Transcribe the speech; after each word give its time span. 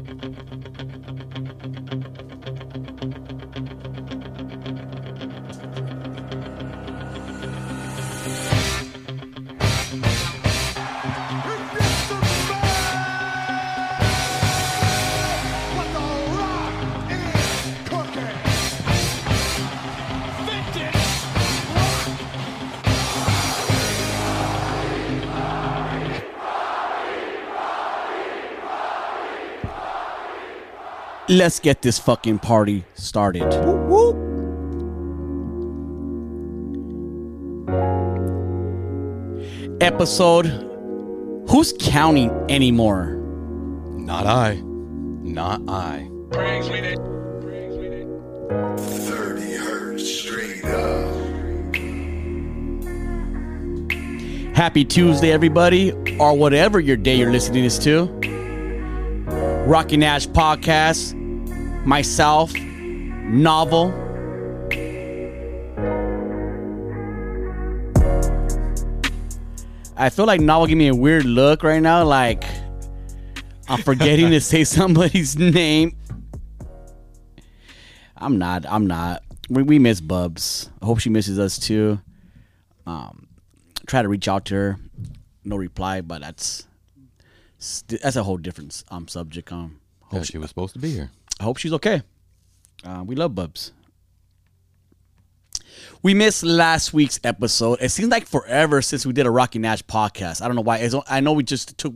What 0.00 1.39
Let's 31.30 31.60
get 31.60 31.80
this 31.80 31.98
fucking 32.00 32.40
party 32.40 32.84
started. 32.94 33.44
Whoop, 33.64 33.86
whoop. 33.86 34.16
Episode. 39.80 40.46
Who's 41.48 41.72
counting 41.78 42.30
anymore? 42.50 43.10
Not 43.92 44.26
I. 44.26 44.60
Not 44.64 45.62
I. 45.68 46.10
30 46.32 46.96
hertz 49.54 50.04
straight 50.04 50.64
up. 50.64 51.14
Happy 54.56 54.84
Tuesday, 54.84 55.30
everybody, 55.30 55.92
or 56.18 56.36
whatever 56.36 56.80
your 56.80 56.96
day 56.96 57.14
you're 57.14 57.30
listening 57.30 57.62
this 57.62 57.78
to. 57.84 58.06
Rocky 59.66 59.96
Nash 59.96 60.26
Podcast, 60.26 61.14
myself, 61.84 62.52
novel. 62.54 63.92
I 69.96 70.08
feel 70.08 70.24
like 70.24 70.40
novel 70.40 70.66
giving 70.66 70.78
me 70.78 70.88
a 70.88 70.94
weird 70.94 71.24
look 71.26 71.62
right 71.62 71.82
now, 71.82 72.04
like 72.04 72.44
I'm 73.68 73.82
forgetting 73.82 74.30
to 74.30 74.40
say 74.40 74.64
somebody's 74.78 75.36
name. 75.38 75.96
I'm 78.16 78.38
not. 78.38 78.64
I'm 78.66 78.86
not. 78.86 79.22
We, 79.48 79.62
we 79.62 79.78
miss 79.78 80.00
Bubs. 80.00 80.70
I 80.80 80.86
hope 80.86 81.00
she 81.00 81.10
misses 81.10 81.38
us 81.38 81.58
too 81.58 82.00
Um, 82.86 83.28
try 83.86 84.02
to 84.02 84.08
reach 84.08 84.28
out 84.28 84.44
to 84.46 84.54
her, 84.54 84.76
no 85.44 85.56
reply. 85.56 86.00
But 86.00 86.22
that's 86.22 86.66
that's 87.88 88.16
a 88.16 88.22
whole 88.22 88.38
different 88.38 88.82
um 88.90 89.06
subject. 89.08 89.52
Um, 89.52 89.80
Yeah, 90.12 90.22
she 90.22 90.38
was 90.38 90.48
supposed 90.48 90.72
to 90.74 90.78
be 90.80 90.92
here. 90.92 91.10
I 91.40 91.42
hope 91.44 91.56
she's 91.56 91.72
okay. 91.72 92.02
Uh, 92.84 93.02
we 93.04 93.14
love 93.16 93.34
Bubs. 93.34 93.72
We 96.02 96.14
missed 96.14 96.42
last 96.42 96.92
week's 96.92 97.18
episode. 97.24 97.78
It 97.80 97.90
seems 97.90 98.08
like 98.10 98.26
forever 98.26 98.80
since 98.82 99.04
we 99.04 99.12
did 99.12 99.26
a 99.26 99.30
Rocky 99.30 99.58
Nash 99.58 99.82
podcast. 99.84 100.42
I 100.42 100.46
don't 100.46 100.56
know 100.56 100.62
why. 100.62 100.78
It's, 100.78 100.94
I 101.08 101.20
know 101.20 101.32
we 101.32 101.42
just 101.42 101.76
took. 101.78 101.94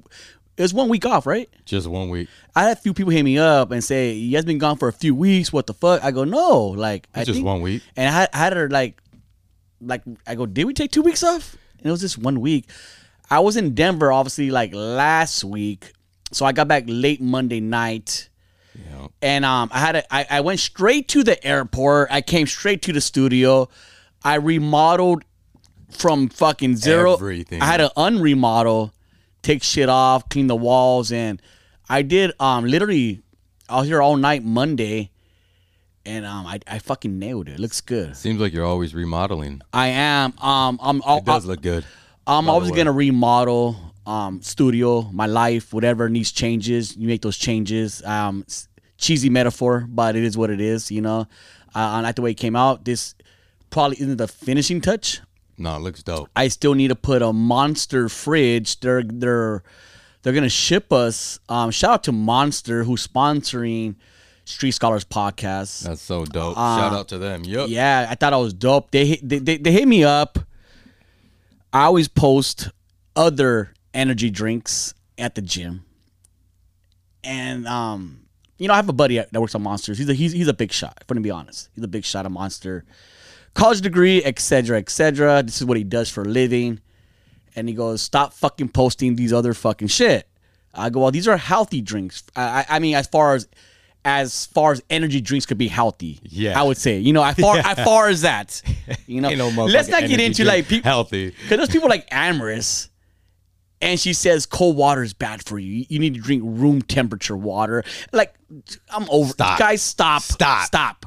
It 0.57 0.63
was 0.63 0.73
one 0.75 0.89
week 0.89 1.05
off, 1.07 1.27
right? 1.27 1.49
Just 1.65 1.87
one 1.87 2.11
week. 2.11 2.29
I 2.55 2.65
had 2.65 2.77
a 2.77 2.81
few 2.81 2.95
people 2.95 3.11
hit 3.13 3.23
me 3.23 3.39
up 3.39 3.71
and 3.71 3.83
say, 3.83 4.13
"You 4.13 4.33
guys 4.37 4.45
been 4.45 4.59
gone 4.59 4.77
for 4.77 4.89
a 4.89 4.93
few 4.93 5.15
weeks. 5.15 5.53
What 5.53 5.67
the 5.67 5.75
fuck?" 5.75 6.03
I 6.05 6.11
go, 6.11 6.25
"No, 6.25 6.67
like 6.69 7.09
I 7.15 7.21
It's 7.21 7.27
just 7.29 7.37
think- 7.39 7.47
one 7.47 7.61
week. 7.63 7.83
And 7.97 8.09
I 8.09 8.13
had, 8.13 8.31
I 8.33 8.39
had 8.39 8.53
her 8.55 8.69
like, 8.71 9.01
like 9.81 10.03
I 10.27 10.35
go, 10.35 10.47
"Did 10.47 10.65
we 10.65 10.75
take 10.75 10.91
two 10.93 11.03
weeks 11.03 11.23
off?" 11.23 11.57
And 11.79 11.87
it 11.87 11.91
was 11.91 12.01
just 12.01 12.19
one 12.19 12.41
week. 12.41 12.69
I 13.31 13.41
was 13.41 13.57
in 13.57 13.75
Denver, 13.75 14.13
obviously, 14.13 14.51
like 14.51 14.73
last 14.75 15.45
week, 15.45 15.93
so 16.31 16.45
I 16.47 16.53
got 16.53 16.69
back 16.69 16.85
late 16.87 17.21
Monday 17.23 17.61
night, 17.61 18.29
Yeah. 18.75 19.07
and 19.23 19.45
um, 19.45 19.69
I 19.73 19.79
had 19.79 19.97
a, 19.97 20.15
I, 20.15 20.27
I 20.31 20.41
went 20.41 20.61
straight 20.61 21.09
to 21.09 21.23
the 21.23 21.43
airport. 21.47 22.09
I 22.11 22.21
came 22.21 22.47
straight 22.47 22.83
to 22.83 22.93
the 22.93 23.01
studio. 23.01 23.69
I 24.23 24.37
remodeled 24.37 25.23
from 25.91 26.29
fucking 26.29 26.77
zero. 26.77 27.15
Everything. 27.15 27.63
I 27.63 27.67
had 27.67 27.77
to 27.79 27.93
unremodel, 27.97 28.93
take 29.43 29.63
shit 29.63 29.89
off, 29.89 30.29
clean 30.29 30.47
the 30.49 30.57
walls, 30.57 31.13
and 31.13 31.41
I 31.89 32.03
did 32.03 32.33
um 32.41 32.65
literally. 32.65 33.21
I 33.69 33.79
was 33.79 33.87
here 33.89 34.03
all 34.03 34.17
night 34.17 34.45
Monday, 34.45 35.11
and 36.05 36.27
um 36.27 36.47
I, 36.47 36.61
I 36.67 36.79
fucking 36.79 37.19
nailed 37.19 37.49
it. 37.49 37.53
It 37.55 37.61
looks 37.61 37.81
good. 37.81 38.17
Seems 38.17 38.41
like 38.41 38.53
you're 38.53 38.65
always 38.67 38.95
remodeling. 38.95 39.61
I 39.73 39.89
am 39.89 40.37
um 40.39 40.79
I'm 40.83 40.97
It 40.99 41.25
does 41.25 41.45
I'll- 41.45 41.51
look 41.51 41.63
good. 41.63 41.85
I'm 42.27 42.49
always 42.49 42.71
gonna 42.71 42.91
remodel 42.93 43.77
um 44.07 44.43
studio, 44.43 45.03
my 45.13 45.27
life, 45.27 45.73
whatever 45.73 46.09
needs 46.09 46.33
changes. 46.33 46.97
You 46.97 47.09
make 47.09 47.23
those 47.23 47.39
changes. 47.39 48.03
Um, 48.05 48.45
cheesy 48.99 49.29
metaphor, 49.31 49.87
but 49.89 50.17
it 50.17 50.25
is 50.25 50.37
what 50.37 50.51
it 50.51 50.61
is. 50.61 50.91
You 50.91 51.01
know, 51.03 51.21
uh, 51.75 51.99
I 51.99 52.01
like 52.01 52.17
the 52.17 52.23
way 52.23 52.31
it 52.33 52.35
came 52.35 52.57
out. 52.57 52.85
This 52.85 53.15
probably 53.71 53.97
isn't 54.01 54.17
the 54.17 54.29
finishing 54.29 54.81
touch. 54.81 55.21
No, 55.59 55.77
it 55.77 55.81
looks 55.81 56.03
dope. 56.03 56.29
I 56.35 56.49
still 56.49 56.75
need 56.75 56.89
to 56.89 56.97
put 56.97 57.23
a 57.23 57.33
monster 57.33 58.09
fridge. 58.09 58.81
They're 58.81 59.03
they're 59.05 59.63
they're 60.23 60.33
gonna 60.33 60.49
ship 60.49 60.93
us. 60.93 61.39
Um, 61.49 61.71
shout 61.71 61.91
out 61.91 62.05
to 62.05 62.13
Monster 62.13 62.83
who's 62.85 63.07
sponsoring 63.07 63.95
Street 64.45 64.73
Scholars 64.73 65.05
podcast. 65.05 65.83
That's 65.85 66.01
so 66.03 66.25
dope. 66.25 66.57
Shout 66.57 66.93
out 66.93 67.09
to 67.09 67.19
them. 67.19 67.43
Uh, 67.43 67.67
Yeah, 67.67 68.07
I 68.11 68.15
thought 68.17 68.33
I 68.33 68.37
was 68.39 68.53
dope. 68.55 68.91
They 68.91 69.17
they, 69.23 69.39
they 69.39 69.57
they 69.59 69.71
hit 69.73 69.87
me 69.87 70.03
up. 70.03 70.39
I 71.73 71.85
always 71.85 72.09
post 72.09 72.71
other 73.17 73.74
energy 73.95 74.29
drinks 74.31 74.93
at 75.17 75.35
the 75.35 75.43
gym, 75.43 75.85
and 77.23 77.67
um, 77.67 78.21
you 78.59 78.69
know, 78.69 78.75
I 78.75 78.77
have 78.77 78.89
a 78.89 78.93
buddy 78.93 79.17
that 79.17 79.33
works 79.33 79.55
on 79.55 79.63
Monsters. 79.63 79.99
He's 79.99 80.09
a 80.09 80.15
he's, 80.15 80.33
he's 80.33 80.49
a 80.49 80.55
big 80.55 80.73
shot. 80.73 80.99
If 81.01 81.11
I'm 81.11 81.15
gonna 81.17 81.23
be 81.25 81.31
honest, 81.31 81.69
he's 81.75 81.85
a 81.85 81.89
big 81.89 82.05
shot 82.05 82.27
of 82.27 82.33
Monster, 82.33 82.85
college 83.55 83.81
degree, 83.81 84.23
etc. 84.25 84.79
etc. 84.79 85.43
This 85.43 85.61
is 85.61 85.65
what 85.65 85.77
he 85.77 85.85
does 85.85 86.11
for 86.11 86.23
a 86.23 86.27
living, 86.27 86.81
and 87.57 87.69
he 87.69 87.75
goes, 87.75 88.03
"Stop 88.03 88.33
fucking 88.35 88.69
posting 88.71 89.17
these 89.17 89.33
other 89.33 89.55
fucking 89.55 89.89
shit." 89.89 90.29
I 90.75 90.91
go, 90.91 91.01
"Well, 91.01 91.11
these 91.11 91.29
are 91.29 91.37
healthy 91.37 91.81
drinks. 91.81 92.25
I 92.37 92.67
I, 92.69 92.79
mean, 92.81 92.95
as 92.97 93.07
far 93.07 93.35
as 93.35 93.49
as 94.05 94.45
far 94.47 94.73
as 94.73 94.83
energy 94.91 95.21
drinks 95.21 95.47
could 95.47 95.57
be 95.57 95.69
healthy, 95.69 96.21
Yeah. 96.25 96.61
I 96.61 96.63
would 96.63 96.77
say, 96.77 96.99
you 96.99 97.15
know, 97.15 97.25
as 97.25 97.37
far 97.37 97.57
as 97.57 97.79
far 97.85 98.09
as 98.09 98.21
that, 98.21 98.61
you 99.07 99.23
know, 99.23 99.31
no 99.31 99.49
let's 99.65 99.89
not 99.89 100.03
get 100.03 100.21
into 100.21 100.43
drink 100.45 100.49
like 100.49 100.69
people 100.69 100.91
healthy. 100.91 101.31
because 101.31 101.57
those 101.57 101.71
people 101.71 101.89
like 101.89 102.07
Amorous, 102.11 102.91
and 103.85 104.01
she 104.01 104.15
says 104.15 104.47
cold 104.47 104.77
water 104.77 105.03
is 105.03 105.13
bad 105.13 105.45
for 105.45 105.59
you. 105.59 105.85
You 105.89 105.99
need 105.99 106.15
to 106.15 106.21
drink 106.21 106.43
room 106.45 106.81
temperature 106.81 107.37
water. 107.37 107.85
Like, 108.13 108.35
I'm 108.89 109.07
over. 109.11 109.31
Stop. 109.31 109.59
Guys, 109.59 109.83
stop. 109.83 110.23
Stop. 110.23 110.65
Stop. 110.65 111.07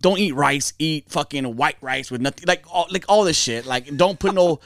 Don't 0.00 0.18
eat 0.18 0.32
rice. 0.32 0.72
Eat 0.78 1.10
fucking 1.10 1.56
white 1.56 1.76
rice 1.82 2.10
with 2.10 2.22
nothing. 2.22 2.46
Like 2.46 2.64
all, 2.72 2.86
like 2.90 3.04
all 3.08 3.24
this 3.24 3.38
shit. 3.38 3.66
Like, 3.66 3.94
don't 3.94 4.18
put 4.18 4.34
no 4.34 4.60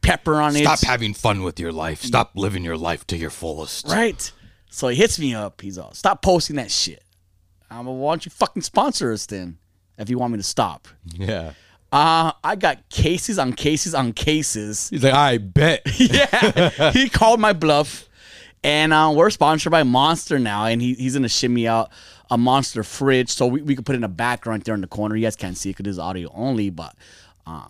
pepper 0.00 0.40
on 0.40 0.56
it. 0.56 0.62
Stop 0.62 0.80
having 0.80 1.12
fun 1.12 1.42
with 1.42 1.60
your 1.60 1.72
life. 1.72 2.00
Stop 2.00 2.32
living 2.34 2.64
your 2.64 2.78
life 2.78 3.06
to 3.08 3.16
your 3.18 3.30
fullest. 3.30 3.86
Right. 3.86 4.32
So 4.70 4.88
he 4.88 4.96
hits 4.96 5.18
me 5.18 5.34
up. 5.34 5.60
He's 5.60 5.78
all, 5.78 5.92
stop 5.92 6.22
posting 6.22 6.56
that 6.56 6.70
shit. 6.70 7.02
I'm 7.70 7.86
like, 7.86 7.96
why 7.96 8.12
don't 8.12 8.24
you 8.24 8.30
fucking 8.30 8.62
sponsor 8.62 9.12
us 9.12 9.26
then? 9.26 9.58
If 9.98 10.10
you 10.10 10.18
want 10.18 10.32
me 10.32 10.38
to 10.38 10.42
stop. 10.42 10.88
Yeah. 11.12 11.52
Uh, 11.94 12.32
I 12.42 12.56
got 12.56 12.88
cases 12.88 13.38
on 13.38 13.52
cases 13.52 13.94
on 13.94 14.12
cases. 14.12 14.88
He's 14.88 15.04
like, 15.04 15.14
I 15.14 15.38
bet. 15.38 15.82
yeah, 15.96 16.90
he 16.90 17.08
called 17.08 17.38
my 17.38 17.52
bluff, 17.52 18.08
and 18.64 18.92
uh, 18.92 19.12
we're 19.14 19.30
sponsored 19.30 19.70
by 19.70 19.84
Monster 19.84 20.40
now, 20.40 20.64
and 20.64 20.82
he, 20.82 20.94
he's 20.94 21.14
gonna 21.14 21.28
shimmy 21.28 21.68
out 21.68 21.92
a 22.32 22.36
Monster 22.36 22.82
fridge, 22.82 23.30
so 23.30 23.46
we, 23.46 23.62
we 23.62 23.76
could 23.76 23.86
put 23.86 23.92
it 23.92 23.98
in 23.98 24.02
the 24.02 24.08
background 24.08 24.62
there 24.62 24.74
in 24.74 24.80
the 24.80 24.88
corner. 24.88 25.14
You 25.14 25.22
guys 25.22 25.36
can't 25.36 25.56
see 25.56 25.70
it 25.70 25.76
because 25.76 25.88
it's 25.88 26.02
audio 26.02 26.32
only, 26.34 26.68
but 26.68 26.96
uh, 27.46 27.66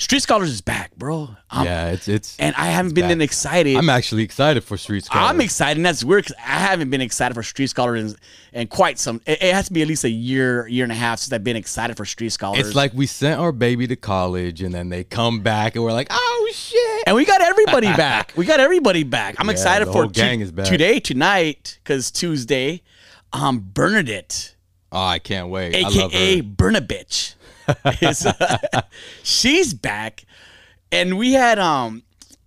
Street 0.00 0.20
Scholars 0.22 0.48
is 0.50 0.62
back, 0.62 0.96
bro. 0.96 1.28
Um, 1.50 1.66
yeah, 1.66 1.90
it's 1.90 2.08
it's. 2.08 2.34
and 2.38 2.54
I 2.56 2.66
haven't 2.66 2.94
been 2.94 3.08
back. 3.08 3.18
that 3.18 3.22
excited. 3.22 3.76
I'm 3.76 3.90
actually 3.90 4.22
excited 4.22 4.64
for 4.64 4.78
Street 4.78 5.04
Scholars. 5.04 5.28
I'm 5.30 5.42
excited, 5.42 5.76
and 5.76 5.84
that's 5.84 6.02
weird 6.02 6.24
because 6.24 6.36
I 6.42 6.52
haven't 6.58 6.88
been 6.88 7.02
excited 7.02 7.34
for 7.34 7.42
Street 7.42 7.66
Scholars 7.66 8.14
in, 8.54 8.60
in 8.62 8.66
quite 8.68 8.98
some. 8.98 9.20
It, 9.26 9.42
it 9.42 9.54
has 9.54 9.66
to 9.66 9.74
be 9.74 9.82
at 9.82 9.88
least 9.88 10.04
a 10.04 10.08
year, 10.08 10.66
year 10.68 10.84
and 10.84 10.90
a 10.90 10.94
half 10.94 11.18
since 11.18 11.34
I've 11.34 11.44
been 11.44 11.54
excited 11.56 11.98
for 11.98 12.06
Street 12.06 12.30
Scholars. 12.30 12.66
It's 12.66 12.74
like 12.74 12.94
we 12.94 13.04
sent 13.06 13.38
our 13.38 13.52
baby 13.52 13.86
to 13.88 13.96
college 13.96 14.62
and 14.62 14.74
then 14.74 14.88
they 14.88 15.04
come 15.04 15.40
back 15.40 15.74
and 15.76 15.84
we're 15.84 15.92
like, 15.92 16.08
oh 16.10 16.50
shit. 16.54 17.04
And 17.06 17.14
we 17.14 17.26
got 17.26 17.42
everybody 17.42 17.88
back. 17.96 18.32
We 18.36 18.46
got 18.46 18.58
everybody 18.58 19.02
back. 19.02 19.36
I'm 19.38 19.48
Yeah, 19.48 19.52
excited 19.52 19.86
for 19.88 20.06
gang 20.06 20.40
is 20.40 20.50
back. 20.50 20.64
today, 20.64 20.98
tonight, 21.00 21.78
because 21.84 22.10
Tuesday, 22.10 22.80
um, 23.34 23.68
Bernadette, 23.74 24.54
Oh, 24.92 24.98
I 24.98 25.18
can't 25.20 25.50
wait. 25.50 25.76
I 25.76 25.82
love 25.88 26.12
aka. 26.12 26.40
Bernabitch, 26.40 27.34
is, 28.00 28.26
she's 29.22 29.74
back, 29.74 30.24
and 30.92 31.18
we 31.18 31.32
had 31.32 31.58
um. 31.58 32.02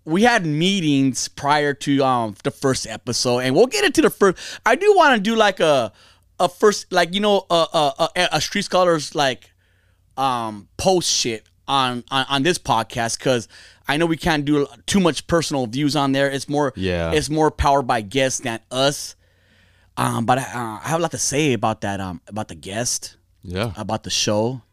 We 0.05 0.23
had 0.23 0.45
meetings 0.45 1.29
prior 1.29 1.73
to 1.75 2.03
um 2.03 2.35
the 2.43 2.51
first 2.51 2.85
episode, 2.87 3.39
and 3.39 3.55
we'll 3.55 3.67
get 3.67 3.85
into 3.85 4.01
the 4.01 4.09
first. 4.09 4.37
I 4.65 4.75
do 4.75 4.93
want 4.97 5.15
to 5.15 5.21
do 5.21 5.33
like 5.37 5.61
a 5.61 5.93
a 6.41 6.49
first, 6.49 6.91
like 6.91 7.13
you 7.13 7.21
know, 7.21 7.45
a 7.49 7.53
a, 7.73 8.09
a, 8.17 8.27
a 8.33 8.41
street 8.41 8.63
scholars 8.65 9.15
like 9.15 9.49
um 10.17 10.67
post 10.75 11.09
shit 11.09 11.45
on 11.69 12.03
on, 12.11 12.25
on 12.29 12.43
this 12.43 12.59
podcast 12.59 13.17
because 13.17 13.47
I 13.87 13.95
know 13.95 14.05
we 14.05 14.17
can't 14.17 14.43
do 14.43 14.67
too 14.87 14.99
much 14.99 15.25
personal 15.27 15.67
views 15.67 15.95
on 15.95 16.11
there. 16.11 16.29
It's 16.29 16.49
more 16.49 16.73
Yeah. 16.75 17.11
it's 17.13 17.29
more 17.29 17.49
powered 17.49 17.87
by 17.87 18.01
guests 18.01 18.41
than 18.41 18.59
us. 18.71 19.15
Um, 19.95 20.25
but 20.25 20.37
I, 20.39 20.41
uh, 20.41 20.79
I 20.83 20.87
have 20.89 20.99
a 20.99 21.01
lot 21.03 21.11
to 21.11 21.17
say 21.17 21.53
about 21.53 21.79
that. 21.81 22.01
Um, 22.01 22.19
about 22.27 22.49
the 22.49 22.55
guest, 22.55 23.15
Yeah. 23.41 23.71
about 23.77 24.03
the 24.03 24.09
show, 24.09 24.63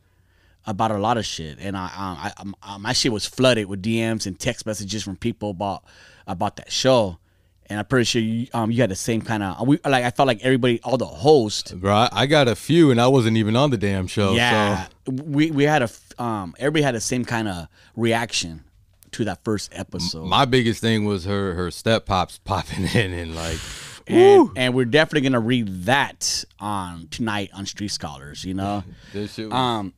about 0.67 0.91
a 0.91 0.99
lot 0.99 1.17
of 1.19 1.25
shit. 1.27 1.59
And 1.61 1.77
I, 1.77 1.85
um, 1.87 2.17
I, 2.19 2.33
um, 2.39 2.57
uh, 2.63 2.79
my 2.79 2.93
shit 2.93 3.13
was 3.13 3.27
flooded 3.27 3.67
with 3.67 3.83
DMs 3.83 4.27
and 4.27 4.39
text 4.39 4.67
messages 4.67 5.03
from 5.03 5.17
people 5.17 5.51
about 5.51 5.85
about 6.27 6.57
that 6.57 6.71
show. 6.71 7.19
And 7.67 7.79
I'm 7.79 7.85
pretty 7.85 8.05
sure 8.05 8.21
you, 8.21 8.49
um, 8.53 8.73
you 8.73 8.81
had 8.81 8.91
the 8.91 8.97
same 8.97 9.23
kind 9.23 9.45
of. 9.45 9.67
We 9.67 9.79
like 9.85 10.05
I 10.05 10.11
felt 10.11 10.27
like 10.27 10.41
everybody, 10.43 10.81
all 10.83 10.97
the 10.97 11.07
hosts, 11.07 11.71
Bro, 11.73 11.95
I- 11.95 12.09
I 12.13 12.27
got 12.27 12.49
a 12.49 12.57
few, 12.57 12.91
and 12.91 13.01
I 13.01 13.07
wasn't 13.07 13.37
even 13.37 13.55
on 13.55 13.71
the 13.71 13.79
damn 13.79 14.07
show. 14.09 14.33
yeah, 14.35 14.87
So 15.07 15.13
we 15.13 15.51
we 15.53 15.65
had 15.65 15.83
a 15.83 16.23
um, 16.23 16.55
everybody 16.59 16.83
had 16.83 16.95
the 16.97 17.01
same 17.01 17.25
kind 17.25 17.47
of 17.49 17.69
reaction 17.95 18.65
to 19.13 19.25
that 19.25 19.43
first 19.45 19.71
episode. 19.75 20.27
my 20.27 20.45
biggest 20.45 20.81
thing 20.81 21.05
was 21.05 21.25
her 21.25 21.55
her 21.55 21.71
step 21.71 22.07
pops 22.07 22.39
popping 22.39 22.85
in 22.95 23.13
and 23.13 23.35
like, 23.37 23.59
and, 24.09 24.49
and 24.57 24.75
we're 24.75 24.85
definitely 24.85 25.29
gonna 25.29 25.41
read 25.41 25.85
that 25.85 26.45
on 26.59 27.07
tonight 27.13 27.51
on 27.55 27.67
Street 27.67 27.89
Scholars. 27.93 28.45
You 28.45 28.55
know. 28.55 28.83
this 29.13 29.35
shit 29.35 29.47
was, 29.47 29.55
Um, 29.55 29.93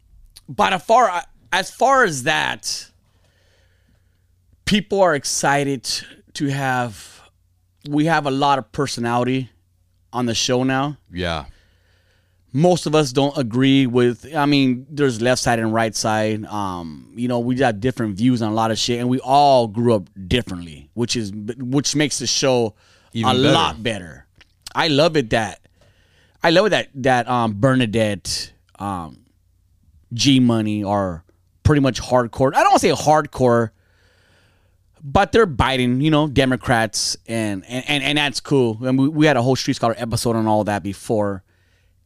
but 0.49 0.73
as 0.73 0.83
far 0.85 1.23
as 1.53 1.71
far 1.71 2.05
as 2.05 2.23
that, 2.25 2.89
people 4.65 5.01
are 5.01 5.15
excited 5.15 5.89
to 6.35 6.47
have. 6.49 7.21
We 7.89 8.05
have 8.07 8.27
a 8.27 8.31
lot 8.31 8.59
of 8.59 8.71
personality 8.73 9.51
on 10.13 10.27
the 10.27 10.35
show 10.35 10.63
now. 10.63 10.99
yeah. 11.13 11.47
Most 12.55 12.85
of 12.85 12.95
us 12.95 13.13
don't 13.13 13.35
agree 13.39 13.87
with. 13.87 14.27
I 14.37 14.45
mean, 14.45 14.87
there's 14.91 15.23
left 15.23 15.41
side 15.41 15.59
and 15.59 15.73
right 15.73 15.97
side. 15.97 16.45
Um, 16.45 17.11
you 17.17 17.27
know, 17.27 17.39
we 17.41 17.55
got 17.55 17.81
different 17.81 18.15
views 18.19 18.43
on 18.43 18.53
a 18.53 18.55
lot 18.55 18.71
of 18.71 18.77
shit, 18.79 19.01
and 19.01 19.09
we 19.09 19.19
all 19.21 19.67
grew 19.69 19.95
up 19.95 20.11
differently, 20.29 20.91
which 20.93 21.17
is 21.17 21.33
which 21.33 21.97
makes 21.97 22.19
the 22.19 22.27
show 22.27 22.75
Even 23.15 23.31
a 23.31 23.35
better. 23.41 23.53
lot 23.55 23.83
better. 23.83 24.27
I 24.75 24.89
love 24.89 25.17
it 25.17 25.31
that 25.31 25.61
I 26.43 26.51
love 26.51 26.67
it 26.67 26.71
that 26.71 26.89
that 26.97 27.27
um 27.27 27.55
Bernadette, 27.59 28.53
um, 28.79 29.22
G 30.13 30.41
Money 30.41 30.85
are 30.85 31.25
pretty 31.63 31.81
much 31.81 32.01
hardcore. 32.01 32.55
I 32.55 32.63
don't 32.63 32.73
want 32.73 32.83
to 32.83 32.95
say 32.95 33.03
hardcore, 33.03 33.71
but 35.03 35.33
they're 35.33 35.47
biting, 35.47 36.01
you 36.01 36.11
know, 36.11 36.29
Democrats, 36.29 37.17
and 37.27 37.65
and 37.67 37.85
and, 37.89 38.03
and 38.05 38.19
that's 38.19 38.41
cool. 38.41 38.79
And 38.85 38.99
we, 38.99 39.09
we 39.09 39.27
had 39.27 39.37
a 39.37 39.43
whole 39.43 39.57
Street 39.57 39.75
Scholar 39.77 39.95
episode 39.97 40.37
on 40.37 40.47
all 40.47 40.65
that 40.65 40.83
before. 40.83 41.43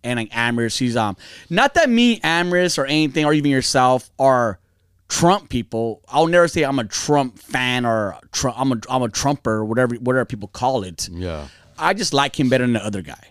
And 0.05 0.19
like 0.19 0.37
Amherst, 0.37 0.79
he's 0.79 0.97
um 0.97 1.17
not 1.51 1.75
that 1.75 1.91
me, 1.91 2.21
Amherst, 2.23 2.79
or 2.79 2.87
anything, 2.87 3.25
or 3.25 3.33
even 3.33 3.51
yourself 3.51 4.11
are 4.19 4.61
Trump 5.09 5.49
people. 5.49 6.03
I'll 6.09 6.27
never 6.27 6.47
say 6.49 6.63
I'm 6.63 6.79
a 6.79 6.85
Trump 6.85 7.39
fan 7.39 7.85
or 7.85 8.17
Trump, 8.31 8.59
I'm 8.61 8.73
a 8.73 8.77
I'm 8.89 9.03
a 9.03 9.09
Trumper, 9.09 9.65
whatever 9.65 9.97
whatever 9.97 10.25
people 10.25 10.49
call 10.49 10.85
it. 10.85 11.09
Yeah. 11.09 11.49
I 11.79 11.93
just 11.93 12.15
like 12.15 12.39
him 12.39 12.49
better 12.49 12.65
than 12.65 12.73
the 12.73 12.85
other 12.85 13.03
guy, 13.03 13.23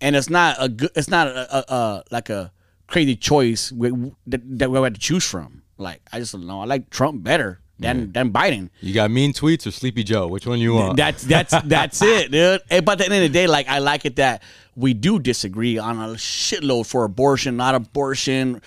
and 0.00 0.16
it's 0.16 0.28
not 0.28 0.56
a 0.58 0.68
good. 0.68 0.90
It's 0.96 1.08
not 1.08 1.28
a, 1.28 1.56
a, 1.56 1.74
a 1.74 2.04
like 2.10 2.28
a 2.30 2.50
crazy 2.88 3.14
choice 3.14 3.70
we, 3.70 3.90
that, 4.26 4.40
that 4.58 4.70
we 4.70 4.78
had 4.80 4.94
to 4.94 5.00
choose 5.00 5.24
from. 5.24 5.62
Like 5.76 6.00
I 6.12 6.18
just 6.18 6.32
don't 6.32 6.46
know. 6.46 6.62
I 6.62 6.64
like 6.64 6.90
Trump 6.90 7.22
better 7.22 7.60
than 7.78 8.10
than 8.10 8.32
Biden. 8.32 8.70
You 8.80 8.92
got 8.92 9.10
mean 9.12 9.32
tweets 9.32 9.64
or 9.66 9.70
Sleepy 9.70 10.02
Joe? 10.02 10.26
Which 10.26 10.46
one 10.46 10.58
you 10.58 10.74
want? 10.74 10.96
That's 10.96 11.22
that's 11.22 11.54
that's 11.64 12.02
it, 12.02 12.32
dude. 12.32 12.60
And, 12.68 12.84
but 12.84 12.92
at 12.92 12.98
the 12.98 13.04
end 13.04 13.24
of 13.24 13.32
the 13.32 13.38
day, 13.38 13.46
like 13.46 13.68
I 13.68 13.78
like 13.78 14.04
it 14.04 14.16
that 14.16 14.42
we 14.74 14.94
do 14.94 15.20
disagree 15.20 15.78
on 15.78 15.98
a 15.98 16.14
shitload 16.14 16.86
for 16.86 17.04
abortion, 17.04 17.56
not 17.56 17.76
abortion, 17.76 18.60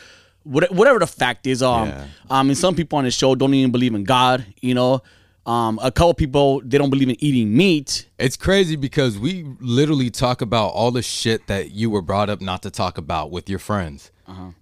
whatever 0.43 0.99
the 0.99 1.07
fact 1.07 1.47
is. 1.47 1.61
Um, 1.61 1.89
Yeah. 1.89 2.05
I 2.29 2.43
mean, 2.43 2.55
some 2.55 2.75
people 2.75 2.97
on 2.97 3.03
the 3.03 3.11
show 3.11 3.35
don't 3.35 3.53
even 3.53 3.71
believe 3.71 3.93
in 3.93 4.05
God. 4.05 4.45
You 4.61 4.73
know, 4.75 5.01
um, 5.45 5.79
a 5.81 5.91
couple 5.91 6.13
people 6.13 6.61
they 6.63 6.77
don't 6.77 6.89
believe 6.89 7.09
in 7.09 7.15
eating 7.23 7.55
meat. 7.55 8.07
It's 8.19 8.37
crazy 8.37 8.75
because 8.75 9.17
we 9.17 9.45
literally 9.59 10.09
talk 10.09 10.41
about 10.41 10.67
all 10.67 10.91
the 10.91 11.01
shit 11.01 11.47
that 11.47 11.71
you 11.71 11.89
were 11.89 12.01
brought 12.01 12.29
up 12.29 12.41
not 12.41 12.61
to 12.63 12.71
talk 12.71 12.97
about 12.97 13.31
with 13.31 13.49
your 13.49 13.59
friends. 13.59 14.11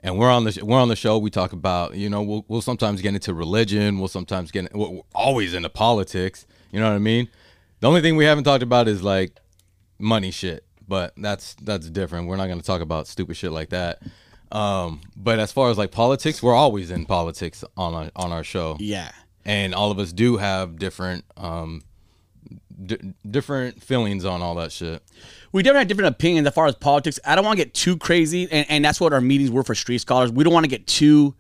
And 0.01 0.17
we're 0.17 0.31
on 0.31 0.45
the 0.45 0.51
sh- 0.51 0.63
we're 0.63 0.79
on 0.79 0.87
the 0.87 0.95
show. 0.95 1.19
We 1.19 1.29
talk 1.29 1.53
about 1.53 1.93
you 1.95 2.09
know 2.09 2.23
we'll 2.23 2.43
we'll 2.47 2.61
sometimes 2.61 3.01
get 3.01 3.13
into 3.13 3.35
religion. 3.35 3.99
We'll 3.99 4.07
sometimes 4.07 4.49
get 4.49 4.75
we're 4.75 4.89
we're 4.89 5.01
always 5.13 5.53
into 5.53 5.69
politics. 5.69 6.47
You 6.71 6.79
know 6.79 6.89
what 6.89 6.95
I 6.95 6.99
mean? 6.99 7.29
The 7.79 7.87
only 7.87 8.01
thing 8.01 8.15
we 8.15 8.25
haven't 8.25 8.45
talked 8.45 8.63
about 8.63 8.87
is 8.87 9.03
like 9.03 9.37
money 9.99 10.31
shit, 10.31 10.65
but 10.87 11.13
that's 11.17 11.55
that's 11.61 11.87
different. 11.89 12.27
We're 12.27 12.37
not 12.37 12.47
going 12.47 12.59
to 12.59 12.65
talk 12.65 12.81
about 12.81 13.05
stupid 13.07 13.37
shit 13.37 13.51
like 13.51 13.69
that. 13.69 14.01
Um, 14.51 15.01
but 15.15 15.37
as 15.37 15.51
far 15.51 15.69
as 15.69 15.77
like 15.77 15.91
politics, 15.91 16.41
we're 16.41 16.55
always 16.55 16.89
in 16.89 17.05
politics 17.05 17.63
on 17.77 17.93
our, 17.93 18.09
on 18.15 18.31
our 18.31 18.43
show 18.43 18.75
Yeah. 18.79 19.11
And 19.49 19.73
all 19.73 19.89
of 19.91 19.97
us 19.99 20.13
do 20.13 20.37
have 20.37 20.77
different 20.77 21.25
um 21.37 21.81
d- 22.85 23.13
different 23.29 23.81
feelings 23.83 24.23
on 24.25 24.41
all 24.41 24.55
that 24.55 24.71
shit 24.71 25.01
we 25.51 25.63
definitely 25.63 25.79
have 25.79 25.87
different 25.87 26.15
opinions 26.15 26.47
as 26.47 26.53
far 26.53 26.67
as 26.67 26.75
politics. 26.75 27.19
I 27.25 27.33
don't 27.35 27.43
want 27.43 27.57
to 27.57 27.65
get 27.65 27.73
too 27.73 27.97
crazy, 27.97 28.47
and, 28.51 28.67
and 28.69 28.85
that's 28.85 29.01
what 29.01 29.13
our 29.13 29.21
meetings 29.21 29.49
were 29.49 29.63
for 29.63 29.73
street 29.73 29.97
scholars. 29.97 30.31
We 30.31 30.43
don't 30.43 30.53
want 30.53 30.65
to 30.65 30.69
get 30.69 30.85
too 30.85 31.33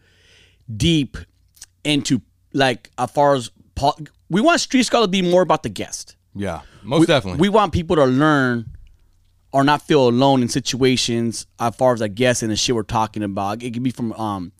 deep 0.75 1.15
into 1.83 2.19
like 2.51 2.89
as 2.97 3.11
far 3.11 3.35
as 3.35 3.51
pol- 3.75 3.99
we 4.29 4.41
want 4.41 4.61
street 4.61 4.81
scholars 4.83 5.05
to 5.07 5.11
be 5.11 5.21
more 5.21 5.43
about 5.43 5.61
the 5.61 5.69
guest. 5.69 6.15
yeah 6.35 6.61
most 6.81 7.05
definitely 7.07 7.39
We 7.39 7.49
want 7.49 7.71
people 7.71 7.95
to 7.97 8.05
learn 8.05 8.65
or 9.51 9.63
not 9.63 9.81
feel 9.83 10.07
alone 10.07 10.41
in 10.41 10.47
situations 10.49 11.45
as 11.59 11.75
far 11.75 11.93
as 11.93 12.01
I 12.01 12.07
guess 12.07 12.41
and 12.41 12.51
the 12.51 12.55
shit 12.55 12.73
we're 12.75 12.83
talking 12.83 13.21
about. 13.23 13.61
It 13.63 13.73
could 13.73 13.83
be 13.83 13.91
from 13.91 14.13
um 14.13 14.51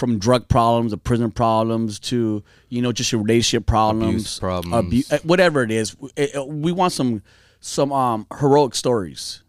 from 0.00 0.18
drug 0.18 0.48
problems, 0.48 0.90
to 0.92 0.96
prison 0.96 1.30
problems, 1.30 2.00
to 2.00 2.42
you 2.70 2.82
know 2.82 2.90
just 2.90 3.12
your 3.12 3.20
relationship 3.22 3.66
problems, 3.66 4.14
Abuse 4.14 4.38
problems. 4.40 4.74
abu- 5.10 5.14
uh, 5.14 5.18
whatever 5.24 5.62
it 5.62 5.70
is. 5.70 5.94
It- 6.16 6.34
it- 6.34 6.48
we 6.48 6.72
want 6.72 6.92
some 6.92 7.22
some 7.60 7.92
um 7.92 8.26
heroic 8.40 8.74
stories, 8.74 9.42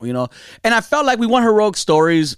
you 0.00 0.12
know. 0.14 0.28
And 0.64 0.72
I 0.74 0.80
felt 0.80 1.04
like 1.04 1.18
we 1.18 1.26
want 1.26 1.42
heroic 1.44 1.76
stories, 1.76 2.36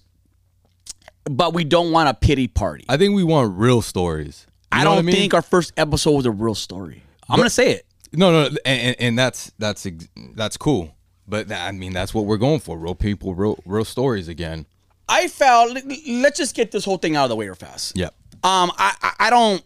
but 1.24 1.52
we 1.54 1.62
don't 1.64 1.92
want 1.92 2.08
a 2.08 2.14
pity 2.14 2.48
party. 2.48 2.84
i 2.88 2.96
think 2.96 3.14
we 3.14 3.22
want 3.22 3.56
real 3.58 3.82
stories 3.82 4.46
You 4.72 4.80
I 4.80 4.84
don't 4.84 5.04
mean? 5.04 5.14
think 5.14 5.34
our 5.34 5.42
first 5.42 5.72
episode 5.76 6.12
was 6.12 6.26
a 6.26 6.30
real 6.30 6.54
story. 6.54 7.02
I'm 7.28 7.36
gonna 7.36 7.50
say 7.50 7.72
it. 7.72 7.86
no 8.12 8.32
no 8.32 8.46
and, 8.64 8.80
and, 8.80 8.96
and 8.98 9.18
that's 9.18 9.52
that's 9.58 9.86
that's 10.34 10.56
cool 10.56 10.94
but 11.26 11.48
that, 11.48 11.68
i 11.68 11.72
mean 11.72 11.92
that's 11.92 12.14
what 12.14 12.24
we're 12.24 12.38
going 12.38 12.58
for 12.60 12.78
real 12.78 12.94
people 12.94 13.34
real 13.34 13.58
real 13.66 13.84
stories 13.84 14.28
again 14.28 14.64
I 15.08 15.28
felt. 15.28 15.76
Let's 16.06 16.38
just 16.38 16.54
get 16.54 16.70
this 16.70 16.84
whole 16.84 16.98
thing 16.98 17.16
out 17.16 17.24
of 17.24 17.30
the 17.30 17.36
way 17.36 17.46
real 17.46 17.54
fast. 17.54 17.96
yep 17.96 18.14
Um, 18.44 18.70
I, 18.76 18.94
I 19.02 19.12
I 19.26 19.30
don't. 19.30 19.62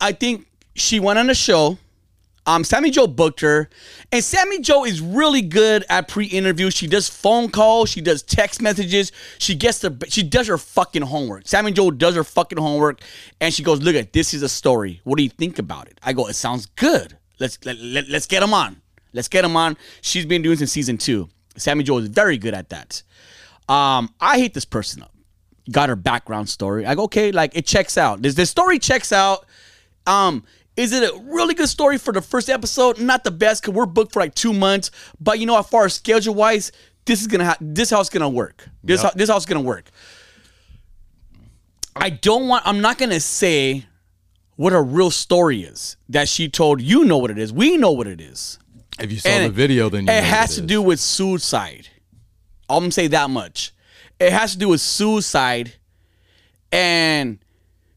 I 0.00 0.12
think 0.12 0.46
she 0.74 1.00
went 1.00 1.18
on 1.18 1.30
a 1.30 1.34
show. 1.34 1.78
Um, 2.48 2.62
Sammy 2.62 2.90
Joe 2.90 3.08
booked 3.08 3.40
her, 3.40 3.68
and 4.12 4.22
Sammy 4.22 4.60
Joe 4.60 4.84
is 4.84 5.00
really 5.00 5.42
good 5.42 5.84
at 5.88 6.06
pre-interview. 6.06 6.70
She 6.70 6.86
does 6.86 7.08
phone 7.08 7.50
calls, 7.50 7.90
she 7.90 8.00
does 8.00 8.22
text 8.22 8.62
messages, 8.62 9.10
she 9.38 9.56
gets 9.56 9.80
the, 9.80 10.06
she 10.08 10.22
does 10.22 10.46
her 10.46 10.56
fucking 10.56 11.02
homework. 11.02 11.48
Sammy 11.48 11.72
Joe 11.72 11.90
does 11.90 12.14
her 12.14 12.22
fucking 12.22 12.58
homework, 12.58 13.00
and 13.40 13.52
she 13.52 13.64
goes, 13.64 13.82
"Look 13.82 13.96
at 13.96 14.12
this 14.12 14.32
is 14.32 14.42
a 14.42 14.48
story. 14.48 15.00
What 15.02 15.16
do 15.18 15.24
you 15.24 15.28
think 15.30 15.58
about 15.58 15.88
it?" 15.88 15.98
I 16.04 16.12
go, 16.12 16.28
"It 16.28 16.34
sounds 16.34 16.66
good. 16.66 17.18
Let's 17.40 17.58
let, 17.64 17.78
let, 17.80 18.08
let's 18.08 18.26
get 18.26 18.44
him 18.44 18.54
on. 18.54 18.80
Let's 19.12 19.26
get 19.28 19.44
him 19.44 19.56
on." 19.56 19.76
She's 20.00 20.24
been 20.24 20.42
doing 20.42 20.56
since 20.56 20.70
season 20.70 20.98
two. 20.98 21.28
Sammy 21.56 21.82
Joe 21.82 21.98
is 21.98 22.06
very 22.06 22.38
good 22.38 22.54
at 22.54 22.68
that. 22.68 23.02
Um, 23.68 24.14
I 24.20 24.38
hate 24.38 24.54
this 24.54 24.64
person 24.64 25.02
up 25.02 25.12
got 25.70 25.88
her 25.88 25.96
background 25.96 26.48
story. 26.48 26.86
I 26.86 26.94
go, 26.94 27.04
okay, 27.04 27.32
like 27.32 27.56
it 27.56 27.66
checks 27.66 27.98
out. 27.98 28.22
This 28.22 28.34
this 28.34 28.50
story 28.50 28.78
checks 28.78 29.12
out. 29.12 29.46
Um, 30.06 30.44
is 30.76 30.92
it 30.92 31.02
a 31.02 31.16
really 31.24 31.54
good 31.54 31.68
story 31.68 31.98
for 31.98 32.12
the 32.12 32.20
first 32.20 32.50
episode? 32.50 33.00
Not 33.00 33.24
the 33.24 33.30
best 33.30 33.62
because 33.62 33.74
we're 33.74 33.86
booked 33.86 34.12
for 34.12 34.20
like 34.20 34.34
two 34.34 34.52
months. 34.52 34.90
But 35.20 35.38
you 35.38 35.46
know, 35.46 35.58
as 35.58 35.66
far 35.68 35.86
as 35.86 35.94
schedule 35.94 36.34
wise, 36.34 36.72
this 37.04 37.20
is 37.20 37.26
gonna 37.26 37.46
ha- 37.46 37.56
this 37.60 37.90
how 37.90 38.00
it's 38.00 38.10
gonna 38.10 38.28
work. 38.28 38.68
This 38.84 39.02
how, 39.02 39.10
this 39.10 39.28
how 39.28 39.36
it's 39.36 39.46
gonna 39.46 39.60
work. 39.60 39.90
I 41.94 42.10
don't 42.10 42.48
want. 42.48 42.66
I'm 42.66 42.80
not 42.80 42.98
gonna 42.98 43.20
say 43.20 43.86
what 44.56 44.72
a 44.72 44.80
real 44.80 45.10
story 45.10 45.62
is 45.62 45.96
that 46.10 46.28
she 46.28 46.48
told. 46.48 46.80
You 46.80 47.04
know 47.04 47.18
what 47.18 47.30
it 47.30 47.38
is. 47.38 47.52
We 47.52 47.76
know 47.76 47.92
what 47.92 48.06
it 48.06 48.20
is. 48.20 48.58
if 49.00 49.10
you 49.10 49.18
saw 49.18 49.28
And 49.30 49.46
the 49.46 49.50
video 49.50 49.88
then 49.88 50.06
you 50.06 50.12
it 50.12 50.24
has 50.24 50.54
to 50.56 50.60
do 50.60 50.82
with 50.82 51.00
suicide. 51.00 51.88
I'm 52.68 52.80
gonna 52.80 52.92
say 52.92 53.06
that 53.08 53.30
much. 53.30 53.72
It 54.18 54.32
has 54.32 54.52
to 54.52 54.58
do 54.58 54.68
with 54.68 54.80
suicide 54.80 55.74
and 56.72 57.38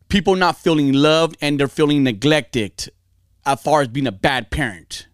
people 0.09 0.35
not 0.35 0.57
feeling 0.57 0.93
loved 0.93 1.37
and 1.41 1.59
they're 1.59 1.67
feeling 1.67 2.03
neglected 2.03 2.89
as 3.45 3.61
far 3.61 3.81
as 3.81 3.87
being 3.87 4.07
a 4.07 4.11
bad 4.11 4.51
parent. 4.51 5.07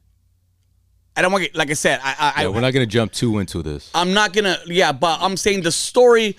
I 1.16 1.22
don't 1.22 1.32
want 1.32 1.44
to 1.46 1.50
get 1.50 1.56
like 1.58 1.70
I 1.70 1.74
said. 1.74 2.00
I, 2.04 2.34
I, 2.36 2.42
yeah, 2.42 2.48
I 2.48 2.52
we're 2.52 2.62
not 2.62 2.74
gonna 2.74 2.86
jump 2.86 3.14
too 3.14 3.40
into 3.40 3.62
this 3.64 3.90
I'm 3.96 4.14
not 4.14 4.34
gonna. 4.34 4.58
Yeah, 4.66 4.92
but 4.92 5.20
I'm 5.22 5.38
saying 5.38 5.62
the 5.64 5.72
story. 5.72 6.36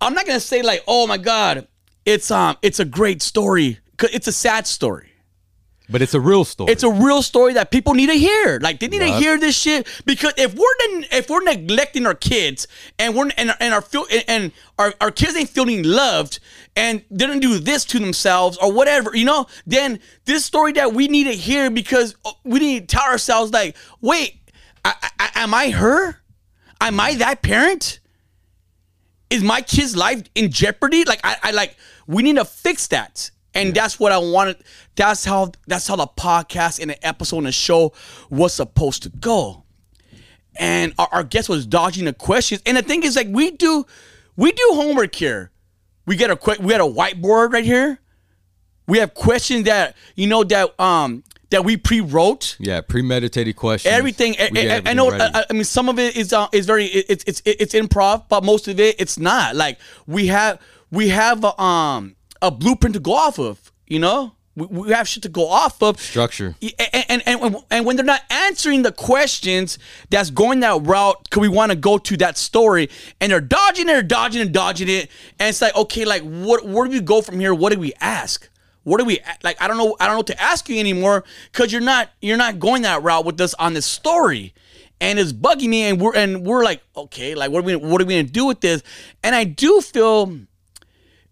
I'm 0.00 0.14
not 0.14 0.26
gonna 0.26 0.40
say 0.40 0.62
like, 0.62 0.82
oh 0.86 1.06
my 1.06 1.16
god, 1.16 1.66
it's 2.04 2.30
um, 2.30 2.56
it's 2.62 2.80
a 2.80 2.84
great 2.84 3.22
story. 3.22 3.78
'Cause 3.96 4.10
It's 4.12 4.28
a 4.28 4.32
sad 4.32 4.66
story. 4.66 5.07
But 5.88 6.02
it's 6.02 6.14
a 6.14 6.20
real 6.20 6.44
story 6.44 6.70
It's 6.70 6.82
a 6.82 6.90
real 6.90 7.22
story 7.22 7.54
that 7.54 7.70
people 7.70 7.94
need 7.94 8.08
to 8.08 8.14
hear. 8.14 8.58
Like 8.60 8.80
they 8.80 8.88
need 8.88 8.98
to 8.98 9.12
hear 9.12 9.38
this 9.38 9.56
shit 9.56 9.86
because 10.04 10.34
if 10.36 10.54
we're 10.54 10.66
if 11.10 11.30
we're 11.30 11.42
neglecting 11.42 12.06
our 12.06 12.14
kids 12.14 12.66
and 12.98 13.14
we're 13.14 13.30
and, 13.36 13.54
and 13.58 13.72
our 13.74 13.80
feel 13.80 14.06
and, 14.10 14.24
and 14.28 14.52
our, 14.78 14.92
our 15.00 15.10
kids 15.10 15.34
ain't 15.36 15.48
feeling 15.48 15.82
loved 15.82 16.40
and 16.76 17.02
they 17.10 17.26
don't 17.26 17.40
do 17.40 17.58
this 17.58 17.84
to 17.86 17.98
themselves 17.98 18.58
or 18.58 18.72
whatever, 18.72 19.16
you 19.16 19.24
know, 19.24 19.46
then 19.66 20.00
this 20.26 20.44
story 20.44 20.72
that 20.72 20.92
we 20.92 21.08
need 21.08 21.24
to 21.24 21.34
hear 21.34 21.70
because 21.70 22.14
uh, 22.24 22.32
we 22.44 22.60
need 22.60 22.88
to 22.88 22.96
tell 22.96 23.06
ourselves 23.06 23.52
like, 23.52 23.76
wait, 24.00 24.40
I, 24.84 24.94
I, 25.18 25.30
am 25.36 25.54
I 25.54 25.70
her? 25.70 26.20
Am 26.80 27.00
I 27.00 27.14
that 27.14 27.42
parent? 27.42 28.00
Is 29.30 29.42
my 29.42 29.60
kid's 29.62 29.96
life 29.96 30.22
in 30.34 30.50
jeopardy? 30.50 31.04
Like 31.04 31.20
I, 31.24 31.36
I 31.44 31.50
like 31.52 31.76
we 32.06 32.22
need 32.22 32.36
to 32.36 32.44
fix 32.44 32.86
that. 32.88 33.30
And 33.58 33.74
that's 33.74 33.98
what 34.00 34.12
I 34.12 34.18
wanted. 34.18 34.56
That's 34.96 35.24
how 35.24 35.52
that's 35.66 35.86
how 35.86 35.96
the 35.96 36.06
podcast 36.06 36.80
and 36.80 36.90
the 36.90 37.06
episode 37.06 37.38
and 37.38 37.46
the 37.46 37.52
show 37.52 37.92
was 38.30 38.54
supposed 38.54 39.02
to 39.04 39.08
go. 39.10 39.64
And 40.56 40.92
our, 40.98 41.08
our 41.12 41.24
guest 41.24 41.48
was 41.48 41.66
dodging 41.66 42.04
the 42.06 42.12
questions. 42.12 42.62
And 42.66 42.76
the 42.76 42.82
thing 42.82 43.02
is, 43.04 43.14
like 43.16 43.28
we 43.30 43.50
do, 43.52 43.86
we 44.36 44.50
do 44.52 44.70
homework 44.72 45.14
here. 45.14 45.50
We 46.06 46.16
get 46.16 46.30
a 46.30 46.36
que- 46.36 46.56
we 46.60 46.70
got 46.70 46.80
a 46.80 46.84
whiteboard 46.84 47.52
right 47.52 47.64
here. 47.64 48.00
We 48.86 48.98
have 48.98 49.12
questions 49.14 49.64
that 49.64 49.96
you 50.16 50.26
know 50.26 50.42
that 50.44 50.78
um 50.80 51.22
that 51.50 51.64
we 51.64 51.76
pre-wrote. 51.76 52.56
Yeah, 52.58 52.80
premeditated 52.80 53.56
questions. 53.56 53.92
Everything. 53.94 54.34
I, 54.38 54.44
I- 54.46 54.90
I 54.90 54.94
know. 54.94 55.10
I, 55.34 55.44
I 55.50 55.52
mean, 55.52 55.64
some 55.64 55.88
of 55.88 55.98
it 55.98 56.16
is 56.16 56.32
uh, 56.32 56.48
is 56.52 56.64
very 56.66 56.86
it's 56.86 57.24
it's 57.26 57.42
it's 57.44 57.74
improv, 57.74 58.24
but 58.28 58.42
most 58.44 58.66
of 58.68 58.80
it 58.80 58.96
it's 58.98 59.18
not. 59.18 59.54
Like 59.54 59.78
we 60.06 60.26
have 60.28 60.58
we 60.90 61.08
have 61.10 61.44
a, 61.44 61.60
um 61.60 62.16
a 62.42 62.50
blueprint 62.50 62.94
to 62.94 63.00
go 63.00 63.14
off 63.14 63.38
of. 63.38 63.72
You 63.86 63.98
know, 63.98 64.34
we, 64.54 64.66
we 64.66 64.90
have 64.90 65.08
shit 65.08 65.22
to 65.22 65.28
go 65.28 65.48
off 65.48 65.82
of. 65.82 66.00
Structure. 66.00 66.54
And, 66.92 67.04
and, 67.08 67.22
and, 67.26 67.56
and 67.70 67.86
when 67.86 67.96
they're 67.96 68.04
not 68.04 68.22
answering 68.30 68.82
the 68.82 68.92
questions 68.92 69.78
that's 70.10 70.30
going 70.30 70.60
that 70.60 70.84
route, 70.84 71.30
could 71.30 71.40
we 71.40 71.48
want 71.48 71.70
to 71.70 71.76
go 71.76 71.96
to 71.98 72.16
that 72.18 72.36
story, 72.36 72.90
and 73.20 73.32
they're 73.32 73.40
dodging 73.40 73.88
it, 73.88 73.92
they're 73.92 74.02
dodging 74.02 74.42
and 74.42 74.52
dodging 74.52 74.88
it, 74.88 75.10
and 75.38 75.48
it's 75.48 75.62
like, 75.62 75.74
okay, 75.76 76.04
like 76.04 76.22
what? 76.22 76.66
Where 76.66 76.86
do 76.86 76.92
we 76.92 77.00
go 77.00 77.22
from 77.22 77.40
here? 77.40 77.54
What 77.54 77.72
do 77.72 77.78
we 77.78 77.92
ask? 78.00 78.48
What 78.84 78.98
do 78.98 79.04
we 79.04 79.20
like? 79.42 79.60
I 79.60 79.68
don't 79.68 79.76
know. 79.76 79.96
I 80.00 80.06
don't 80.06 80.14
know 80.14 80.20
what 80.20 80.26
to 80.28 80.40
ask 80.40 80.68
you 80.68 80.78
anymore 80.78 81.24
because 81.52 81.70
you're 81.72 81.80
not 81.82 82.10
you're 82.22 82.38
not 82.38 82.58
going 82.58 82.82
that 82.82 83.02
route 83.02 83.24
with 83.26 83.40
us 83.40 83.52
on 83.54 83.74
this 83.74 83.84
story, 83.84 84.54
and 84.98 85.18
it's 85.18 85.32
bugging 85.32 85.68
me. 85.68 85.82
And 85.82 86.00
we're 86.00 86.14
and 86.14 86.46
we're 86.46 86.64
like, 86.64 86.82
okay, 86.96 87.34
like 87.34 87.50
what 87.50 87.60
are 87.60 87.66
we 87.66 87.76
what 87.76 88.00
are 88.00 88.06
we 88.06 88.14
gonna 88.14 88.22
do 88.22 88.46
with 88.46 88.60
this? 88.60 88.82
And 89.22 89.34
I 89.34 89.44
do 89.44 89.82
feel 89.82 90.34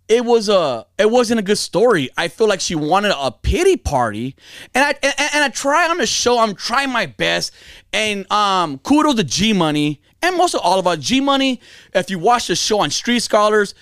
it 0.09 0.25
was 0.25 0.49
a 0.49 0.87
it 0.99 1.11
wasn't 1.11 1.41
a 1.41 1.43
good 1.43 1.59
story. 1.59 2.11
I 2.17 2.29
feel 2.29 2.49
like 2.49 2.61
she 2.61 2.75
wanted 2.75 3.13
a 3.17 3.33
pity 3.33 3.77
party, 3.77 4.37
and 4.75 4.85
I 4.85 4.91
and, 5.03 5.15
and 5.35 5.45
I 5.45 5.49
try 5.49 5.89
on 5.89 5.99
the 5.99 6.07
show. 6.07 6.39
I'm 6.39 6.55
trying 6.55 6.91
my 6.91 7.07
best, 7.07 7.53
and 7.93 8.31
um, 8.31 8.79
kudos 8.79 9.17
to 9.17 9.25
G 9.25 9.53
Money 9.53 10.01
and 10.23 10.37
most 10.37 10.55
of 10.55 10.61
all 10.63 10.79
of 10.79 10.87
us. 10.87 10.99
G 10.99 11.21
Money, 11.21 11.61
if 11.95 12.11
you 12.11 12.19
watch 12.19 12.47
the 12.47 12.57
show 12.57 12.81
on 12.81 12.91
Street 12.91 13.21
Scholars, 13.21 13.75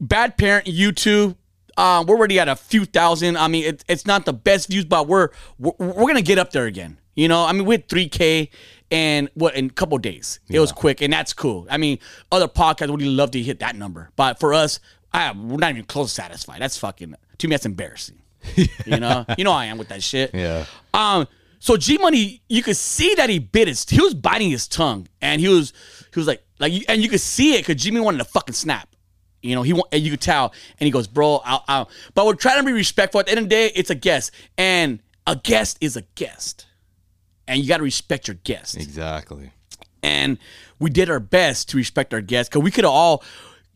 Bad 0.00 0.36
Parent 0.36 0.66
YouTube. 0.66 1.36
Uh, 1.78 2.02
we're 2.08 2.16
already 2.16 2.40
at 2.40 2.48
a 2.48 2.56
few 2.56 2.86
thousand. 2.86 3.36
I 3.36 3.48
mean, 3.48 3.64
it, 3.64 3.84
it's 3.86 4.06
not 4.06 4.24
the 4.24 4.32
best 4.32 4.68
views, 4.68 4.86
but 4.86 5.06
we're, 5.08 5.28
we're 5.58 5.72
we're 5.78 6.06
gonna 6.06 6.22
get 6.22 6.38
up 6.38 6.50
there 6.50 6.64
again. 6.64 6.98
You 7.14 7.28
know, 7.28 7.44
I 7.44 7.52
mean, 7.52 7.66
we 7.66 7.74
had 7.74 7.88
three 7.88 8.08
K 8.08 8.50
and 8.90 9.28
what 9.34 9.54
in 9.54 9.66
a 9.66 9.70
couple 9.70 9.98
days. 9.98 10.40
It 10.48 10.58
was 10.58 10.72
quick, 10.72 11.02
and 11.02 11.12
that's 11.12 11.32
cool. 11.32 11.66
I 11.70 11.76
mean, 11.76 11.98
other 12.32 12.48
podcasts 12.48 12.90
would 12.90 13.02
love 13.02 13.32
to 13.32 13.42
hit 13.42 13.58
that 13.60 13.76
number, 13.76 14.10
but 14.16 14.40
for 14.40 14.54
us, 14.54 14.80
I, 15.12 15.32
we're 15.32 15.56
not 15.56 15.70
even 15.70 15.84
close 15.84 16.10
to 16.10 16.14
satisfied. 16.22 16.60
That's 16.60 16.76
fucking 16.78 17.14
to 17.38 17.48
me. 17.48 17.52
That's 17.52 17.66
embarrassing. 17.66 18.20
you 18.86 18.98
know, 19.00 19.24
you 19.38 19.44
know 19.44 19.52
I 19.52 19.66
am 19.66 19.78
with 19.78 19.88
that 19.88 20.02
shit. 20.02 20.34
Yeah. 20.34 20.64
Um. 20.94 21.26
So 21.58 21.76
G 21.76 21.98
Money, 21.98 22.42
you 22.48 22.62
could 22.62 22.76
see 22.76 23.14
that 23.14 23.30
he 23.30 23.38
bit 23.38 23.66
his. 23.68 23.88
He 23.88 24.00
was 24.00 24.14
biting 24.14 24.50
his 24.50 24.68
tongue, 24.68 25.08
and 25.20 25.40
he 25.40 25.48
was 25.48 25.72
he 26.12 26.20
was 26.20 26.26
like 26.26 26.42
like, 26.58 26.72
you- 26.72 26.84
and 26.88 27.02
you 27.02 27.08
could 27.08 27.20
see 27.20 27.54
it 27.54 27.66
because 27.66 27.82
G 27.82 27.90
Money 27.90 28.04
wanted 28.04 28.18
to 28.18 28.24
fucking 28.24 28.54
snap. 28.54 28.88
You 29.42 29.54
know, 29.54 29.62
he 29.62 29.72
and 29.92 30.02
you 30.02 30.10
could 30.10 30.20
tell, 30.20 30.52
and 30.78 30.86
he 30.86 30.90
goes, 30.90 31.06
"Bro, 31.06 31.40
I'll, 31.44 31.64
I'll." 31.68 31.90
But 32.14 32.26
we're 32.26 32.34
trying 32.34 32.58
to 32.58 32.64
be 32.64 32.72
respectful. 32.72 33.20
At 33.20 33.26
the 33.26 33.32
end 33.32 33.38
of 33.38 33.44
the 33.44 33.50
day, 33.50 33.70
it's 33.74 33.90
a 33.90 33.94
guest, 33.94 34.32
and 34.58 35.00
a 35.26 35.36
guest 35.36 35.78
is 35.80 35.96
a 35.96 36.02
guest, 36.14 36.66
and 37.48 37.60
you 37.60 37.68
got 37.68 37.78
to 37.78 37.82
respect 37.84 38.28
your 38.28 38.36
guest 38.44 38.76
Exactly. 38.76 39.50
and 40.02 40.38
we 40.78 40.90
did 40.90 41.10
our 41.10 41.20
best 41.20 41.68
to 41.70 41.76
respect 41.76 42.12
our 42.14 42.20
guests 42.20 42.48
because 42.48 42.62
we 42.62 42.70
could 42.70 42.84
have 42.84 42.92
all. 42.92 43.24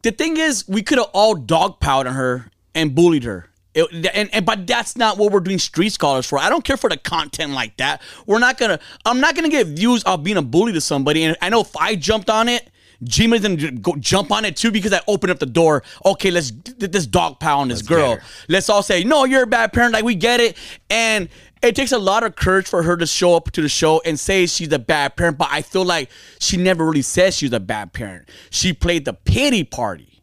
The 0.02 0.10
thing 0.12 0.36
is, 0.36 0.66
we 0.68 0.82
could 0.82 0.98
have 0.98 1.08
all 1.12 1.36
dogpiled 1.36 2.06
on 2.06 2.14
her 2.14 2.50
and 2.74 2.94
bullied 2.94 3.24
her. 3.24 3.46
It- 3.74 4.06
and, 4.14 4.28
and 4.32 4.44
but 4.46 4.66
that's 4.66 4.96
not 4.96 5.16
what 5.18 5.30
we're 5.32 5.40
doing 5.40 5.58
street 5.58 5.92
scholars 5.92 6.26
for. 6.26 6.38
I 6.38 6.48
don't 6.48 6.64
care 6.64 6.76
for 6.76 6.90
the 6.90 6.96
content 6.96 7.52
like 7.52 7.76
that. 7.76 8.02
We're 8.26 8.38
not 8.40 8.58
gonna. 8.58 8.80
I'm 9.04 9.20
not 9.20 9.34
gonna 9.36 9.48
get 9.48 9.66
views 9.68 10.02
of 10.04 10.24
being 10.24 10.36
a 10.38 10.42
bully 10.42 10.72
to 10.72 10.80
somebody. 10.80 11.22
And 11.24 11.36
I 11.40 11.50
know 11.50 11.60
if 11.60 11.76
I 11.76 11.94
jumped 11.94 12.30
on 12.30 12.48
it, 12.48 12.68
Jima's 13.04 13.42
gonna 13.42 13.70
go 13.72 13.94
jump 13.96 14.32
on 14.32 14.44
it 14.44 14.56
too 14.56 14.70
because 14.72 14.92
I 14.92 15.00
opened 15.06 15.30
up 15.30 15.38
the 15.38 15.46
door. 15.46 15.84
Okay, 16.04 16.30
let's 16.32 16.50
this 16.78 17.06
dog 17.06 17.38
pile 17.38 17.60
on 17.60 17.68
this 17.68 17.82
girl. 17.82 18.16
her. 18.16 18.22
Let's 18.48 18.68
all 18.68 18.82
say, 18.82 19.04
no, 19.04 19.24
you're 19.24 19.44
a 19.44 19.46
bad 19.46 19.72
parent. 19.72 19.92
Like 19.92 20.04
we 20.04 20.16
get 20.16 20.40
it, 20.40 20.56
and 20.90 21.28
it 21.62 21.76
takes 21.76 21.92
a 21.92 21.98
lot 21.98 22.22
of 22.22 22.36
courage 22.36 22.66
for 22.66 22.82
her 22.82 22.96
to 22.96 23.06
show 23.06 23.36
up 23.36 23.50
to 23.52 23.60
the 23.62 23.68
show 23.68 24.00
and 24.04 24.18
say 24.18 24.46
she's 24.46 24.72
a 24.72 24.78
bad 24.78 25.16
parent. 25.16 25.36
But 25.36 25.48
I 25.50 25.62
feel 25.62 25.84
like 25.84 26.10
she 26.38 26.56
never 26.56 26.84
really 26.86 27.02
said 27.02 27.34
she 27.34 27.46
was 27.46 27.52
a 27.52 27.60
bad 27.60 27.92
parent. 27.92 28.28
She 28.50 28.72
played 28.72 29.04
the 29.04 29.12
pity 29.12 29.64
party. 29.64 30.22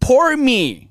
Poor 0.00 0.36
me. 0.36 0.90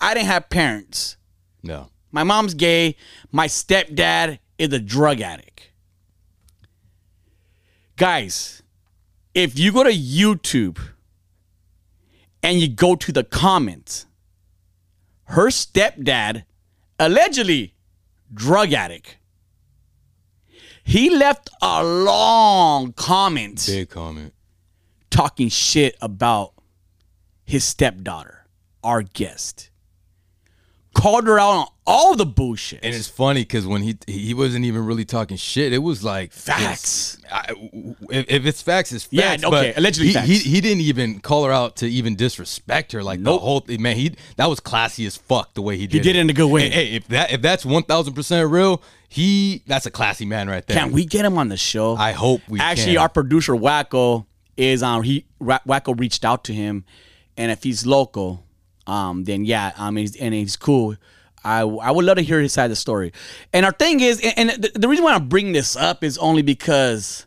I 0.00 0.14
didn't 0.14 0.26
have 0.26 0.48
parents. 0.48 1.16
No. 1.62 1.90
My 2.12 2.22
mom's 2.22 2.54
gay. 2.54 2.96
My 3.32 3.46
stepdad 3.46 4.38
is 4.58 4.72
a 4.72 4.78
drug 4.78 5.20
addict. 5.20 5.70
Guys, 7.96 8.62
if 9.34 9.58
you 9.58 9.72
go 9.72 9.84
to 9.84 9.90
YouTube 9.90 10.78
and 12.42 12.58
you 12.58 12.68
go 12.68 12.94
to 12.96 13.12
the 13.12 13.24
comments, 13.24 14.06
her 15.24 15.48
stepdad, 15.48 16.44
allegedly 16.98 17.74
drug 18.32 18.72
addict, 18.72 19.16
he 20.84 21.10
left 21.10 21.50
a 21.62 21.84
long 21.84 22.92
comment 22.92 23.64
Big 23.66 23.88
comment. 23.90 24.32
talking 25.10 25.48
shit 25.48 25.96
about 26.00 26.54
his 27.44 27.64
stepdaughter, 27.64 28.46
our 28.82 29.02
guest. 29.02 29.69
Called 30.92 31.26
her 31.28 31.38
out 31.38 31.50
on 31.50 31.66
all 31.86 32.16
the 32.16 32.26
bullshit. 32.26 32.80
And 32.82 32.94
it's 32.94 33.08
funny 33.08 33.42
because 33.42 33.66
when 33.66 33.80
he 33.82 33.96
he 34.06 34.34
wasn't 34.34 34.64
even 34.64 34.84
really 34.84 35.04
talking 35.04 35.36
shit, 35.36 35.72
it 35.72 35.78
was 35.78 36.02
like 36.02 36.32
Facts. 36.32 37.18
I, 37.32 37.54
if, 38.10 38.28
if 38.28 38.46
it's 38.46 38.60
facts, 38.60 38.92
it's 38.92 39.06
Yeah, 39.10 39.36
okay, 39.42 39.72
allegedly 39.76 40.08
he, 40.08 40.14
facts. 40.14 40.26
He, 40.28 40.38
he 40.38 40.60
didn't 40.60 40.80
even 40.82 41.20
call 41.20 41.44
her 41.44 41.52
out 41.52 41.76
to 41.76 41.86
even 41.88 42.16
disrespect 42.16 42.92
her. 42.92 43.02
Like 43.04 43.22
the 43.22 43.38
whole 43.38 43.60
thing, 43.60 43.80
man. 43.80 43.96
He 43.96 44.16
that 44.36 44.46
was 44.46 44.58
classy 44.60 45.06
as 45.06 45.16
fuck 45.16 45.54
the 45.54 45.62
way 45.62 45.76
he 45.76 45.86
did. 45.86 45.98
He 45.98 46.00
did 46.00 46.16
it 46.16 46.20
in 46.20 46.28
a 46.28 46.32
good 46.32 46.50
way. 46.50 46.68
Hey, 46.68 46.86
hey, 46.86 46.96
if 46.96 47.08
that 47.08 47.30
if 47.32 47.40
that's 47.40 47.64
one 47.64 47.84
thousand 47.84 48.14
percent 48.14 48.50
real, 48.50 48.82
he 49.08 49.62
that's 49.66 49.86
a 49.86 49.90
classy 49.92 50.26
man 50.26 50.48
right 50.48 50.66
there. 50.66 50.76
Can 50.76 50.90
we 50.92 51.04
get 51.04 51.24
him 51.24 51.38
on 51.38 51.48
the 51.48 51.56
show? 51.56 51.94
I 51.96 52.12
hope 52.12 52.40
we 52.48 52.58
Actually, 52.60 52.94
can. 52.94 53.02
our 53.02 53.08
producer 53.08 53.52
Wacko 53.52 54.26
is 54.56 54.82
on. 54.82 55.04
he 55.04 55.24
Wacko 55.40 55.98
reached 55.98 56.24
out 56.24 56.44
to 56.44 56.52
him, 56.52 56.84
and 57.36 57.50
if 57.52 57.62
he's 57.62 57.86
local, 57.86 58.44
um 58.90 59.24
then 59.24 59.44
yeah, 59.44 59.72
I 59.78 59.90
mean, 59.90 60.08
and 60.20 60.34
he's 60.34 60.56
cool. 60.56 60.96
I, 61.42 61.60
I 61.60 61.90
would 61.90 62.04
love 62.04 62.16
to 62.16 62.22
hear 62.22 62.40
his 62.40 62.52
side 62.52 62.64
of 62.64 62.70
the 62.70 62.76
story. 62.76 63.12
And 63.52 63.64
our 63.64 63.72
thing 63.72 64.00
is, 64.00 64.20
and, 64.20 64.50
and 64.50 64.62
the, 64.62 64.78
the 64.78 64.88
reason 64.88 65.04
why 65.04 65.14
I'm 65.14 65.28
bringing 65.28 65.52
this 65.52 65.74
up 65.74 66.04
is 66.04 66.18
only 66.18 66.42
because 66.42 67.24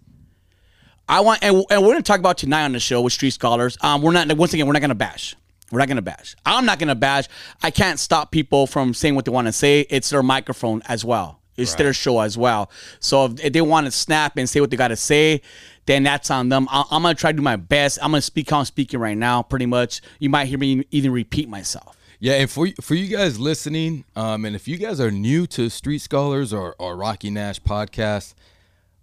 I 1.09 1.21
want, 1.21 1.43
and, 1.43 1.65
and 1.69 1.81
we're 1.81 1.93
going 1.93 2.03
to 2.03 2.03
talk 2.03 2.19
about 2.19 2.37
tonight 2.37 2.65
on 2.65 2.73
the 2.73 2.79
show 2.79 3.01
with 3.01 3.13
Street 3.13 3.31
Scholars. 3.31 3.77
Um, 3.81 4.01
we're 4.01 4.11
not 4.11 4.31
once 4.37 4.53
again, 4.53 4.67
we're 4.67 4.73
not 4.73 4.79
going 4.79 4.89
to 4.89 4.95
bash. 4.95 5.35
We're 5.71 5.79
not 5.79 5.87
going 5.87 5.95
to 5.95 6.03
bash. 6.03 6.35
I'm 6.45 6.65
not 6.65 6.77
going 6.77 6.89
to 6.89 6.95
bash. 6.95 7.27
I 7.63 7.71
can't 7.71 7.99
stop 7.99 8.31
people 8.31 8.67
from 8.67 8.93
saying 8.93 9.15
what 9.15 9.25
they 9.25 9.31
want 9.31 9.47
to 9.47 9.53
say. 9.53 9.87
It's 9.89 10.11
their 10.11 10.21
microphone 10.21 10.83
as 10.85 11.03
well. 11.03 11.39
It's 11.55 11.75
their 11.75 11.93
show 11.93 12.19
as 12.19 12.37
well. 12.37 12.71
So 12.99 13.25
if, 13.25 13.45
if 13.45 13.53
they 13.53 13.61
want 13.61 13.85
to 13.85 13.91
snap 13.91 14.37
and 14.37 14.49
say 14.49 14.59
what 14.59 14.71
they 14.71 14.77
got 14.77 14.87
to 14.87 14.95
say, 14.95 15.41
then 15.85 16.03
that's 16.03 16.31
on 16.31 16.49
them. 16.49 16.67
I, 16.71 16.83
I'm 16.91 17.03
going 17.03 17.15
to 17.15 17.19
try 17.19 17.31
to 17.31 17.35
do 17.35 17.43
my 17.43 17.55
best. 17.57 17.99
I'm 18.01 18.11
going 18.11 18.19
to 18.19 18.25
speak 18.25 18.49
how 18.49 18.59
I'm 18.59 18.65
speaking 18.65 18.99
right 18.99 19.17
now, 19.17 19.43
pretty 19.43 19.65
much. 19.65 20.01
You 20.19 20.29
might 20.29 20.45
hear 20.45 20.57
me 20.57 20.85
even 20.91 21.11
repeat 21.11 21.49
myself. 21.49 21.95
Yeah, 22.19 22.35
and 22.35 22.49
for 22.49 22.69
for 22.81 22.95
you 22.95 23.13
guys 23.13 23.37
listening, 23.37 24.05
um, 24.15 24.45
and 24.45 24.55
if 24.55 24.65
you 24.65 24.77
guys 24.77 25.01
are 25.01 25.11
new 25.11 25.45
to 25.47 25.69
Street 25.69 25.99
Scholars 25.99 26.53
or, 26.53 26.73
or 26.79 26.95
Rocky 26.95 27.29
Nash 27.29 27.59
podcast, 27.59 28.33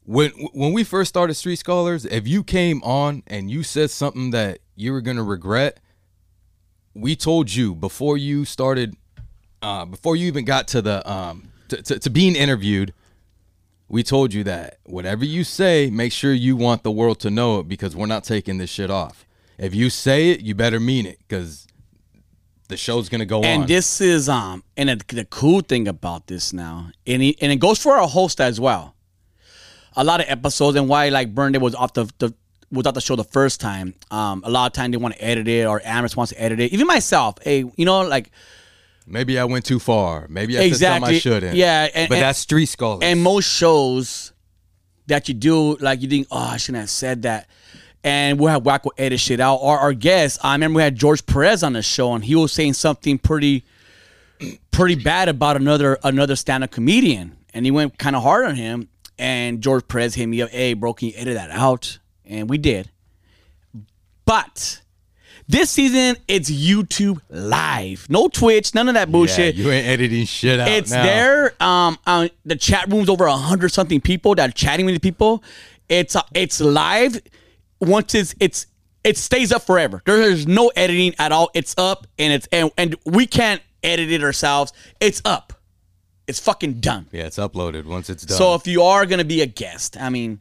when 0.07 0.31
when 0.55 0.73
we 0.73 0.85
first 0.85 1.11
started 1.11 1.35
Street 1.35 1.57
Scholars, 1.57 2.07
if 2.07 2.27
you 2.27 2.43
came 2.43 2.83
on 2.83 3.23
and 3.27 3.51
you 3.51 3.63
said 3.63 3.91
something 3.91 4.31
that 4.31 4.61
you 4.75 4.91
were 4.93 5.03
gonna 5.03 5.23
regret, 5.23 5.81
we 6.95 7.15
told 7.15 7.53
you 7.53 7.75
before 7.75 8.17
you 8.17 8.47
started, 8.47 8.97
uh, 9.61 9.85
before 9.85 10.17
you 10.17 10.27
even 10.27 10.47
got 10.47 10.67
to 10.69 10.81
the 10.81 11.07
um, 11.07 11.50
to, 11.71 11.83
to, 11.83 11.99
to 11.99 12.11
being 12.11 12.37
interviewed, 12.37 12.93
we 13.89 14.03
told 14.03 14.33
you 14.33 14.45
that 14.45 14.79
whatever 14.85 15.25
you 15.25 15.43
say, 15.43 15.91
make 15.91 16.13
sure 16.13 16.33
you 16.33 16.57
want 16.57 16.85
the 16.85 16.91
world 16.93 17.19
to 17.21 17.31
know 17.31 17.59
it 17.59 17.69
because 17.69 17.97
we're 17.97 18.07
not 18.07 18.25
taking 18.25 18.59
this 18.59 18.71
shit 18.71 18.91
off. 18.91 19.27
If 19.59 19.75
you 19.75 19.91
say 19.91 20.31
it, 20.31 20.41
you 20.41 20.55
better 20.55 20.79
mean 20.79 21.07
it 21.07 21.19
because 21.19 21.67
the 22.69 22.77
show's 22.77 23.09
gonna 23.09 23.27
go 23.27 23.39
And 23.39 23.47
on. 23.47 23.61
And 23.63 23.69
this 23.69 24.01
is 24.01 24.29
um, 24.29 24.63
and 24.77 24.89
the, 24.89 25.15
the 25.15 25.25
cool 25.27 25.61
thing 25.61 25.89
about 25.89 26.29
this 26.29 26.53
now, 26.53 26.91
and 27.07 27.21
he, 27.21 27.37
and 27.41 27.53
it 27.53 27.57
goes 27.57 27.79
for 27.83 27.97
our 27.97 28.09
host 28.09 28.41
as 28.41 28.59
well. 28.61 28.95
A 29.97 30.05
lot 30.05 30.21
of 30.21 30.27
episodes, 30.29 30.77
and 30.77 30.89
why 30.89 31.09
like 31.09 31.35
Burnday 31.35 31.61
was 31.61 31.75
off 31.75 31.93
the, 31.95 32.05
the 32.19 32.33
was 32.71 32.87
off 32.87 32.95
the 32.95 33.01
show 33.01 33.17
the 33.17 33.25
first 33.25 33.61
time. 33.61 33.95
Um, 34.11 34.43
a 34.47 34.51
lot 34.51 34.67
of 34.67 34.73
time 34.73 34.93
they 34.93 34.97
want 34.97 35.15
to 35.15 35.23
edit 35.23 35.49
it, 35.49 35.67
or 35.67 35.83
Amherst 35.85 36.17
wants 36.17 36.33
to 36.33 36.41
edit 36.41 36.61
it. 36.61 36.73
Even 36.73 36.87
myself, 36.87 37.35
hey, 37.43 37.65
you 37.77 37.85
know, 37.85 38.03
like 38.03 38.31
Maybe 39.11 39.39
I 39.39 39.45
went 39.45 39.65
too 39.65 39.79
far. 39.81 40.27
Maybe 40.31 40.57
I 40.57 40.61
said 40.61 40.67
Exactly. 40.69 41.01
something 41.01 41.17
I 41.17 41.19
shouldn't. 41.19 41.57
Yeah, 41.57 41.89
and- 41.95 42.09
but 42.09 42.15
and- 42.17 42.23
that's 42.23 42.39
street 42.39 42.67
scholars. 42.67 43.01
and 43.03 43.21
most 43.23 43.47
shows 43.51 44.33
that 45.09 45.29
you 45.29 45.35
do, 45.35 45.77
like 45.79 46.01
you 46.03 46.09
think, 46.09 46.29
oh, 46.31 46.39
I 46.39 46.57
shouldn't 46.57 46.81
have 46.83 46.91
said 46.91 47.23
that. 47.23 47.49
And 48.05 48.39
we'll 48.39 48.49
have 48.51 48.63
Wacko 48.63 48.91
edit 48.97 49.21
shit 49.21 49.41
out. 49.41 49.57
Our, 49.57 49.79
our 49.79 49.93
guest, 49.93 50.39
I 50.43 50.53
remember 50.55 50.79
we 50.79 50.83
had 50.83 50.97
George 50.97 51.27
Perez 51.27 51.63
on 51.63 51.73
the 51.75 51.83
show, 51.83 52.15
and 52.15 52.25
he 52.25 52.35
was 52.35 52.53
saying 52.53 52.73
something 52.75 53.19
pretty, 53.19 53.65
pretty 54.71 54.95
bad 54.95 55.29
about 55.29 55.57
another 55.57 55.99
another 56.03 56.35
stand-up 56.37 56.71
comedian, 56.71 57.37
and 57.53 57.67
he 57.67 57.71
went 57.71 57.99
kind 57.99 58.17
of 58.17 58.23
hard 58.23 58.47
on 58.47 58.55
him. 58.55 58.89
And 59.19 59.61
George 59.61 59.87
Perez 59.87 60.15
hit 60.15 60.27
me 60.27 60.41
up, 60.41 60.49
"Hey, 60.49 60.73
bro, 60.73 60.95
can 60.95 61.09
you 61.09 61.15
edit 61.17 61.35
that 61.35 61.51
out?" 61.51 61.99
And 62.25 62.49
we 62.49 62.57
did. 62.57 62.91
But 64.25 64.81
this 65.51 65.71
season, 65.71 66.17
it's 66.29 66.49
YouTube 66.49 67.21
Live, 67.29 68.09
no 68.09 68.29
Twitch, 68.29 68.75
none 68.75 68.89
of 68.89 68.95
that 68.95 69.11
bullshit. 69.11 69.57
Yeah, 69.57 69.65
you 69.65 69.71
ain't 69.73 69.87
editing 69.87 70.25
shit 70.25 70.61
out. 70.61 70.69
It's 70.69 70.93
now. 70.93 71.03
there. 71.03 71.55
Um, 71.61 71.99
uh, 72.07 72.29
the 72.45 72.55
chat 72.55 72.89
room's 72.89 73.09
over 73.09 73.27
a 73.27 73.37
hundred 73.37 73.71
something 73.71 74.01
people 74.01 74.35
that 74.37 74.51
are 74.51 74.53
chatting 74.53 74.87
with 74.87 74.95
the 74.95 75.01
people. 75.01 75.43
It's 75.89 76.15
uh, 76.15 76.23
it's 76.35 76.61
live. 76.61 77.21
Once 77.81 78.15
it's 78.15 78.35
it's 78.39 78.67
it 79.03 79.17
stays 79.17 79.51
up 79.51 79.63
forever. 79.63 80.03
There's 80.07 80.47
no 80.47 80.69
editing 80.77 81.15
at 81.19 81.33
all. 81.33 81.51
It's 81.53 81.75
up 81.77 82.07
and 82.19 82.33
it's 82.33 82.47
and, 82.53 82.71
and 82.79 82.95
we 83.05 83.27
can't 83.27 83.61
edit 83.83 84.11
it 84.11 84.23
ourselves. 84.23 84.73
It's 85.01 85.21
up. 85.25 85.55
It's 86.29 86.39
fucking 86.39 86.75
done. 86.75 87.09
Yeah, 87.11 87.25
it's 87.25 87.39
uploaded 87.39 87.87
once 87.87 88.09
it's 88.09 88.25
done. 88.25 88.39
So 88.39 88.55
if 88.55 88.69
you 88.69 88.83
are 88.83 89.05
gonna 89.05 89.25
be 89.25 89.43
a 89.43 89.47
guest, 89.47 89.97
I 89.99 90.11
mean, 90.11 90.41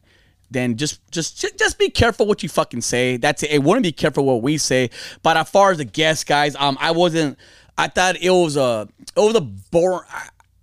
then 0.50 0.76
just 0.76 1.00
just 1.10 1.58
just 1.58 1.78
be 1.78 1.88
careful 1.88 2.26
what 2.26 2.42
you 2.42 2.48
fucking 2.48 2.80
say. 2.80 3.16
That's 3.16 3.42
it. 3.42 3.58
Want 3.60 3.78
to 3.78 3.82
be 3.82 3.92
careful 3.92 4.24
what 4.24 4.42
we 4.42 4.58
say. 4.58 4.90
But 5.22 5.36
as 5.36 5.48
far 5.48 5.70
as 5.70 5.78
the 5.78 5.84
guest, 5.84 6.26
guys, 6.26 6.56
um, 6.56 6.76
I 6.80 6.90
wasn't. 6.90 7.38
I 7.78 7.88
thought 7.88 8.16
it 8.20 8.30
was 8.30 8.56
a 8.56 8.88
it 9.16 9.20
was 9.20 9.36
a 9.36 9.40
boring. 9.40 10.06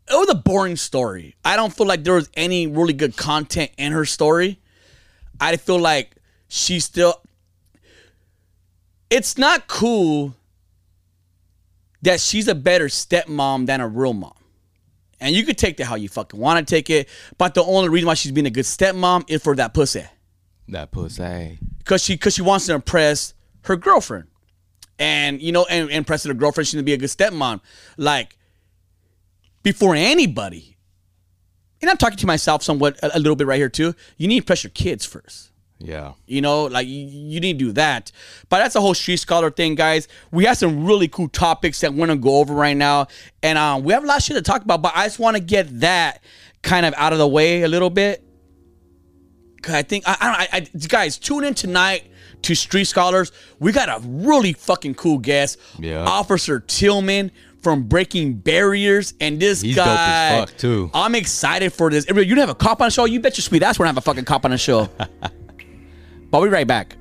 It 0.10 0.16
was 0.16 0.30
a 0.30 0.36
boring 0.36 0.76
story. 0.76 1.36
I 1.44 1.56
don't 1.56 1.74
feel 1.74 1.88
like 1.88 2.04
there 2.04 2.14
was 2.14 2.30
any 2.36 2.68
really 2.68 2.94
good 2.94 3.18
content 3.18 3.72
in 3.78 3.92
her 3.92 4.06
story. 4.06 4.60
I 5.40 5.58
feel 5.58 5.80
like 5.80 6.16
she 6.48 6.80
still. 6.80 7.22
It's 9.10 9.38
not 9.38 9.68
cool 9.68 10.36
that 12.02 12.20
she's 12.20 12.48
a 12.48 12.56
better 12.56 12.86
stepmom 12.86 13.66
than 13.66 13.82
a 13.82 13.88
real 13.88 14.14
mom. 14.14 14.34
And 15.20 15.36
you 15.36 15.44
could 15.44 15.58
take 15.58 15.78
that 15.78 15.86
how 15.86 15.96
you 15.96 16.10
fucking 16.10 16.40
want 16.40 16.66
to 16.66 16.76
take 16.76 16.90
it. 16.90 17.10
But 17.38 17.54
the 17.54 17.64
only 17.64 17.90
reason 17.90 18.08
why 18.08 18.14
she's 18.14 18.32
being 18.32 18.46
a 18.46 18.52
good 18.52 18.66
stepmom 18.66 19.30
is 19.30 19.42
for 19.42 19.56
that 19.56 19.74
pussy. 19.74 20.06
that 20.68 20.92
pussy. 20.92 21.60
Cause 21.86 22.04
she 22.04 22.18
cause 22.18 22.36
she 22.36 22.42
wants 22.42 22.66
to 22.68 22.76
impress 22.76 23.34
her 23.64 23.76
girlfriend. 23.76 24.28
And 25.00 25.42
you 25.42 25.52
know, 25.52 25.66
and, 25.70 25.84
and 25.84 25.92
impressing 25.92 26.30
her 26.30 26.36
girlfriend, 26.36 26.68
she's 26.68 26.76
gonna 26.76 26.84
be 26.84 26.94
a 26.94 26.98
good 26.98 27.10
stepmom. 27.10 27.62
Like 27.98 28.38
before 29.64 29.96
anybody. 29.96 30.78
And 31.82 31.92
I'm 31.92 31.98
talking 31.98 32.18
to 32.18 32.26
myself 32.28 32.64
somewhat 32.64 32.98
a, 33.04 33.18
a 33.18 33.20
little 33.20 33.36
bit 33.36 33.48
right 33.48 33.58
here 33.58 33.70
too. 33.70 33.94
You 34.18 34.28
need 34.28 34.36
to 34.36 34.44
impress 34.44 34.64
your 34.64 34.72
kids 34.72 35.06
first. 35.06 35.52
Yeah. 35.80 36.14
You 36.26 36.42
know, 36.42 36.66
like 36.66 36.88
you, 36.88 37.06
you 37.06 37.40
need 37.40 37.60
to 37.60 37.66
do 37.66 37.72
that. 37.74 38.12
But 38.50 38.60
that's 38.60 38.76
a 38.76 38.82
whole 38.82 38.94
street 38.94 39.18
scholar 39.18 39.52
thing, 39.52 39.76
guys. 39.76 40.08
We 40.32 40.46
have 40.46 40.58
some 40.58 40.86
really 40.86 41.08
cool 41.08 41.30
topics 41.30 41.82
that 41.82 41.94
we're 41.94 42.08
gonna 42.08 42.20
go 42.20 42.38
over 42.38 42.54
right 42.54 42.76
now, 42.76 43.08
and 43.44 43.58
um, 43.58 43.84
we 43.84 43.94
have 43.94 44.04
a 44.04 44.08
lot 44.08 44.18
of 44.18 44.24
shit 44.24 44.36
to 44.36 44.42
talk 44.42 44.64
about. 44.64 44.82
But 44.82 44.94
I 44.96 45.06
just 45.06 45.20
want 45.20 45.38
to 45.38 45.42
get 45.44 45.80
that 45.82 46.24
kind 46.64 46.86
of 46.86 46.94
out 46.98 47.14
of 47.14 47.20
the 47.20 47.28
way 47.28 47.62
a 47.62 47.68
little 47.68 47.90
bit. 47.92 48.24
Cause 49.62 49.76
I 49.76 49.82
think 49.84 50.04
I, 50.08 50.18
I 50.20 50.26
don't. 50.26 50.36
I, 50.42 50.48
I, 50.84 50.88
guys, 50.88 51.18
tune 51.18 51.44
in 51.44 51.54
tonight 51.54 52.10
to 52.44 52.56
Street 52.56 52.86
Scholars. 52.86 53.32
We 53.60 53.72
got 53.72 53.90
a 53.90 54.00
really 54.06 54.54
fucking 54.54 54.96
cool 54.96 55.18
guest, 55.18 55.60
Yeah. 55.80 56.04
Officer 56.06 56.60
Tillman 56.60 57.32
from 57.62 57.84
Breaking 57.84 58.34
Barriers, 58.36 59.14
and 59.20 59.40
this 59.40 59.62
He's 59.62 59.76
dope 59.76 59.86
guy. 59.86 60.30
as 60.30 60.50
fuck, 60.50 60.58
too. 60.58 60.90
I'm 60.94 61.16
excited 61.16 61.74
for 61.74 61.90
this. 61.90 62.06
You 62.08 62.36
have 62.38 62.50
a 62.50 62.56
cop 62.56 62.82
on 62.82 62.88
the 62.88 62.92
show? 62.92 63.06
You 63.06 63.20
bet 63.20 63.38
your 63.38 63.44
sweet 63.44 63.64
ass 63.64 63.78
we're 63.78 63.86
gonna 63.86 63.96
have 63.96 63.98
a 63.98 64.02
fucking 64.02 64.26
cop 64.26 64.46
on 64.46 64.52
the 64.52 64.58
show. 64.58 64.90
but 66.30 66.42
we'll 66.42 66.50
be 66.50 66.54
right 66.54 66.68
back. 66.68 66.98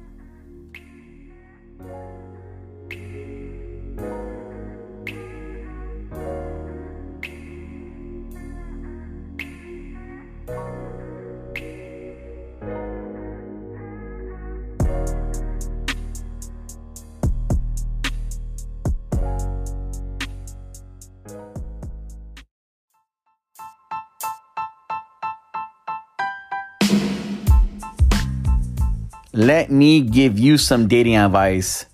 Let 29.37 29.71
me 29.71 30.01
give 30.01 30.39
you 30.39 30.57
some 30.57 30.89
dating 30.89 31.17
advice. 31.17 31.85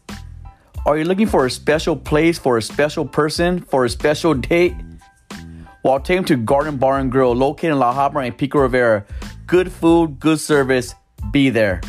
Are 0.86 0.96
you 0.96 1.02
looking 1.02 1.26
for 1.26 1.44
a 1.44 1.50
special 1.50 1.96
place 1.96 2.38
for 2.38 2.56
a 2.56 2.62
special 2.62 3.04
person 3.04 3.62
for 3.62 3.84
a 3.84 3.88
special 3.88 4.32
date? 4.32 4.76
Well, 5.82 5.98
take 5.98 6.18
them 6.18 6.24
to 6.26 6.36
Garden 6.36 6.76
Bar 6.76 7.00
and 7.00 7.10
Grill, 7.10 7.34
located 7.34 7.72
in 7.72 7.80
La 7.80 7.92
Habra 7.92 8.24
and 8.24 8.38
Pico 8.38 8.60
Rivera. 8.60 9.04
Good 9.48 9.72
food, 9.72 10.20
good 10.20 10.38
service. 10.38 10.94
Be 11.32 11.50
there. 11.50 11.80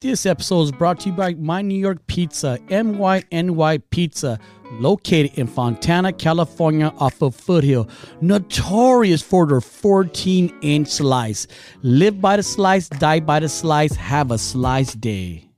This 0.00 0.26
episode 0.26 0.62
is 0.62 0.70
brought 0.70 1.00
to 1.00 1.08
you 1.08 1.12
by 1.16 1.34
My 1.34 1.60
New 1.60 1.74
York 1.74 2.06
Pizza, 2.06 2.60
MYNY 2.68 3.82
Pizza, 3.90 4.38
located 4.74 5.36
in 5.36 5.48
Fontana, 5.48 6.12
California, 6.12 6.94
off 6.98 7.20
of 7.20 7.34
Foothill. 7.34 7.88
Notorious 8.20 9.22
for 9.22 9.44
their 9.44 9.60
14 9.60 10.56
inch 10.62 10.86
slice. 10.86 11.48
Live 11.82 12.20
by 12.20 12.36
the 12.36 12.44
slice, 12.44 12.88
die 12.88 13.18
by 13.18 13.40
the 13.40 13.48
slice, 13.48 13.96
have 13.96 14.30
a 14.30 14.38
slice 14.38 14.94
day. 14.94 15.48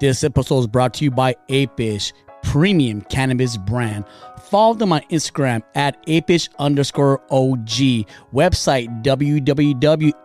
This 0.00 0.24
episode 0.24 0.58
is 0.58 0.66
brought 0.66 0.92
to 0.94 1.04
you 1.04 1.12
by 1.12 1.36
Apish, 1.48 2.12
premium 2.44 3.00
cannabis 3.02 3.56
brand. 3.56 4.04
Follow 4.44 4.74
them 4.74 4.92
on 4.92 5.00
Instagram 5.10 5.62
at 5.74 6.06
apish 6.06 6.48
underscore 6.58 7.20
OG. 7.30 8.06
Website 8.32 9.02
www.apish.com. 9.02 10.20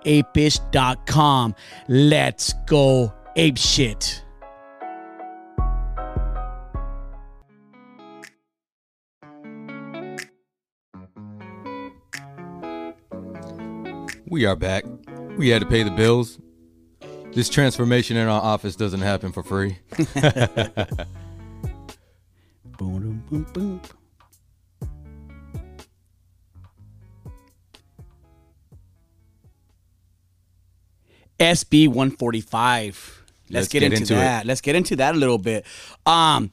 Let's 1.88 2.54
go 2.68 3.14
ape 3.36 3.58
shit. 3.58 4.24
We 14.28 14.46
are 14.46 14.56
back. 14.56 14.86
We 15.38 15.50
had 15.50 15.64
to 15.64 15.68
pay 15.68 15.82
the 15.82 15.90
bills. 15.90 16.38
This 17.34 17.50
transformation 17.50 18.16
in 18.16 18.28
our 18.28 18.42
office 18.42 18.76
doesn't 18.76 19.02
happen 19.02 19.32
for 19.32 19.42
free. 19.42 19.80
Boom, 22.80 23.22
boom, 23.30 23.46
boom, 23.54 23.82
boom. 23.82 23.82
SB 31.38 31.90
145. 31.90 33.24
Let's, 33.50 33.54
Let's 33.54 33.68
get, 33.68 33.80
get 33.82 33.92
into, 33.92 33.98
into 33.98 34.14
it. 34.14 34.18
that. 34.18 34.46
Let's 34.46 34.62
get 34.62 34.78
into 34.78 34.96
that 34.96 35.14
a 35.14 35.18
little 35.18 35.38
bit. 35.38 35.66
Um, 36.06 36.52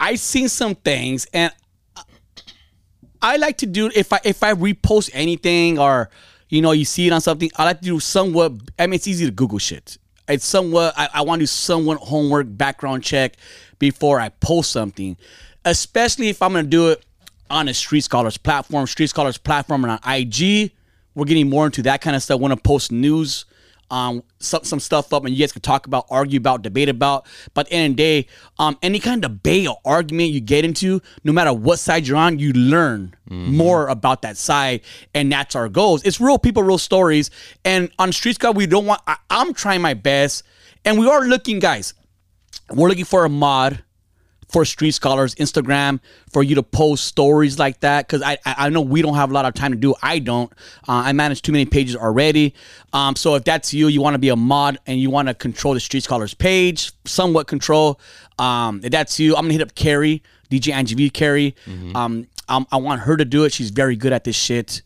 I 0.00 0.16
seen 0.16 0.48
some 0.48 0.74
things, 0.74 1.28
and 1.32 1.52
I 3.22 3.36
like 3.36 3.58
to 3.58 3.66
do 3.66 3.88
if 3.94 4.12
I 4.12 4.18
if 4.24 4.42
I 4.42 4.52
repost 4.54 5.10
anything 5.12 5.78
or 5.78 6.10
you 6.48 6.60
know 6.60 6.72
you 6.72 6.84
see 6.84 7.06
it 7.06 7.12
on 7.12 7.20
something, 7.20 7.52
I 7.56 7.64
like 7.66 7.78
to 7.82 7.84
do 7.84 8.00
somewhat. 8.00 8.52
I 8.80 8.88
mean, 8.88 8.94
it's 8.94 9.06
easy 9.06 9.26
to 9.26 9.32
Google 9.32 9.58
shit. 9.58 9.96
It's 10.26 10.44
somewhat. 10.44 10.94
I, 10.96 11.08
I 11.14 11.20
want 11.22 11.38
to 11.38 11.42
do 11.42 11.46
somewhat 11.46 11.98
homework, 11.98 12.46
background 12.50 13.04
check 13.04 13.36
before 13.78 14.20
I 14.20 14.28
post 14.28 14.72
something, 14.72 15.16
especially 15.64 16.28
if 16.28 16.42
I'm 16.42 16.52
gonna 16.52 16.64
do 16.64 16.90
it 16.90 17.04
on 17.50 17.68
a 17.68 17.74
Street 17.74 18.02
Scholars 18.02 18.36
platform. 18.36 18.86
Street 18.86 19.08
Scholars 19.08 19.38
platform 19.38 19.84
and 19.84 19.92
on 19.92 20.00
IG. 20.04 20.72
We're 21.14 21.24
getting 21.24 21.48
more 21.48 21.66
into 21.66 21.82
that 21.82 22.00
kind 22.00 22.14
of 22.14 22.22
stuff. 22.22 22.40
Want 22.40 22.52
to 22.52 22.60
post 22.60 22.92
news, 22.92 23.46
um, 23.90 24.22
some 24.38 24.64
some 24.64 24.80
stuff 24.80 25.12
up, 25.14 25.24
and 25.24 25.34
you 25.34 25.42
guys 25.42 25.52
can 25.52 25.62
talk 25.62 25.86
about, 25.86 26.04
argue 26.10 26.38
about, 26.38 26.60
debate 26.62 26.88
about. 26.90 27.26
But 27.54 27.66
at 27.66 27.70
the 27.70 27.76
end 27.76 27.92
of 27.92 27.96
the 27.96 28.02
day, 28.02 28.28
um, 28.58 28.76
any 28.82 28.98
kind 28.98 29.24
of 29.24 29.32
debate 29.32 29.66
or 29.66 29.78
argument 29.84 30.30
you 30.30 30.40
get 30.40 30.64
into, 30.64 31.00
no 31.24 31.32
matter 31.32 31.54
what 31.54 31.78
side 31.78 32.06
you're 32.06 32.18
on, 32.18 32.38
you 32.38 32.52
learn 32.52 33.14
more 33.28 33.88
about 33.88 34.22
that 34.22 34.36
side, 34.36 34.82
and 35.14 35.32
that's 35.32 35.56
our 35.56 35.68
goals. 35.68 36.02
It's 36.04 36.20
real 36.20 36.38
people, 36.38 36.62
real 36.62 36.78
stories. 36.78 37.30
And 37.64 37.90
on 37.98 38.12
Street 38.12 38.34
Scout, 38.34 38.54
we 38.54 38.66
don't 38.66 38.84
want. 38.86 39.00
I, 39.06 39.16
I'm 39.30 39.54
trying 39.54 39.80
my 39.80 39.94
best, 39.94 40.42
and 40.84 40.98
we 40.98 41.08
are 41.08 41.22
looking, 41.24 41.60
guys. 41.60 41.94
We're 42.70 42.88
looking 42.88 43.04
for 43.04 43.24
a 43.24 43.28
mod 43.28 43.82
for 44.48 44.64
Street 44.64 44.92
Scholars 44.92 45.34
Instagram 45.34 45.98
for 46.30 46.42
you 46.42 46.54
to 46.54 46.62
post 46.62 47.04
stories 47.04 47.58
like 47.58 47.80
that 47.80 48.06
because 48.06 48.22
I, 48.22 48.38
I 48.44 48.68
know 48.68 48.80
we 48.80 49.02
don't 49.02 49.14
have 49.16 49.30
a 49.30 49.34
lot 49.34 49.44
of 49.44 49.54
time 49.54 49.72
to 49.72 49.76
do. 49.76 49.90
it. 49.90 49.96
I 50.02 50.20
don't. 50.20 50.52
Uh, 50.88 51.02
I 51.06 51.12
manage 51.12 51.42
too 51.42 51.50
many 51.50 51.64
pages 51.66 51.96
already. 51.96 52.54
Um, 52.92 53.16
so 53.16 53.34
if 53.34 53.42
that's 53.42 53.74
you, 53.74 53.88
you 53.88 54.00
want 54.00 54.14
to 54.14 54.18
be 54.18 54.28
a 54.28 54.36
mod 54.36 54.78
and 54.86 55.00
you 55.00 55.10
want 55.10 55.26
to 55.28 55.34
control 55.34 55.74
the 55.74 55.80
Street 55.80 56.04
Scholars 56.04 56.32
page, 56.32 56.92
somewhat 57.04 57.48
control. 57.48 58.00
Um, 58.38 58.80
if 58.84 58.92
that's 58.92 59.18
you, 59.18 59.34
I'm 59.34 59.42
gonna 59.42 59.54
hit 59.54 59.62
up 59.62 59.74
Carrie, 59.74 60.22
DJ 60.50 60.72
Angie 60.72 60.94
V 60.94 61.10
Carrie. 61.10 61.56
Um, 61.96 62.28
um, 62.48 62.66
I 62.70 62.76
want 62.76 63.00
her 63.02 63.16
to 63.16 63.24
do 63.24 63.42
it. 63.44 63.52
She's 63.52 63.70
very 63.70 63.96
good 63.96 64.12
at 64.12 64.22
this 64.22 64.36
shit. 64.36 64.82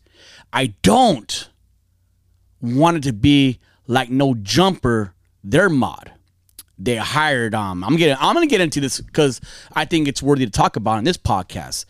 I 0.51 0.73
don't 0.81 1.49
want 2.61 2.97
it 2.97 3.03
to 3.03 3.13
be 3.13 3.59
like 3.85 4.09
no 4.09 4.33
jumper 4.33 5.13
their 5.43 5.69
mod 5.69 6.11
they 6.83 6.95
hired 6.95 7.53
um 7.53 7.83
i'm 7.83 7.95
getting 7.95 8.15
i'm 8.19 8.33
gonna 8.33 8.47
get 8.47 8.61
into 8.61 8.79
this 8.79 9.01
because 9.01 9.39
i 9.73 9.85
think 9.85 10.07
it's 10.07 10.21
worthy 10.21 10.45
to 10.45 10.51
talk 10.51 10.75
about 10.75 10.97
in 10.97 11.03
this 11.03 11.17
podcast 11.17 11.85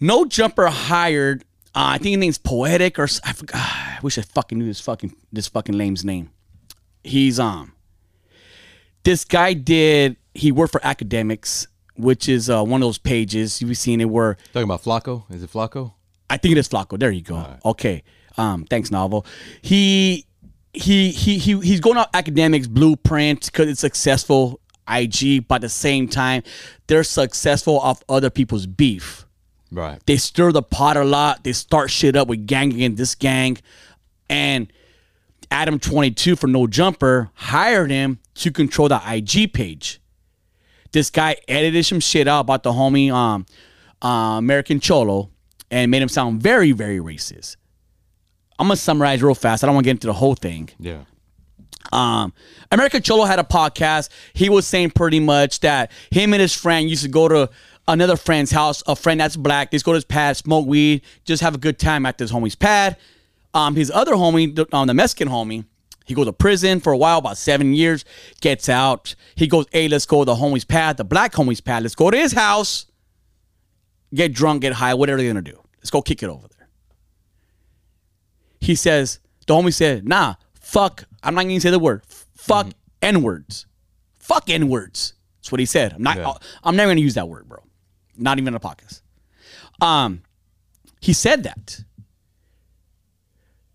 no 0.00 0.24
jumper 0.24 0.66
hired 0.66 1.42
uh, 1.74 1.94
i 1.94 1.98
think 1.98 2.12
his 2.12 2.18
name's 2.18 2.38
poetic 2.38 2.98
or 2.98 3.08
i 3.24 3.32
forgot 3.32 3.60
i 3.60 3.98
wish 4.02 4.18
i 4.18 4.22
fucking 4.22 4.58
knew 4.58 4.66
this 4.66 4.80
fucking 4.80 5.14
this 5.32 5.48
fucking 5.48 5.76
lame's 5.76 6.04
name 6.04 6.30
he's 7.02 7.38
um 7.40 7.72
this 9.04 9.24
guy 9.24 9.52
did 9.52 10.16
he 10.34 10.50
worked 10.52 10.72
for 10.72 10.84
academics 10.84 11.66
which 11.96 12.28
is 12.28 12.50
uh, 12.50 12.62
one 12.62 12.82
of 12.82 12.86
those 12.86 12.98
pages 12.98 13.60
you've 13.62 13.76
seen 13.76 14.00
it 14.00 14.06
where 14.06 14.36
Talking 14.52 14.64
about 14.64 14.82
Flacco? 14.82 15.30
Is 15.30 15.42
it 15.42 15.50
Flacco? 15.52 15.92
I 16.28 16.36
think 16.38 16.52
it 16.52 16.58
is 16.58 16.68
Flacco. 16.68 16.98
There 16.98 17.10
you 17.10 17.22
go. 17.22 17.56
Okay. 17.64 18.02
Um, 18.36 18.64
thanks, 18.64 18.90
Novel. 18.90 19.24
He 19.62 20.26
he 20.74 21.10
he 21.10 21.38
he 21.38 21.58
he's 21.60 21.80
going 21.80 21.96
out 21.96 22.08
academics 22.14 22.66
blueprint 22.66 23.46
because 23.46 23.68
it's 23.68 23.80
successful 23.80 24.60
IG, 24.88 25.46
but 25.48 25.56
at 25.56 25.60
the 25.62 25.68
same 25.68 26.08
time, 26.08 26.42
they're 26.86 27.04
successful 27.04 27.78
off 27.78 28.02
other 28.08 28.30
people's 28.30 28.66
beef. 28.66 29.26
Right. 29.70 29.98
They 30.06 30.16
stir 30.16 30.52
the 30.52 30.62
pot 30.62 30.96
a 30.96 31.04
lot. 31.04 31.44
They 31.44 31.52
start 31.52 31.90
shit 31.90 32.16
up 32.16 32.28
with 32.28 32.46
gang 32.46 32.72
against 32.72 32.98
this 32.98 33.14
gang, 33.14 33.58
and 34.28 34.72
Adam 35.50 35.78
twenty 35.78 36.10
two 36.10 36.36
for 36.36 36.46
no 36.46 36.66
jumper 36.66 37.30
hired 37.34 37.90
him 37.90 38.18
to 38.36 38.50
control 38.50 38.88
the 38.88 39.00
IG 39.06 39.52
page. 39.52 40.00
This 40.92 41.10
guy 41.10 41.36
edited 41.48 41.86
some 41.86 42.00
shit 42.00 42.28
out 42.28 42.40
about 42.40 42.62
the 42.62 42.72
homie 42.72 43.12
um 43.12 43.46
uh, 44.02 44.36
American 44.38 44.80
Cholo 44.80 45.30
and 45.70 45.90
made 45.90 46.02
him 46.02 46.08
sound 46.08 46.42
very 46.42 46.72
very 46.72 46.98
racist. 46.98 47.56
I'm 48.58 48.66
gonna 48.66 48.76
summarize 48.76 49.22
real 49.22 49.34
fast. 49.34 49.64
I 49.64 49.66
don't 49.66 49.74
want 49.74 49.84
to 49.84 49.88
get 49.88 49.96
into 49.96 50.06
the 50.06 50.12
whole 50.12 50.34
thing. 50.34 50.70
Yeah. 50.78 51.04
Um, 51.92 52.32
American 52.70 53.02
Cholo 53.02 53.24
had 53.24 53.38
a 53.38 53.44
podcast. 53.44 54.08
He 54.32 54.48
was 54.48 54.66
saying 54.66 54.90
pretty 54.90 55.20
much 55.20 55.60
that 55.60 55.90
him 56.10 56.32
and 56.32 56.40
his 56.40 56.54
friend 56.54 56.88
used 56.88 57.02
to 57.02 57.08
go 57.08 57.28
to 57.28 57.50
another 57.86 58.16
friend's 58.16 58.50
house, 58.50 58.82
a 58.86 58.96
friend 58.96 59.20
that's 59.20 59.36
black. 59.36 59.70
They 59.70 59.76
just 59.76 59.84
go 59.84 59.92
to 59.92 59.96
his 59.96 60.04
pad, 60.04 60.36
smoke 60.36 60.66
weed, 60.66 61.02
just 61.24 61.42
have 61.42 61.54
a 61.54 61.58
good 61.58 61.78
time 61.78 62.06
at 62.06 62.18
this 62.18 62.32
homie's 62.32 62.54
pad. 62.54 62.96
Um, 63.52 63.76
his 63.76 63.90
other 63.90 64.14
homie, 64.14 64.54
the, 64.54 64.66
um, 64.74 64.86
the 64.86 64.94
Mexican 64.94 65.28
homie, 65.28 65.64
he 66.06 66.14
goes 66.14 66.26
to 66.26 66.32
prison 66.32 66.80
for 66.80 66.92
a 66.92 66.98
while, 66.98 67.18
about 67.18 67.38
seven 67.38 67.74
years, 67.74 68.04
gets 68.40 68.68
out. 68.68 69.14
He 69.36 69.46
goes, 69.46 69.66
hey, 69.70 69.88
let's 69.88 70.06
go 70.06 70.20
to 70.20 70.24
the 70.24 70.34
homie's 70.34 70.64
pad, 70.64 70.96
the 70.96 71.04
black 71.04 71.32
homie's 71.32 71.60
pad. 71.60 71.82
Let's 71.82 71.94
go 71.94 72.10
to 72.10 72.16
his 72.16 72.32
house, 72.32 72.86
get 74.12 74.32
drunk, 74.32 74.62
get 74.62 74.72
high, 74.72 74.94
whatever 74.94 75.18
they're 75.18 75.30
gonna 75.30 75.42
do. 75.42 75.60
Let's 75.78 75.90
go 75.90 76.02
kick 76.02 76.22
it 76.22 76.28
over 76.28 76.48
there 76.48 76.53
he 78.64 78.74
says, 78.74 79.18
the 79.46 79.54
homie 79.54 79.72
said, 79.72 80.06
nah, 80.08 80.34
fuck, 80.54 81.04
I'm 81.22 81.34
not 81.34 81.42
gonna 81.42 81.60
say 81.60 81.70
the 81.70 81.78
word. 81.78 82.02
Fuck 82.36 82.68
N 83.02 83.22
words. 83.22 83.66
Fuck 84.18 84.48
N 84.50 84.68
words. 84.68 85.14
That's 85.38 85.52
what 85.52 85.60
he 85.60 85.66
said. 85.66 85.92
I'm 85.92 86.02
not 86.02 86.16
Yeah. 86.16 86.32
I'm 86.62 86.76
never 86.76 86.90
gonna 86.90 87.00
use 87.00 87.14
that 87.14 87.28
word, 87.28 87.48
bro. 87.48 87.58
Not 88.16 88.38
even 88.38 88.48
in 88.48 88.56
a 88.56 88.60
podcast. 88.60 89.02
Um 89.80 90.22
he 91.00 91.12
said 91.12 91.42
that. 91.42 91.80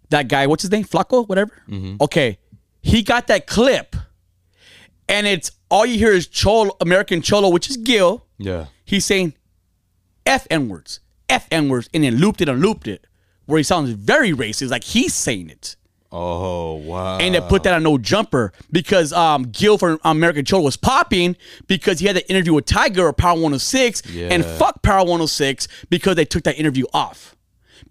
That 0.10 0.28
guy, 0.28 0.47
what's 0.47 0.63
his 0.63 0.71
name? 0.71 0.84
Flacco, 0.84 1.28
whatever. 1.28 1.54
Okay. 2.02 2.39
He 2.82 3.04
got 3.04 3.28
that 3.28 3.45
clip, 3.45 3.95
and 5.08 5.28
it's 5.28 5.52
all 5.69 5.86
you 5.86 5.97
hear 5.99 6.12
is 6.13 6.25
Cholo, 6.28 6.75
American 6.82 7.21
Cholo, 7.21 7.49
which 7.49 7.69
is 7.69 7.78
Gil. 7.78 8.25
Yeah. 8.39 8.67
He's 8.86 9.06
saying 9.06 9.34
F 10.25 10.47
N 10.49 10.69
words, 10.69 11.02
F 11.28 11.47
N 11.52 11.69
words, 11.69 11.89
and 11.93 12.04
then 12.04 12.15
looped 12.15 12.41
it 12.41 12.49
and 12.49 12.60
looped 12.62 12.88
it, 12.88 13.06
where 13.49 13.57
he 13.57 13.63
sounds 13.63 13.89
very 13.89 14.31
racist, 14.31 14.69
like 14.69 14.83
he's 14.83 15.13
saying 15.13 15.49
it. 15.49 15.75
Oh 16.12 16.75
wow. 16.75 17.17
And 17.19 17.35
they 17.35 17.41
put 17.41 17.63
that 17.63 17.73
on 17.73 17.83
no 17.83 17.97
jumper 17.97 18.51
because 18.71 19.13
um, 19.13 19.43
Gil 19.51 19.77
from 19.77 19.99
American 20.03 20.43
Cholo 20.45 20.63
was 20.63 20.77
popping 20.77 21.35
because 21.67 21.99
he 21.99 22.07
had 22.07 22.15
that 22.15 22.29
interview 22.29 22.53
with 22.53 22.65
Tiger 22.65 23.05
or 23.07 23.13
Power 23.13 23.33
106 23.33 24.01
and 24.15 24.43
fuck 24.43 24.81
Power 24.81 24.99
106 25.01 25.67
because 25.89 26.15
they 26.15 26.25
took 26.25 26.43
that 26.43 26.57
interview 26.57 26.85
off. 26.93 27.35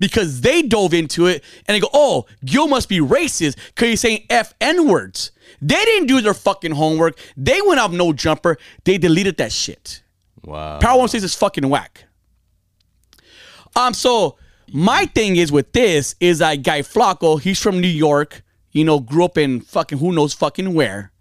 Because 0.00 0.40
they 0.42 0.62
dove 0.62 0.94
into 0.94 1.26
it 1.26 1.42
and 1.66 1.74
they 1.74 1.80
go, 1.80 1.88
oh, 1.92 2.26
Gil 2.44 2.66
must 2.68 2.88
be 2.88 2.98
racist 3.00 3.56
because 3.68 3.88
he's 3.88 4.00
saying 4.00 4.26
F 4.30 4.52
N 4.60 4.88
words. 4.88 5.30
They 5.60 5.84
didn't 5.84 6.06
do 6.08 6.20
their 6.20 6.34
fucking 6.34 6.72
homework. 6.72 7.18
They 7.36 7.60
went 7.66 7.80
off 7.80 7.90
no 7.92 8.12
jumper. 8.12 8.58
They 8.84 8.98
deleted 8.98 9.36
that 9.38 9.50
shit. 9.52 10.02
wow. 10.44 10.78
Power 10.78 10.98
106 10.98 11.24
is 11.24 11.34
fucking 11.36 11.68
whack. 11.68 12.04
Um, 13.76 13.94
so 13.94 14.36
my 14.72 15.06
thing 15.06 15.36
is 15.36 15.50
with 15.52 15.72
this 15.72 16.14
is 16.20 16.38
that 16.38 16.56
guy 16.62 16.82
Flacco, 16.82 17.40
he's 17.40 17.60
from 17.60 17.80
New 17.80 17.88
York, 17.88 18.42
you 18.72 18.84
know, 18.84 19.00
grew 19.00 19.24
up 19.24 19.38
in 19.38 19.60
fucking 19.60 19.98
who 19.98 20.12
knows 20.12 20.34
fucking 20.34 20.74
where. 20.74 21.12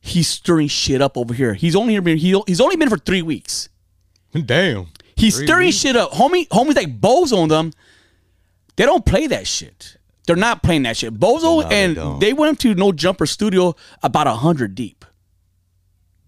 He's 0.00 0.26
stirring 0.28 0.68
shit 0.68 1.00
up 1.00 1.16
over 1.16 1.32
here. 1.32 1.54
He's 1.54 1.76
only 1.76 1.92
here 1.92 2.02
been 2.02 2.18
he, 2.18 2.40
he's 2.46 2.60
only 2.60 2.76
been 2.76 2.90
for 2.90 2.98
three 2.98 3.22
weeks. 3.22 3.68
Damn. 4.32 4.88
He's 5.14 5.36
Three 5.36 5.46
stirring 5.46 5.66
weeks? 5.66 5.76
shit 5.76 5.94
up. 5.96 6.10
Homie, 6.12 6.48
homies 6.48 6.74
like 6.74 7.00
Bozo 7.00 7.42
on 7.42 7.48
them, 7.48 7.72
they 8.76 8.84
don't 8.86 9.04
play 9.04 9.26
that 9.28 9.46
shit. 9.46 9.96
They're 10.26 10.36
not 10.36 10.62
playing 10.62 10.84
that 10.84 10.96
shit. 10.96 11.14
Bozo 11.14 11.62
No, 11.62 11.68
and 11.68 11.94
don't. 11.94 12.18
they 12.20 12.32
went 12.32 12.58
to 12.60 12.74
No 12.74 12.92
Jumper 12.92 13.26
Studio 13.26 13.76
about 14.02 14.26
a 14.26 14.32
hundred 14.34 14.74
deep. 14.74 15.04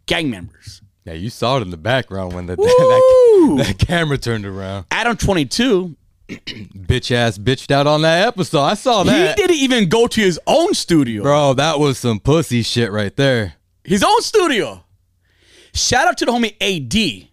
Gang 0.06 0.30
members. 0.30 0.82
Yeah, 1.04 1.12
you 1.12 1.28
saw 1.28 1.58
it 1.58 1.62
in 1.62 1.70
the 1.70 1.76
background 1.76 2.32
when 2.32 2.46
the 2.46 2.56
that, 2.56 3.64
that 3.66 3.86
camera 3.86 4.16
turned 4.16 4.46
around. 4.46 4.86
Adam 4.90 5.16
22, 5.16 5.96
Bitch 6.28 7.10
ass 7.10 7.36
bitched 7.36 7.70
out 7.70 7.86
on 7.86 8.00
that 8.02 8.26
episode. 8.26 8.62
I 8.62 8.74
saw 8.74 9.02
that. 9.02 9.36
He 9.38 9.42
didn't 9.42 9.58
even 9.58 9.90
go 9.90 10.06
to 10.06 10.20
his 10.20 10.40
own 10.46 10.72
studio. 10.72 11.22
Bro, 11.22 11.54
that 11.54 11.78
was 11.78 11.98
some 11.98 12.18
pussy 12.18 12.62
shit 12.62 12.90
right 12.90 13.14
there. 13.14 13.54
His 13.84 14.02
own 14.02 14.22
studio. 14.22 14.82
Shout 15.74 16.08
out 16.08 16.16
to 16.18 16.24
the 16.24 16.32
homie 16.32 16.56
AD. 16.62 17.28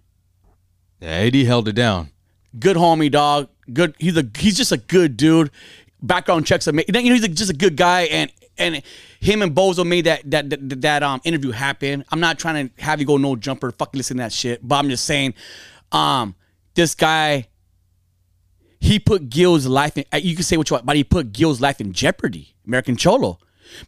Yeah, 1.00 1.10
AD 1.10 1.36
held 1.36 1.70
it 1.70 1.74
down. 1.74 2.12
Good 2.60 2.76
homie, 2.76 3.10
dog. 3.10 3.48
Good. 3.72 3.96
He's 3.98 4.18
a 4.18 4.30
he's 4.38 4.58
just 4.58 4.74
a 4.74 4.78
good 4.78 5.16
dude. 5.16 5.52
Background 6.02 6.46
checks 6.46 6.68
made. 6.68 6.94
You 6.94 6.94
know, 6.94 7.14
he's 7.14 7.24
a, 7.24 7.30
just 7.30 7.52
a 7.52 7.56
good 7.56 7.78
guy, 7.78 8.02
and 8.04 8.30
and 8.62 8.84
him 9.20 9.42
and 9.42 9.54
Bozo 9.54 9.86
made 9.86 10.06
that 10.06 10.30
that 10.32 10.50
that, 10.50 10.82
that 10.82 11.04
um 11.04 11.22
interview 11.24 11.52
happen. 11.52 12.06
I'm 12.12 12.20
not 12.20 12.40
trying 12.40 12.70
to 12.70 12.82
have 12.82 13.00
you 13.00 13.06
go 13.06 13.18
no 13.18 13.36
jumper, 13.36 13.72
fucking 13.72 13.98
listen 13.98 14.18
to 14.18 14.24
that 14.24 14.34
shit. 14.34 14.66
But 14.68 14.76
I'm 14.76 14.90
just 14.90 15.06
saying, 15.06 15.34
um, 15.92 16.36
this 16.76 16.96
guy, 16.96 17.48
he 18.80 19.00
put 19.00 19.30
Gil's 19.30 19.68
life 19.68 19.98
in. 19.98 20.06
You 20.14 20.36
can 20.36 20.44
say 20.44 20.58
what 20.58 20.70
you 20.70 20.76
want, 20.76 20.86
but 20.86 20.96
he 20.96 21.04
put 21.04 21.34
Gil's 21.34 21.60
life 21.60 21.82
in 21.82 21.94
jeopardy. 21.94 22.56
American 22.66 22.96
Cholo. 22.96 23.40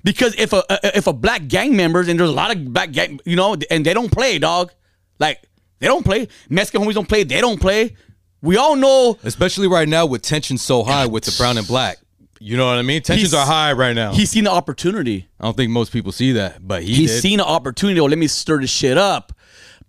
Because 0.04 0.36
if 0.38 0.54
a 0.54 0.64
if 0.98 1.08
a 1.08 1.14
black 1.14 1.48
gang 1.48 1.76
members 1.76 2.08
and 2.08 2.20
there's 2.20 2.30
a 2.30 2.34
lot 2.34 2.56
of 2.56 2.74
black 2.74 2.92
gang, 2.92 3.20
you 3.26 3.36
know, 3.36 3.56
and 3.70 3.86
they 3.86 3.94
don't 3.94 4.12
play, 4.12 4.40
dog, 4.40 4.72
like 5.20 5.42
they 5.80 5.88
don't 5.88 6.04
play. 6.04 6.28
Mexican 6.50 6.82
homies 6.82 6.94
don't 6.94 7.08
play. 7.08 7.24
They 7.24 7.42
don't 7.42 7.60
play. 7.60 7.96
We 8.42 8.58
all 8.58 8.76
know 8.76 9.18
Especially 9.24 9.68
right 9.68 9.88
now 9.88 10.06
with 10.06 10.22
tension 10.22 10.58
so 10.58 10.84
high 10.84 11.06
with 11.06 11.24
the 11.24 11.34
brown 11.38 11.58
and 11.58 11.68
black. 11.68 11.98
You 12.46 12.58
know 12.58 12.66
what 12.66 12.78
I 12.78 12.82
mean? 12.82 13.02
Tensions 13.02 13.32
He's- 13.32 13.42
are 13.42 13.46
high 13.46 13.72
right 13.72 13.96
now. 13.96 14.12
he's 14.14 14.30
seen 14.32 14.44
the 14.44 14.52
opportunity. 14.52 15.30
I 15.40 15.46
don't 15.46 15.56
think 15.56 15.72
most 15.72 15.94
people 15.94 16.12
see 16.12 16.34
that, 16.34 16.68
but 16.68 16.84
he 16.84 16.94
He's 16.94 17.12
did. 17.12 17.22
seen 17.22 17.38
the 17.38 17.46
opportunity. 17.46 18.00
Oh, 18.02 18.06
let 18.06 18.18
me 18.20 18.28
stir 18.28 18.60
this 18.60 18.70
shit 18.70 18.98
up. 18.98 19.32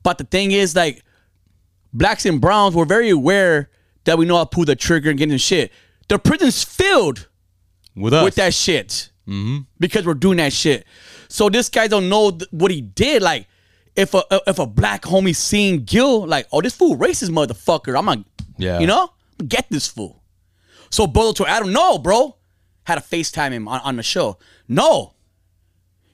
But 0.05 0.19
the 0.19 0.25
thing 0.25 0.53
is, 0.53 0.77
like, 0.77 1.03
blacks 1.93 2.25
and 2.27 2.41
browns 2.41 2.75
were 2.77 2.85
very 2.85 3.11
aware 3.11 3.71
that 4.05 4.19
we 4.19 4.25
know 4.27 4.37
how 4.37 4.45
to 4.45 4.51
pull 4.51 4.65
the 4.65 4.77
trigger 4.77 5.11
and 5.11 5.19
get 5.19 5.31
in 5.33 5.39
shit. 5.39 5.73
The 6.09 6.19
prison's 6.19 6.63
filled 6.63 7.27
with 7.97 8.13
us. 8.15 8.23
with 8.25 8.35
that 8.37 8.55
shit 8.55 9.11
mm-hmm. 9.27 9.61
because 9.81 10.07
we're 10.07 10.15
doing 10.15 10.37
that 10.39 10.53
shit. 10.53 10.87
So 11.29 11.49
this 11.49 11.69
guy 11.69 11.89
don't 11.89 12.09
know 12.09 12.31
th- 12.31 12.49
what 12.53 12.71
he 12.71 12.83
did. 12.83 13.21
Like, 13.23 13.49
if 13.97 14.13
a 14.15 14.23
if 14.47 14.59
a 14.61 14.67
black 14.67 15.03
homie 15.03 15.35
seen 15.35 15.85
Gil, 15.85 16.27
like, 16.27 16.47
oh, 16.53 16.61
this 16.61 16.75
fool 16.77 16.97
racist 16.97 17.31
motherfucker. 17.31 17.99
I'm 17.99 18.05
gonna, 18.07 18.25
Yeah. 18.59 18.79
you 18.79 18.87
know, 18.87 19.11
get 19.49 19.67
this 19.71 19.89
fool. 19.89 20.23
So 20.91 21.07
Bolo 21.09 21.33
to 21.33 21.47
Adam, 21.47 21.73
no, 21.73 21.99
bro, 21.99 22.37
had 22.85 22.97
to 22.97 23.01
FaceTime 23.01 23.53
him 23.53 23.69
on, 23.69 23.81
on 23.81 23.97
the 23.97 24.03
show. 24.03 24.39
No, 24.69 25.15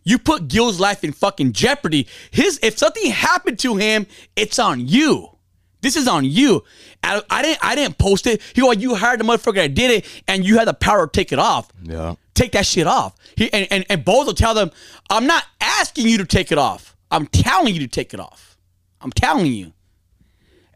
you 0.04 0.18
put 0.18 0.48
Gil's 0.48 0.80
life 0.80 1.04
in 1.04 1.12
fucking 1.12 1.52
jeopardy. 1.52 2.06
His 2.30 2.58
if 2.62 2.78
something 2.78 3.10
happened 3.10 3.58
to 3.60 3.76
him, 3.76 4.06
it's 4.36 4.58
on 4.58 4.86
you. 4.86 5.36
This 5.82 5.96
is 5.96 6.06
on 6.06 6.24
you. 6.24 6.64
I, 7.02 7.22
I 7.30 7.42
didn't 7.42 7.58
I 7.62 7.74
didn't 7.74 7.98
post 7.98 8.26
it. 8.26 8.42
He 8.54 8.60
go, 8.60 8.72
you 8.72 8.94
hired 8.94 9.20
the 9.20 9.24
motherfucker 9.24 9.56
that 9.56 9.74
did 9.74 9.90
it, 9.90 10.22
and 10.28 10.44
you 10.44 10.58
had 10.58 10.68
the 10.68 10.74
power 10.74 11.06
to 11.06 11.10
take 11.10 11.32
it 11.32 11.38
off. 11.38 11.70
Yeah. 11.82 12.14
Take 12.34 12.52
that 12.52 12.66
shit 12.66 12.86
off. 12.86 13.16
He, 13.36 13.52
and, 13.52 13.66
and, 13.70 13.84
and 13.90 14.04
Bozo 14.04 14.34
tell 14.34 14.54
them, 14.54 14.70
I'm 15.10 15.26
not 15.26 15.44
asking 15.60 16.06
you 16.08 16.18
to 16.18 16.24
take 16.24 16.52
it 16.52 16.58
off. 16.58 16.96
I'm 17.10 17.26
telling 17.26 17.74
you 17.74 17.80
to 17.80 17.88
take 17.88 18.14
it 18.14 18.20
off. 18.20 18.56
I'm 19.00 19.10
telling 19.10 19.46
you. 19.46 19.72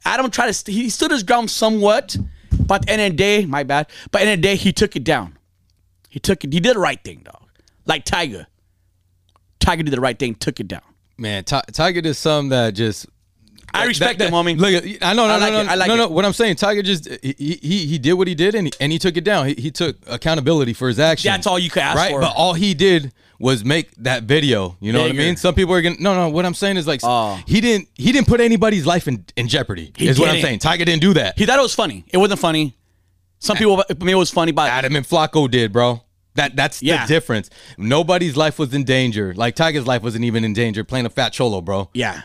Adam 0.05 0.31
tried 0.31 0.49
to, 0.49 0.53
st- 0.53 0.77
he 0.77 0.91
stood 0.91 1.11
his 1.11 1.23
ground 1.23 1.51
somewhat, 1.51 2.17
but 2.67 2.83
at 2.83 2.87
the 2.87 2.93
end 2.93 3.03
of 3.03 3.11
the 3.13 3.17
day, 3.17 3.47
my 3.47 3.63
bad. 3.63 3.87
But 4.11 4.23
at 4.23 4.25
the 4.25 4.31
end 4.31 4.39
of 4.39 4.43
the 4.43 4.49
day, 4.49 4.57
he 4.57 4.73
took 4.73 4.97
it 4.97 5.05
down. 5.05 5.34
He 6.15 6.21
took 6.21 6.45
it, 6.45 6.53
he 6.53 6.61
did 6.61 6.77
the 6.77 6.79
right 6.79 7.03
thing, 7.03 7.23
dog. 7.25 7.43
Like 7.87 8.05
Tiger. 8.05 8.47
Tiger 9.59 9.83
did 9.83 9.93
the 9.93 10.01
right 10.01 10.17
thing, 10.17 10.37
took 10.37 10.61
it 10.61 10.69
down. 10.69 10.83
Man, 11.19 11.43
Ti- 11.43 11.63
Tiger 11.73 12.01
did 12.01 12.15
something 12.15 12.51
that 12.51 12.71
just. 12.75 13.07
I 13.73 13.87
respect 13.87 14.21
that, 14.21 14.29
him, 14.29 14.33
homie. 14.33 14.57
Look, 14.57 15.03
I 15.03 15.13
know, 15.13 15.27
no, 15.27 15.35
I 15.35 15.39
like 15.39 15.53
no, 15.53 15.61
it. 15.61 15.65
no, 15.65 15.75
like 15.75 15.89
no, 15.89 15.95
it. 15.95 15.97
no. 15.97 16.09
What 16.11 16.25
I'm 16.25 16.33
saying, 16.33 16.55
Tiger 16.55 16.83
just 16.83 17.09
he 17.21 17.59
he, 17.61 17.87
he 17.87 17.99
did 17.99 18.13
what 18.13 18.29
he 18.29 18.37
did 18.37 18.55
and 18.55 18.69
he, 18.69 18.73
and 18.79 18.93
he 18.93 18.99
took 19.01 19.17
it 19.17 19.25
down. 19.25 19.49
He, 19.49 19.55
he 19.55 19.71
took 19.73 19.97
accountability 20.07 20.73
for 20.73 20.87
his 20.87 21.01
actions. 21.01 21.25
That's 21.35 21.49
all 21.49 21.59
you 21.59 21.69
could 21.69 21.83
ask 21.83 21.97
right? 21.97 22.13
for. 22.13 22.21
But 22.21 22.33
all 22.37 22.55
he 22.55 22.75
did 22.75 23.13
was 23.41 23.65
make 23.65 23.91
that 23.97 24.23
video. 24.23 24.77
You 24.79 24.93
know 24.93 25.03
what 25.03 25.11
I 25.11 25.15
mean? 25.15 25.35
Some 25.37 25.57
people 25.57 25.75
are 25.75 25.83
gonna 25.83 25.97
no, 25.99 26.15
no. 26.15 26.29
What 26.29 26.47
I'm 26.47 26.55
saying 26.55 26.77
is 26.77 26.87
like 26.87 27.01
Oh. 27.03 27.43
he 27.49 27.61
didn't 27.61 27.89
he 27.95 28.13
didn't 28.13 28.29
put 28.29 28.41
anybody's 28.41 28.87
life 28.87 29.09
in, 29.09 29.25
in 29.35 29.49
jeopardy. 29.49 29.93
Is 29.99 30.21
what 30.21 30.29
I'm 30.29 30.41
saying. 30.41 30.61
Tiger 30.61 30.85
didn't 30.85 31.03
do 31.03 31.15
that. 31.15 31.37
He 31.37 31.45
thought 31.45 31.59
it 31.59 31.63
was 31.63 31.75
funny. 31.75 32.05
It 32.13 32.19
wasn't 32.19 32.39
funny. 32.39 32.77
Some 33.39 33.57
people 33.57 33.83
I 33.89 33.95
mean, 34.05 34.11
it 34.11 34.19
was 34.19 34.31
funny, 34.31 34.53
but 34.53 34.71
Adam 34.71 34.97
and 34.97 35.07
Flacco 35.07 35.51
did, 35.51 35.73
bro. 35.73 36.03
That 36.35 36.57
that's 36.57 36.83
Yeah. 36.83 37.05
the 37.07 37.13
difference. 37.15 37.51
Nobody's 37.79 38.37
life 38.37 38.59
was 38.59 38.73
in 38.75 38.85
danger. 38.85 39.35
Like 39.35 39.55
Tiger's 39.55 39.87
life 39.87 40.03
wasn't 40.03 40.25
even 40.25 40.45
in 40.45 40.53
danger 40.53 40.83
playing 40.85 41.07
a 41.07 41.11
fat 41.11 41.33
cholo, 41.33 41.61
bro. 41.61 41.91
yeah. 41.95 42.23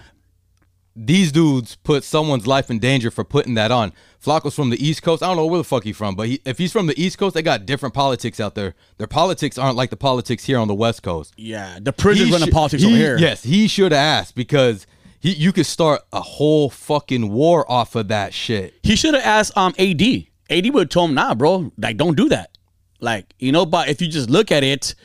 These 0.96 1.32
dudes 1.32 1.76
put 1.78 2.04
someone's 2.04 2.46
life 2.46 2.70
in 2.70 2.80
danger 2.80 3.10
for 3.10 3.24
putting 3.24 3.54
that 3.54 3.72
on. 3.72 3.94
Flacco's 4.22 4.54
from 4.56 4.70
the 4.70 4.86
East 4.86 5.02
Coast. 5.02 5.24
I 5.24 5.28
don't 5.28 5.38
know 5.38 5.46
where 5.46 5.60
the 5.60 5.64
fuck 5.64 5.86
he's 5.86 5.96
from, 5.96 6.14
but 6.16 6.28
he, 6.28 6.42
if 6.44 6.58
he's 6.58 6.74
from 6.74 6.88
the 6.88 7.02
East 7.02 7.18
Coast, 7.18 7.36
they 7.36 7.42
got 7.42 7.66
different 7.66 7.96
politics 7.96 8.38
out 8.40 8.54
there. 8.56 8.74
Their 8.98 9.08
politics 9.08 9.58
aren't 9.58 9.78
like 9.78 9.92
the 9.92 9.96
politics 9.98 10.44
here 10.44 10.58
on 10.60 10.68
the 10.68 10.76
West 10.76 11.02
Coast. 11.02 11.34
Yeah. 11.38 11.78
The 11.82 11.94
prisoners 11.94 12.32
run 12.32 12.42
the 12.42 12.48
politics 12.52 12.84
he- 12.84 12.90
over 12.90 12.98
here. 12.98 13.18
Yes, 13.18 13.44
he 13.44 13.68
should 13.70 13.94
have 13.94 14.00
asked 14.02 14.36
because 14.36 14.88
he 15.22 15.32
you 15.32 15.54
could 15.54 15.68
start 15.68 16.02
a 16.12 16.20
whole 16.22 16.70
fucking 16.70 17.32
war 17.32 17.70
off 17.72 17.96
of 17.96 18.10
that 18.10 18.34
shit. 18.34 18.74
He 18.84 18.98
should 18.98 19.14
have 19.14 19.24
asked 19.24 19.56
um 19.56 19.74
AD. 19.80 20.26
AD 20.50 20.74
would 20.74 20.92
told 20.92 21.10
him, 21.10 21.16
nah, 21.16 21.36
bro, 21.36 21.72
like 21.78 21.98
don't 21.98 22.16
do 22.16 22.30
that. 22.30 22.58
Like, 23.00 23.34
you 23.40 23.52
know, 23.52 23.66
but 23.66 23.90
if 23.90 24.02
you 24.02 24.08
just 24.08 24.30
look 24.30 24.52
at 24.52 24.64
it, 24.64 24.96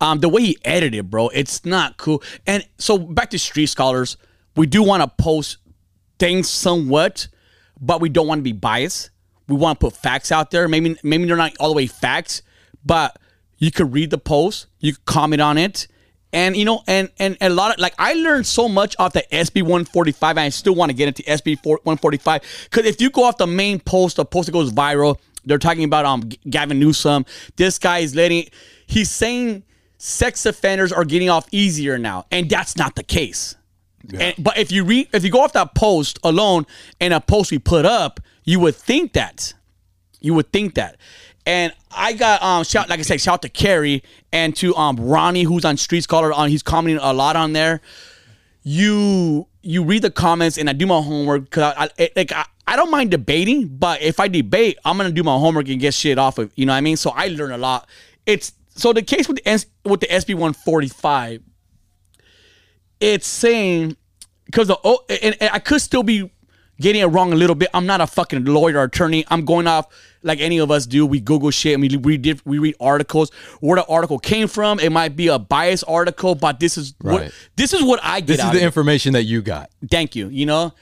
um, 0.00 0.20
the 0.20 0.28
way 0.28 0.42
he 0.42 0.58
edited 0.64 0.94
it, 0.94 1.10
bro, 1.10 1.28
it's 1.28 1.64
not 1.64 1.96
cool. 1.96 2.22
And 2.46 2.66
so 2.78 2.98
back 2.98 3.30
to 3.30 3.38
street 3.38 3.66
scholars, 3.66 4.16
we 4.56 4.66
do 4.66 4.82
want 4.82 5.02
to 5.02 5.22
post 5.22 5.58
things 6.18 6.48
somewhat, 6.48 7.28
but 7.80 8.00
we 8.00 8.08
don't 8.08 8.26
want 8.26 8.40
to 8.40 8.42
be 8.42 8.52
biased. 8.52 9.10
We 9.48 9.56
want 9.56 9.80
to 9.80 9.86
put 9.86 9.96
facts 9.96 10.30
out 10.30 10.50
there. 10.50 10.68
Maybe 10.68 10.96
maybe 11.02 11.24
they're 11.24 11.36
not 11.36 11.56
all 11.58 11.68
the 11.68 11.74
way 11.74 11.86
facts, 11.86 12.42
but 12.84 13.18
you 13.58 13.70
could 13.70 13.92
read 13.92 14.10
the 14.10 14.18
post, 14.18 14.66
you 14.78 14.92
could 14.92 15.04
comment 15.04 15.42
on 15.42 15.58
it. 15.58 15.86
And 16.32 16.56
you 16.56 16.64
know, 16.64 16.82
and 16.86 17.10
and 17.18 17.36
a 17.40 17.50
lot 17.50 17.74
of 17.74 17.80
like 17.80 17.94
I 17.98 18.14
learned 18.14 18.46
so 18.46 18.68
much 18.68 18.94
off 18.98 19.12
the 19.12 19.24
SB 19.32 19.62
145, 19.62 20.36
and 20.36 20.40
I 20.40 20.48
still 20.50 20.74
want 20.74 20.90
to 20.90 20.94
get 20.96 21.08
into 21.08 21.22
SB 21.24 21.64
145 21.64 22.42
because 22.70 22.86
if 22.86 23.00
you 23.00 23.10
go 23.10 23.24
off 23.24 23.36
the 23.36 23.46
main 23.48 23.80
post, 23.80 24.16
the 24.16 24.24
post 24.24 24.46
that 24.46 24.52
goes 24.52 24.72
viral, 24.72 25.18
they're 25.44 25.58
talking 25.58 25.84
about 25.84 26.04
um 26.04 26.28
Gavin 26.48 26.78
Newsom. 26.78 27.26
This 27.56 27.78
guy 27.78 27.98
is 27.98 28.14
letting, 28.14 28.48
he's 28.86 29.10
saying 29.10 29.64
sex 29.98 30.46
offenders 30.46 30.92
are 30.92 31.04
getting 31.04 31.30
off 31.30 31.48
easier 31.50 31.98
now, 31.98 32.26
and 32.30 32.48
that's 32.48 32.76
not 32.76 32.94
the 32.94 33.02
case. 33.02 33.56
And, 34.18 34.34
but 34.38 34.56
if 34.56 34.72
you 34.72 34.84
read, 34.84 35.08
if 35.12 35.24
you 35.24 35.30
go 35.30 35.42
off 35.42 35.52
that 35.52 35.74
post 35.74 36.18
alone 36.24 36.66
and 37.00 37.12
a 37.12 37.20
post 37.20 37.50
we 37.50 37.58
put 37.58 37.84
up, 37.84 38.20
you 38.44 38.58
would 38.60 38.74
think 38.74 39.12
that. 39.12 39.52
You 40.20 40.34
would 40.34 40.52
think 40.52 40.74
that. 40.74 40.96
And 41.46 41.72
I 41.90 42.12
got 42.12 42.42
um 42.42 42.64
shout 42.64 42.88
like 42.88 42.98
I 42.98 43.02
said, 43.02 43.20
shout 43.20 43.34
out 43.34 43.42
to 43.42 43.48
Carrie 43.48 44.02
and 44.32 44.54
to 44.56 44.74
um 44.76 44.96
Ronnie 44.96 45.42
who's 45.42 45.64
on 45.64 45.76
Streets 45.76 46.04
Scholar 46.04 46.32
on 46.32 46.48
he's 46.48 46.62
commenting 46.62 47.02
a 47.02 47.12
lot 47.12 47.36
on 47.36 47.52
there. 47.52 47.80
You 48.62 49.46
you 49.62 49.84
read 49.84 50.02
the 50.02 50.10
comments 50.10 50.58
and 50.58 50.68
I 50.68 50.72
do 50.72 50.86
my 50.86 51.00
homework 51.00 51.44
because 51.44 51.74
I, 51.76 51.88
I 51.98 52.10
like 52.16 52.32
I, 52.32 52.44
I 52.66 52.76
don't 52.76 52.90
mind 52.90 53.10
debating, 53.10 53.68
but 53.68 54.02
if 54.02 54.20
I 54.20 54.28
debate, 54.28 54.78
I'm 54.84 54.96
gonna 54.96 55.10
do 55.10 55.22
my 55.22 55.36
homework 55.36 55.68
and 55.68 55.80
get 55.80 55.94
shit 55.94 56.18
off 56.18 56.38
of 56.38 56.52
you 56.56 56.66
know 56.66 56.72
what 56.72 56.78
I 56.78 56.82
mean. 56.82 56.96
So 56.96 57.10
I 57.10 57.28
learn 57.28 57.52
a 57.52 57.58
lot. 57.58 57.88
It's 58.26 58.52
so 58.74 58.92
the 58.92 59.02
case 59.02 59.28
with 59.28 59.42
the 59.42 59.66
with 59.84 60.00
the 60.00 60.06
SB 60.06 60.34
145 60.34 61.42
it's 63.00 63.26
saying 63.26 63.96
because 64.46 64.68
the 64.68 64.78
oh, 64.84 65.00
and, 65.08 65.36
and 65.40 65.50
I 65.52 65.58
could 65.58 65.80
still 65.80 66.02
be 66.02 66.30
getting 66.80 67.02
it 67.02 67.06
wrong 67.06 67.32
a 67.32 67.36
little 67.36 67.54
bit. 67.54 67.68
I'm 67.74 67.86
not 67.86 68.00
a 68.00 68.06
fucking 68.06 68.44
lawyer 68.44 68.78
or 68.78 68.84
attorney. 68.84 69.24
I'm 69.28 69.44
going 69.44 69.66
off 69.66 69.86
like 70.22 70.40
any 70.40 70.58
of 70.58 70.70
us 70.70 70.86
do. 70.86 71.06
We 71.06 71.20
Google 71.20 71.50
shit 71.50 71.74
and 71.74 71.82
we 71.82 71.96
read 71.96 72.40
we 72.44 72.58
read 72.58 72.74
articles. 72.80 73.30
Where 73.60 73.76
the 73.76 73.86
article 73.86 74.18
came 74.18 74.48
from, 74.48 74.80
it 74.80 74.90
might 74.90 75.14
be 75.16 75.28
a 75.28 75.38
biased 75.38 75.84
article, 75.86 76.34
but 76.34 76.58
this 76.60 76.76
is 76.76 76.94
what 77.00 77.32
this 77.56 77.72
is 77.72 77.82
what 77.82 78.00
I 78.02 78.20
get 78.20 78.26
This 78.28 78.38
is 78.38 78.44
the 78.44 78.50
of 78.50 78.56
it. 78.56 78.62
information 78.62 79.12
that 79.12 79.24
you 79.24 79.42
got. 79.42 79.70
Thank 79.90 80.16
you. 80.16 80.28
You 80.28 80.46
know, 80.46 80.74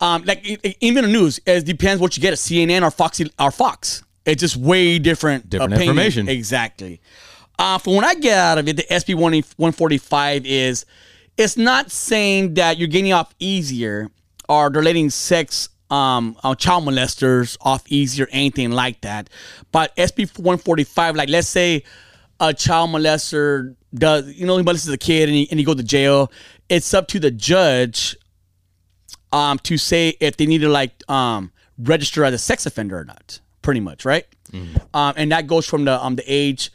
um, 0.00 0.24
like 0.24 0.46
e- 0.48 0.58
e- 0.62 0.74
even 0.80 1.04
the 1.04 1.10
news, 1.10 1.40
it 1.46 1.64
depends 1.64 2.00
what 2.00 2.16
you 2.16 2.20
get 2.22 2.32
at 2.32 2.38
CNN 2.38 2.82
or 2.82 2.90
Fox 2.90 3.20
or 3.38 3.50
Fox. 3.50 4.02
It's 4.26 4.40
just 4.40 4.56
way 4.56 4.98
different. 4.98 5.50
Different 5.50 5.74
opinion. 5.74 5.90
information. 5.90 6.28
Exactly. 6.28 7.00
Uh, 7.58 7.78
from 7.78 7.94
what 7.94 8.04
I 8.04 8.14
get 8.14 8.36
out 8.36 8.58
of 8.58 8.66
it, 8.66 8.76
the 8.76 8.82
SB 8.84 9.14
145 9.14 10.44
is 10.46 10.84
it's 11.36 11.56
not 11.56 11.90
saying 11.90 12.54
that 12.54 12.78
you're 12.78 12.88
getting 12.88 13.12
off 13.12 13.34
easier 13.38 14.10
or 14.48 14.70
they're 14.70 14.82
letting 14.82 15.10
sex 15.10 15.68
um 15.90 16.36
uh, 16.42 16.54
child 16.54 16.84
molesters 16.84 17.56
off 17.60 17.82
easier, 17.88 18.26
anything 18.32 18.70
like 18.70 19.00
that. 19.02 19.28
But 19.72 19.94
SB 19.96 20.38
145, 20.38 21.16
like 21.16 21.28
let's 21.28 21.48
say 21.48 21.84
a 22.40 22.52
child 22.54 22.90
molester 22.90 23.76
does, 23.94 24.32
you 24.34 24.46
know, 24.46 24.56
he 24.56 24.62
molested 24.62 24.92
a 24.92 24.98
kid 24.98 25.28
and 25.28 25.36
he, 25.36 25.48
and 25.50 25.58
he 25.60 25.64
goes 25.64 25.76
to 25.76 25.82
jail. 25.82 26.32
It's 26.68 26.94
up 26.94 27.06
to 27.08 27.20
the 27.20 27.30
judge 27.30 28.16
um, 29.32 29.58
to 29.60 29.76
say 29.76 30.16
if 30.20 30.36
they 30.36 30.46
need 30.46 30.62
to 30.62 30.68
like 30.68 30.92
um, 31.10 31.52
register 31.78 32.24
as 32.24 32.34
a 32.34 32.38
sex 32.38 32.66
offender 32.66 32.98
or 32.98 33.04
not. 33.04 33.40
Pretty 33.62 33.80
much, 33.80 34.04
right? 34.04 34.26
Um, 34.92 35.14
and 35.16 35.32
that 35.32 35.46
goes 35.46 35.66
from 35.66 35.84
the 35.84 36.02
um 36.04 36.16
the 36.16 36.24
age. 36.26 36.70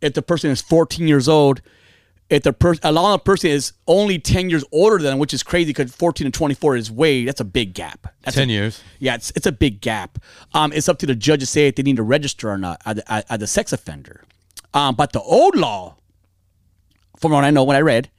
If 0.00 0.14
the 0.14 0.22
person 0.22 0.50
is 0.50 0.60
14 0.60 1.06
years 1.08 1.28
old, 1.28 1.62
if 2.28 2.42
the 2.42 2.52
person 2.52 2.80
a 2.84 2.92
lot 2.92 3.14
of 3.14 3.24
person 3.24 3.50
is 3.50 3.72
only 3.86 4.18
10 4.18 4.50
years 4.50 4.64
older 4.72 4.98
than, 4.98 5.12
them, 5.12 5.18
which 5.18 5.32
is 5.32 5.42
crazy 5.42 5.70
because 5.70 5.94
14 5.94 6.24
to 6.24 6.30
24 6.30 6.76
is 6.76 6.90
way 6.90 7.24
that's 7.24 7.40
a 7.40 7.44
big 7.44 7.72
gap. 7.74 8.12
That's 8.22 8.36
Ten 8.36 8.48
a- 8.50 8.52
years. 8.52 8.82
yeah, 8.98 9.14
it's, 9.14 9.32
it's 9.36 9.46
a 9.46 9.52
big 9.52 9.80
gap. 9.80 10.18
Um, 10.52 10.72
it's 10.72 10.88
up 10.88 10.98
to 11.00 11.06
the 11.06 11.14
judge 11.14 11.40
to 11.40 11.46
say 11.46 11.68
if 11.68 11.76
they 11.76 11.82
need 11.82 11.96
to 11.96 12.02
register 12.02 12.50
or 12.50 12.58
not 12.58 12.80
as, 12.84 12.98
as, 13.28 13.42
a 13.42 13.46
sex 13.46 13.72
offender. 13.72 14.24
Um, 14.74 14.94
but 14.96 15.12
the 15.12 15.20
old 15.20 15.56
law, 15.56 15.96
from 17.18 17.32
what 17.32 17.44
I 17.44 17.50
know, 17.50 17.64
when 17.64 17.76
I 17.76 17.80
read, 17.80 18.10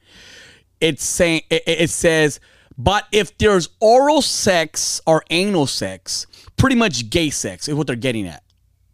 it's 0.80 1.04
saying 1.04 1.42
it, 1.50 1.62
it 1.66 1.80
it 1.82 1.90
says, 1.90 2.40
but 2.78 3.06
if 3.12 3.36
there's 3.38 3.68
oral 3.80 4.22
sex 4.22 5.00
or 5.06 5.24
anal 5.30 5.66
sex, 5.66 6.26
pretty 6.56 6.76
much 6.76 7.10
gay 7.10 7.30
sex 7.30 7.68
is 7.68 7.74
what 7.74 7.86
they're 7.86 7.96
getting 7.96 8.26
at. 8.26 8.42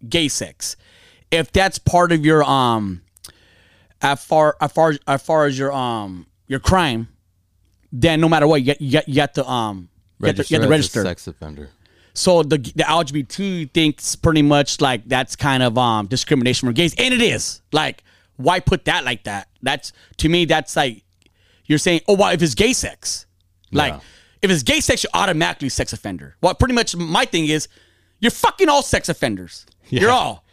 Gay 0.08 0.28
sex. 0.28 0.76
If 1.30 1.52
that's 1.52 1.78
part 1.78 2.10
of 2.10 2.24
your 2.24 2.42
um, 2.42 3.02
as 4.04 4.22
far 4.24 4.56
as 4.60 4.70
far 4.70 4.94
as 5.08 5.22
far 5.22 5.46
as 5.46 5.58
your 5.58 5.72
um 5.72 6.26
your 6.46 6.60
crime, 6.60 7.08
then 7.92 8.20
no 8.20 8.28
matter 8.28 8.46
what, 8.46 8.60
you 8.60 8.66
get 8.66 8.80
you 8.80 8.90
get, 8.90 9.08
you 9.08 9.14
get 9.14 9.34
to 9.34 9.48
um 9.48 9.88
to, 10.22 10.28
you 10.28 10.34
get 10.34 10.62
to 10.62 10.68
register. 10.68 11.02
sex 11.02 11.26
offender. 11.26 11.70
So 12.12 12.42
the 12.42 12.58
the 12.58 12.84
LGBT 12.84 13.72
thinks 13.72 14.14
pretty 14.14 14.42
much 14.42 14.80
like 14.80 15.08
that's 15.08 15.34
kind 15.34 15.62
of 15.62 15.76
um 15.78 16.06
discrimination 16.06 16.68
for 16.68 16.72
gays, 16.72 16.94
and 16.98 17.12
it 17.14 17.22
is. 17.22 17.62
Like, 17.72 18.04
why 18.36 18.60
put 18.60 18.84
that 18.84 19.04
like 19.04 19.24
that? 19.24 19.48
That's 19.62 19.92
to 20.18 20.28
me, 20.28 20.44
that's 20.44 20.76
like 20.76 21.02
you're 21.66 21.78
saying, 21.78 22.02
oh, 22.06 22.14
well, 22.14 22.28
if 22.32 22.42
it's 22.42 22.54
gay 22.54 22.74
sex, 22.74 23.24
like 23.72 23.94
Yeah. 23.94 24.00
if 24.42 24.50
it's 24.50 24.62
gay 24.62 24.80
sex, 24.80 25.02
you're 25.02 25.10
automatically 25.14 25.70
sex 25.70 25.92
offender. 25.94 26.36
Well, 26.42 26.54
pretty 26.54 26.74
much 26.74 26.94
my 26.94 27.24
thing 27.24 27.46
is, 27.46 27.68
you're 28.20 28.30
fucking 28.30 28.68
all 28.68 28.82
sex 28.82 29.08
offenders. 29.08 29.64
You're 29.88 30.10
all. 30.10 30.43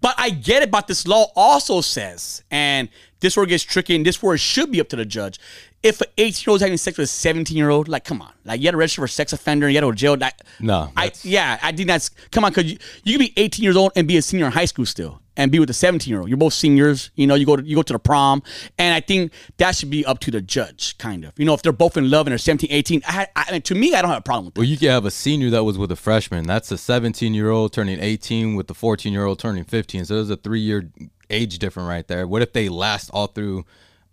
But 0.00 0.14
I 0.18 0.30
get 0.30 0.62
it, 0.62 0.70
but 0.70 0.86
this 0.86 1.06
law 1.06 1.26
also 1.36 1.80
says, 1.80 2.42
and 2.50 2.88
this 3.20 3.36
it 3.36 3.46
gets 3.46 3.62
tricky, 3.62 3.94
and 3.96 4.04
this 4.04 4.22
it 4.34 4.40
should 4.40 4.70
be 4.72 4.80
up 4.80 4.88
to 4.90 4.96
the 4.96 5.04
judge. 5.04 5.38
If 5.82 6.00
an 6.00 6.08
18 6.18 6.42
year 6.44 6.52
old 6.52 6.58
is 6.58 6.62
having 6.62 6.76
sex 6.76 6.98
with 6.98 7.04
a 7.04 7.12
17 7.12 7.56
year 7.56 7.70
old, 7.70 7.88
like, 7.88 8.04
come 8.04 8.20
on, 8.22 8.32
like 8.44 8.60
you 8.60 8.66
had 8.66 8.72
to 8.72 8.76
register 8.76 9.00
for 9.00 9.06
a 9.06 9.08
sex 9.08 9.32
offender, 9.32 9.66
and 9.66 9.72
you 9.72 9.78
had 9.78 9.82
to 9.82 9.86
go 9.86 9.92
to 9.92 9.96
jail. 9.96 10.16
Like, 10.16 10.34
No, 10.60 10.92
I 10.96 11.12
yeah, 11.22 11.58
I 11.62 11.72
did 11.72 11.86
not. 11.86 12.08
come 12.30 12.44
on, 12.44 12.52
cause 12.52 12.64
you, 12.64 12.78
you 13.04 13.18
can 13.18 13.26
be 13.26 13.32
18 13.36 13.62
years 13.62 13.76
old 13.76 13.92
and 13.96 14.06
be 14.06 14.16
a 14.16 14.22
senior 14.22 14.46
in 14.46 14.52
high 14.52 14.64
school 14.66 14.86
still, 14.86 15.21
and 15.36 15.50
be 15.50 15.58
with 15.58 15.70
a 15.70 15.74
17 15.74 16.10
year 16.10 16.20
old. 16.20 16.28
You're 16.28 16.38
both 16.38 16.52
seniors, 16.54 17.10
you 17.14 17.26
know. 17.26 17.34
You 17.34 17.46
go 17.46 17.56
to 17.56 17.62
you 17.62 17.76
go 17.76 17.82
to 17.82 17.92
the 17.92 17.98
prom, 17.98 18.42
and 18.78 18.94
I 18.94 19.00
think 19.00 19.32
that 19.56 19.76
should 19.76 19.90
be 19.90 20.04
up 20.04 20.18
to 20.20 20.30
the 20.30 20.40
judge, 20.40 20.98
kind 20.98 21.24
of. 21.24 21.38
You 21.38 21.44
know, 21.44 21.54
if 21.54 21.62
they're 21.62 21.72
both 21.72 21.96
in 21.96 22.10
love 22.10 22.26
and 22.26 22.32
they're 22.32 22.38
17, 22.38 22.70
18, 22.70 23.02
I, 23.06 23.26
I 23.34 23.52
mean, 23.52 23.62
to 23.62 23.74
me, 23.74 23.94
I 23.94 24.02
don't 24.02 24.10
have 24.10 24.18
a 24.18 24.22
problem 24.22 24.46
with 24.46 24.54
that. 24.54 24.60
Well, 24.60 24.68
you 24.68 24.76
could 24.76 24.90
have 24.90 25.04
a 25.04 25.10
senior 25.10 25.50
that 25.50 25.64
was 25.64 25.78
with 25.78 25.90
a 25.90 25.96
freshman. 25.96 26.46
That's 26.46 26.70
a 26.70 26.78
17 26.78 27.34
year 27.34 27.50
old 27.50 27.72
turning 27.72 28.00
18 28.00 28.54
with 28.54 28.66
the 28.68 28.74
14 28.74 29.12
year 29.12 29.24
old 29.24 29.38
turning 29.38 29.64
15. 29.64 30.04
So 30.04 30.14
there's 30.16 30.30
a 30.30 30.36
three 30.36 30.60
year 30.60 30.90
age 31.30 31.58
difference 31.58 31.88
right 31.88 32.06
there. 32.06 32.26
What 32.26 32.42
if 32.42 32.52
they 32.52 32.68
last 32.68 33.10
all 33.10 33.28
through? 33.28 33.64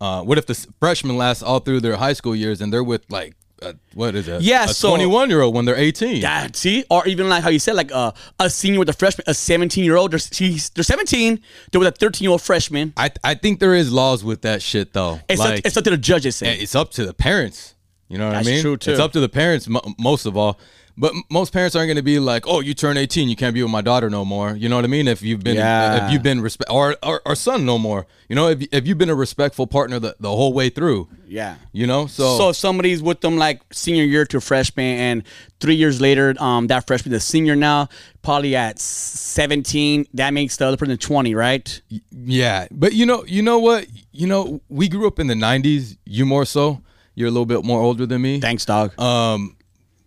Uh, 0.02 0.24
what 0.24 0.38
if 0.38 0.46
the 0.46 0.68
freshman 0.80 1.18
lasts 1.18 1.44
all 1.44 1.60
through 1.60 1.82
their 1.82 1.98
high 1.98 2.14
school 2.14 2.34
years 2.34 2.62
and 2.62 2.72
they're 2.72 2.84
with 2.84 3.04
like 3.10 3.36
uh, 3.62 3.74
what 3.94 4.16
is 4.16 4.28
it? 4.28 4.42
Yeah, 4.42 4.66
a 4.66 4.68
so- 4.70 4.90
21 4.90 5.30
year 5.30 5.42
old 5.42 5.56
when 5.56 5.66
they're 5.66 5.76
18. 5.76 6.18
Yeah, 6.18 6.48
see, 6.54 6.86
or 6.90 7.08
even 7.08 7.30
like 7.30 7.44
how 7.44 7.50
you 7.50 7.60
said, 7.60 7.76
like 7.76 7.92
uh, 7.92 8.12
a 8.40 8.50
senior 8.50 8.80
with 8.80 8.90
a 8.90 8.94
freshman, 8.94 9.26
a 9.28 9.34
seventeen-year-old. 9.34 10.12
They're, 10.12 10.20
she's- 10.20 10.70
they're 10.70 10.84
seventeen. 10.84 11.42
They're 11.72 11.80
with 11.80 11.88
a 11.88 11.92
thirteen-year-old 11.98 12.42
freshman. 12.42 12.94
I 12.98 13.12
I 13.24 13.36
think 13.36 13.60
there 13.60 13.76
is 13.76 13.92
laws 13.92 14.24
with 14.24 14.42
that 14.44 14.62
shit 14.62 14.94
though. 14.94 15.20
It's, 15.30 15.40
like, 15.40 15.60
up, 15.60 15.66
it's 15.66 15.78
up 15.78 15.84
to 15.86 15.90
the 15.92 15.98
judges. 15.98 16.38
Say. 16.38 16.58
it's 16.60 16.76
up 16.76 16.92
to 16.92 17.06
the 17.06 17.14
parents. 17.14 17.76
You 18.08 18.18
know 18.18 18.28
what 18.28 18.34
That's 18.34 18.48
I 18.48 18.52
mean? 18.52 18.62
true, 18.62 18.76
too. 18.76 18.92
It's 18.92 19.00
up 19.00 19.12
to 19.12 19.20
the 19.20 19.30
parents 19.30 19.68
mo- 19.68 19.84
most 20.00 20.26
of 20.26 20.36
all. 20.36 20.60
But 21.00 21.14
most 21.32 21.54
parents 21.54 21.76
aren't 21.78 21.88
going 21.88 21.96
to 21.96 22.04
be 22.04 22.20
like, 22.20 22.44
"Oh, 22.46 22.60
you 22.60 22.74
turn 22.74 22.98
18, 22.98 23.30
you 23.30 23.36
can't 23.38 23.54
be 23.54 23.64
with 23.64 23.72
my 23.72 23.82
daughter 23.82 24.10
no 24.10 24.26
more." 24.26 24.54
You 24.54 24.68
know 24.68 24.76
what 24.76 24.84
I 24.84 24.90
mean? 24.90 25.08
If 25.08 25.22
you've 25.22 25.42
been, 25.44 25.56
Yeah. 25.56 26.06
if 26.08 26.12
you've 26.12 26.24
been 26.24 26.42
respect, 26.42 26.70
or, 26.70 26.98
or 27.02 27.22
or 27.26 27.36
son 27.36 27.66
no 27.66 27.78
more. 27.78 28.06
You 28.28 28.36
know, 28.36 28.50
if 28.50 28.62
if 28.74 28.86
you've 28.86 28.98
been 28.98 29.10
a 29.10 29.16
respectful 29.16 29.66
partner 29.66 29.98
the, 30.00 30.16
the 30.20 30.30
whole 30.30 30.52
way 30.52 30.70
through. 30.70 31.08
yeah. 31.28 31.56
You 31.72 31.88
know, 31.88 32.08
so, 32.08 32.38
So 32.38 32.50
if 32.50 32.58
somebody's 32.58 33.02
with 33.02 33.22
them 33.22 33.38
like 33.38 33.62
senior 33.72 34.04
year 34.04 34.26
to 34.26 34.42
freshman, 34.42 35.00
and 35.00 35.24
three 35.62 35.76
years 35.76 36.02
later, 36.02 36.36
um, 36.40 36.68
that 36.68 36.86
freshman 36.86 37.14
is 37.14 37.24
senior 37.24 37.56
now, 37.56 37.88
probably 38.22 38.56
at 38.58 38.78
seventeen. 38.80 40.06
That 40.14 40.34
makes 40.34 40.58
the 40.58 40.66
other 40.68 40.78
person 40.78 40.98
twenty, 40.98 41.34
right? 41.34 41.82
yeah. 42.12 42.68
But 42.72 42.92
you 42.94 43.06
know, 43.06 43.24
you 43.26 43.42
know 43.42 43.60
what? 43.60 43.88
You 44.12 44.28
know, 44.28 44.60
we 44.70 44.90
grew 44.90 45.08
up 45.08 45.18
in 45.20 45.28
the 45.28 45.34
90s. 45.34 45.96
You 46.06 46.26
more 46.26 46.44
so. 46.46 46.82
You're 47.16 47.28
a 47.30 47.32
little 47.32 47.46
bit 47.46 47.64
more 47.64 47.82
older 47.82 48.06
than 48.06 48.22
me. 48.22 48.40
Thanks, 48.42 48.66
dog. 48.66 49.00
Um, 49.00 49.56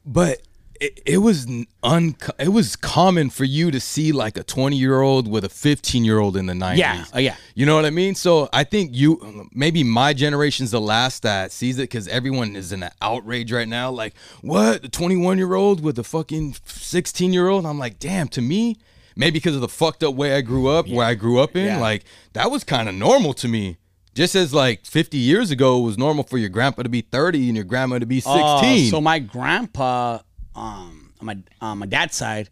but 0.05 0.42
it, 0.83 1.01
it 1.07 1.18
was 1.18 1.47
un 1.83 2.16
it 2.38 2.49
was 2.49 2.75
common 2.77 3.31
for 3.31 3.45
you 3.45 3.71
to 3.71 3.79
see 3.81 4.11
like 4.12 4.37
a 4.37 4.42
20 4.42 4.77
year 4.77 5.01
old 5.01 5.29
with 5.31 5.45
a 5.45 5.49
15 5.49 6.05
year 6.05 6.18
old 6.18 6.37
in 6.37 6.47
the 6.47 6.53
90s. 6.55 6.77
Yeah, 6.77 7.05
uh, 7.14 7.18
yeah. 7.21 7.37
You 7.55 7.66
know 7.66 7.77
what 7.77 7.85
I 7.85 7.90
mean? 7.90 8.14
So 8.14 8.49
I 8.53 8.64
think 8.64 8.90
you 8.92 9.49
maybe 9.55 9.85
my 9.85 10.12
generation's 10.12 10.73
the 10.73 10.81
last 10.81 11.23
that 11.23 11.53
sees 11.53 11.79
it 11.79 11.83
because 11.83 12.09
everyone 12.09 12.57
is 12.57 12.73
in 12.73 12.83
an 12.83 12.90
outrage 13.01 13.53
right 13.53 13.68
now. 13.68 13.90
Like, 13.90 14.14
what? 14.40 14.83
The 14.83 14.88
21 14.88 15.38
year 15.38 15.55
old 15.55 15.83
with 15.83 15.99
a 15.99 16.05
fucking 16.05 16.57
16 16.66 17.33
year 17.33 17.49
old? 17.49 17.64
I'm 17.64 17.79
like, 17.79 17.99
damn. 17.99 18.29
To 18.29 18.40
me, 18.42 18.77
maybe 19.14 19.35
because 19.38 19.55
of 19.55 19.61
the 19.61 19.68
fucked 19.68 20.03
up 20.03 20.14
way 20.14 20.35
I 20.35 20.40
grew 20.40 20.68
up, 20.68 20.88
where 20.88 21.07
I 21.07 21.14
grew 21.14 21.38
up 21.38 21.55
in, 21.57 21.66
Yeah. 21.66 21.79
like 21.81 22.05
that 22.33 22.51
was 22.51 22.64
kind 22.64 22.88
of 22.88 22.95
normal 22.95 23.35
to 23.35 23.49
me. 23.49 23.77
Just 24.14 24.35
as 24.35 24.53
like 24.53 24.85
50 24.85 25.16
years 25.16 25.51
ago, 25.51 25.79
it 25.79 25.83
was 25.85 25.97
normal 25.97 26.25
for 26.25 26.37
your 26.37 26.51
grandpa 26.51 26.83
to 26.83 26.88
be 26.90 27.01
30 27.01 27.49
and 27.49 27.57
your 27.57 27.64
grandma 27.64 27.99
to 27.99 28.05
be 28.05 28.21
16. 28.21 28.35
Oh, 28.35 28.90
so 28.90 29.01
my 29.01 29.18
grandpa, 29.18 30.18
um, 30.55 31.12
on 31.21 31.27
my 31.27 31.38
on 31.61 31.79
my 31.79 31.87
dad's 31.87 32.17
side, 32.17 32.49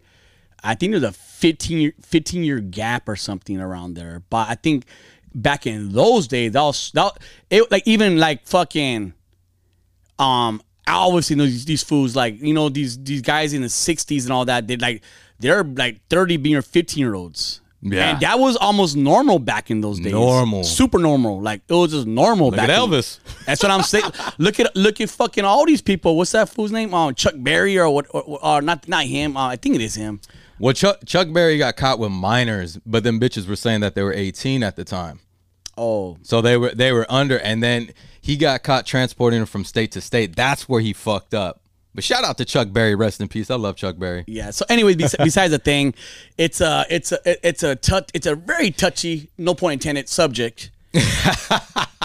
I 0.63 0.75
think 0.75 0.93
there's 0.93 1.03
a 1.03 1.13
15 1.13 1.79
year, 1.79 1.93
15 2.03 2.45
year 2.45 2.61
gap 2.61 3.09
or 3.09 3.17
something 3.17 3.61
around 3.61 3.95
there. 3.95 4.23
But 4.31 4.49
I 4.49 4.55
think 4.55 4.85
back 5.35 5.67
in 5.67 5.93
those 5.93 6.29
days, 6.29 6.53
that 6.53 6.63
was 6.63 6.91
that 6.93 7.19
it 7.51 7.71
like 7.71 7.87
even 7.87 8.19
like 8.19 8.47
fucking, 8.47 9.15
um, 10.19 10.63
I 10.87 10.93
always 10.93 11.27
see 11.27 11.35
these 11.35 11.65
these 11.65 11.83
fools 11.83 12.17
like 12.17 12.41
you 12.41 12.55
know 12.55 12.69
these 12.69 13.03
these 13.03 13.23
guys 13.23 13.53
in 13.53 13.63
the 13.63 13.69
60s 13.69 14.25
and 14.25 14.33
all 14.33 14.45
that. 14.45 14.67
They 14.67 14.77
like 14.77 15.03
they're 15.39 15.65
like 15.65 16.07
30 16.09 16.37
being 16.39 16.57
or 16.57 16.63
15 16.63 17.01
year 17.01 17.15
olds. 17.15 17.61
Yeah. 17.83 18.11
and 18.11 18.21
that 18.21 18.39
was 18.39 18.57
almost 18.57 18.95
normal 18.97 19.39
back 19.39 19.71
in 19.71 19.81
those 19.81 19.99
days. 20.01 20.13
Normal. 20.13 20.65
super 20.65 20.99
normal. 20.99 21.41
Like 21.41 21.63
it 21.69 21.73
was 21.73 21.93
just 21.93 22.07
normal. 22.07 22.49
Look 22.49 22.57
back 22.57 22.69
at 22.69 22.79
in- 22.83 22.91
Elvis. 22.91 23.19
that's 23.47 23.63
what 23.63 23.73
I'm 23.73 23.83
saying. 23.83 24.05
look 24.39 24.61
at 24.61 24.75
look 24.77 25.01
at 25.01 25.09
fucking 25.09 25.45
all 25.45 25.65
these 25.65 25.81
people. 25.81 26.17
What's 26.17 26.33
that 26.33 26.49
fool's 26.51 26.73
name? 26.73 26.93
Um, 26.93 27.15
Chuck 27.15 27.35
Berry 27.39 27.79
or 27.79 27.89
what? 27.89 28.07
Or, 28.11 28.39
or 28.45 28.61
not 28.63 28.87
not 28.89 29.05
him. 29.05 29.37
Uh, 29.37 29.49
I 29.49 29.57
think 29.57 29.77
it 29.77 29.81
is 29.81 29.95
him. 29.95 30.21
Well, 30.59 30.75
Chuck, 30.75 30.99
Chuck 31.07 31.33
Berry 31.33 31.57
got 31.57 31.77
caught 31.77 31.99
with 31.99 32.11
minors, 32.13 32.79
but 32.85 33.03
then 33.03 33.19
bitches 33.19 33.49
were 33.49 33.57
saying 33.57 33.81
that 33.81 33.95
they 33.95 34.03
were 34.03 34.13
18 34.13 34.63
at 34.63 34.77
the 34.77 34.85
time. 34.85 35.21
Oh, 35.79 36.19
So 36.23 36.43
they 36.43 36.59
were 36.59 36.75
they 36.75 36.93
were 36.93 37.07
under, 37.09 37.39
and 37.39 37.63
then 37.63 37.95
he 38.21 38.37
got 38.37 38.63
caught 38.63 38.85
transporting 38.85 39.47
from 39.47 39.65
state 39.65 39.93
to 39.93 40.03
state. 40.03 40.37
That's 40.37 40.69
where 40.69 40.83
he 40.83 40.93
fucked 40.93 41.33
up. 41.33 41.63
But 41.95 42.05
shout 42.05 42.23
out 42.25 42.39
to 42.39 42.45
Chuck 42.45 42.73
Berry, 42.73 42.95
rest 42.95 43.21
in 43.21 43.29
peace. 43.29 43.51
I 43.51 43.57
love 43.57 43.77
Chuck 43.77 43.99
Berry. 43.99 44.25
yeah. 44.27 44.51
So, 44.51 44.65
anyways, 44.69 44.97
besides 45.19 45.51
the 45.51 45.59
thing, 45.59 45.95
it's 46.39 46.61
a 46.61 46.87
it's 46.89 47.13
a 47.13 47.47
it's 47.47 47.63
a 47.63 47.79
it's 48.15 48.27
a 48.27 48.35
very 48.37 48.71
touchy, 48.71 49.31
no 49.37 49.55
point 49.55 49.83
intended 49.83 50.09
subject. 50.09 50.71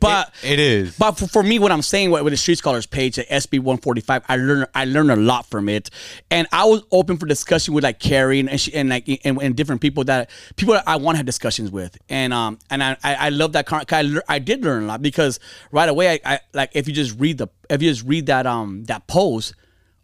but 0.00 0.32
It 0.42 0.58
is. 0.58 0.96
But 0.98 1.12
for, 1.12 1.26
for 1.26 1.42
me, 1.42 1.58
what 1.58 1.72
I'm 1.72 1.82
saying 1.82 2.10
with, 2.10 2.22
with 2.22 2.32
the 2.32 2.36
Street 2.36 2.58
Scholars 2.58 2.86
page 2.86 3.18
at 3.18 3.28
SB 3.28 3.58
145, 3.60 4.24
I 4.28 4.36
learned 4.36 4.66
I 4.74 4.84
learned 4.84 5.10
a 5.10 5.16
lot 5.16 5.46
from 5.46 5.68
it, 5.68 5.90
and 6.30 6.46
I 6.52 6.64
was 6.64 6.82
open 6.90 7.16
for 7.16 7.26
discussion 7.26 7.74
with 7.74 7.84
like 7.84 8.00
Carrie 8.00 8.40
and 8.40 8.60
she, 8.60 8.74
and 8.74 8.88
like 8.88 9.08
and, 9.24 9.40
and 9.40 9.56
different 9.56 9.80
people 9.80 10.04
that 10.04 10.30
people 10.56 10.74
that 10.74 10.84
I 10.86 10.96
want 10.96 11.14
to 11.14 11.18
have 11.18 11.26
discussions 11.26 11.70
with, 11.70 11.96
and 12.08 12.32
um 12.32 12.58
and 12.70 12.82
I 12.82 12.96
I, 13.02 13.14
I 13.14 13.28
love 13.30 13.52
that. 13.52 13.66
Con- 13.66 13.84
I, 13.90 14.02
lear- 14.02 14.24
I 14.28 14.38
did 14.38 14.64
learn 14.64 14.84
a 14.84 14.86
lot 14.86 15.02
because 15.02 15.40
right 15.70 15.88
away 15.88 16.20
I, 16.24 16.34
I 16.34 16.40
like 16.52 16.70
if 16.74 16.88
you 16.88 16.94
just 16.94 17.18
read 17.18 17.38
the 17.38 17.48
if 17.70 17.82
you 17.82 17.90
just 17.90 18.04
read 18.06 18.26
that 18.26 18.46
um 18.46 18.84
that 18.84 19.06
post 19.06 19.54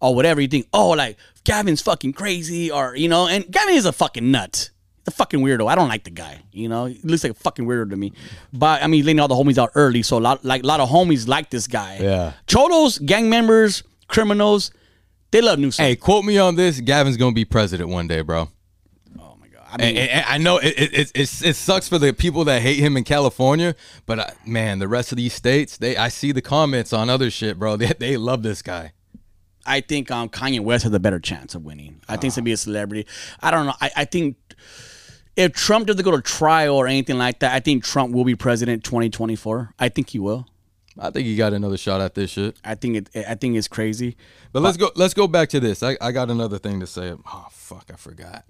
or 0.00 0.14
whatever 0.14 0.40
you 0.40 0.48
think 0.48 0.66
oh 0.72 0.90
like 0.90 1.16
Gavin's 1.44 1.82
fucking 1.82 2.12
crazy 2.12 2.70
or 2.70 2.96
you 2.96 3.08
know 3.08 3.26
and 3.26 3.50
Gavin 3.50 3.74
is 3.74 3.86
a 3.86 3.92
fucking 3.92 4.30
nut. 4.30 4.70
A 5.06 5.10
fucking 5.10 5.40
weirdo. 5.40 5.66
I 5.70 5.74
don't 5.74 5.88
like 5.88 6.04
the 6.04 6.10
guy. 6.10 6.42
You 6.52 6.68
know, 6.68 6.84
he 6.84 7.00
looks 7.02 7.24
like 7.24 7.32
a 7.32 7.34
fucking 7.34 7.64
weirdo 7.66 7.90
to 7.90 7.96
me. 7.96 8.12
But 8.52 8.82
I 8.82 8.86
mean, 8.86 9.04
letting 9.04 9.18
all 9.20 9.28
the 9.28 9.34
homies 9.34 9.56
out 9.58 9.70
early, 9.74 10.02
so 10.02 10.18
a 10.18 10.20
lot 10.20 10.44
like 10.44 10.62
a 10.62 10.66
lot 10.66 10.80
of 10.80 10.88
homies 10.90 11.26
like 11.26 11.50
this 11.50 11.66
guy. 11.66 11.98
Yeah. 12.00 12.32
Cholos, 12.46 12.98
gang 12.98 13.30
members, 13.30 13.82
criminals, 14.08 14.70
they 15.30 15.40
love 15.40 15.58
Newsom. 15.58 15.84
Hey, 15.84 15.96
quote 15.96 16.24
me 16.24 16.36
on 16.38 16.56
this. 16.56 16.80
Gavin's 16.80 17.16
gonna 17.16 17.32
be 17.32 17.44
president 17.46 17.88
one 17.88 18.08
day, 18.08 18.20
bro. 18.20 18.48
oh 19.18 19.36
my 19.40 19.48
god. 19.48 19.62
I 19.72 19.76
mean, 19.78 19.96
And, 19.96 20.10
and 20.10 20.26
I 20.26 20.38
know 20.38 20.58
it, 20.58 20.74
it, 20.76 21.10
it, 21.14 21.42
it 21.44 21.54
sucks 21.56 21.88
for 21.88 21.98
the 21.98 22.12
people 22.12 22.44
that 22.44 22.60
hate 22.60 22.78
him 22.78 22.96
in 22.96 23.04
California, 23.04 23.74
but 24.06 24.18
uh, 24.18 24.26
man, 24.44 24.80
the 24.80 24.88
rest 24.88 25.12
of 25.12 25.16
these 25.16 25.32
states, 25.32 25.78
they 25.78 25.96
I 25.96 26.08
see 26.08 26.32
the 26.32 26.42
comments 26.42 26.92
on 26.92 27.08
other 27.08 27.30
shit, 27.30 27.58
bro. 27.58 27.76
They, 27.78 27.92
they 27.98 28.16
love 28.16 28.42
this 28.42 28.60
guy. 28.60 28.92
I 29.64 29.80
think 29.80 30.10
um, 30.10 30.28
Kanye 30.28 30.60
West 30.60 30.84
has 30.84 30.92
a 30.92 30.98
better 31.00 31.20
chance 31.20 31.54
of 31.54 31.64
winning. 31.64 32.00
I 32.08 32.12
think 32.12 32.24
he's 32.24 32.36
gonna 32.36 32.44
be 32.44 32.52
a 32.52 32.56
celebrity. 32.56 33.06
I 33.40 33.50
don't 33.50 33.66
know. 33.66 33.74
I, 33.80 33.90
I 33.96 34.04
think 34.04 34.36
if 35.36 35.52
Trump 35.52 35.86
doesn't 35.86 36.04
go 36.04 36.10
to 36.10 36.20
trial 36.20 36.76
or 36.76 36.86
anything 36.86 37.18
like 37.18 37.40
that, 37.40 37.54
I 37.54 37.60
think 37.60 37.84
Trump 37.84 38.12
will 38.12 38.24
be 38.24 38.34
president 38.34 38.84
2024. 38.84 39.74
I 39.78 39.88
think 39.88 40.10
he 40.10 40.18
will. 40.18 40.46
I 40.98 41.10
think 41.10 41.26
he 41.26 41.36
got 41.36 41.52
another 41.52 41.76
shot 41.76 42.00
at 42.00 42.14
this 42.14 42.30
shit. 42.30 42.56
I 42.64 42.74
think 42.74 43.08
it. 43.14 43.26
I 43.26 43.34
think 43.34 43.56
it's 43.56 43.68
crazy. 43.68 44.16
But 44.52 44.62
let's 44.62 44.76
go. 44.76 44.90
Let's 44.96 45.14
go 45.14 45.26
back 45.26 45.48
to 45.50 45.60
this. 45.60 45.82
I, 45.82 45.96
I 46.00 46.12
got 46.12 46.30
another 46.30 46.58
thing 46.58 46.80
to 46.80 46.86
say. 46.86 47.14
Oh 47.26 47.46
fuck, 47.50 47.90
I 47.92 47.96
forgot. 47.96 48.44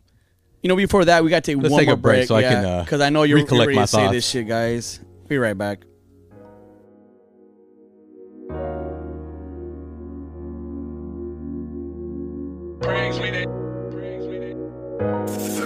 You 0.63 0.69
know, 0.69 0.77
before 0.77 1.05
that, 1.05 1.23
we 1.23 1.31
got 1.31 1.45
to 1.45 1.53
take 1.53 1.63
Let's 1.63 1.71
one 1.73 1.81
take 1.81 1.89
more 1.89 1.95
a 1.95 1.99
break 1.99 2.29
so 2.29 2.37
I 2.37 2.43
can, 2.43 2.65
uh, 2.65 2.83
because 2.83 3.01
I 3.01 3.09
know 3.09 3.23
you're, 3.23 3.39
you're 3.39 3.59
ready 3.59 3.75
my 3.75 3.83
to 3.83 3.87
say 3.87 4.11
this 4.11 4.29
shit, 4.29 4.47
guys. 4.47 5.01
Be 5.27 5.39
right 5.39 5.57
back. 5.57 5.85
Brings 12.81 13.19
me 13.21 13.31
that. 13.31 13.47
Brings 13.91 14.27
me 14.27 14.39
that. 14.39 15.60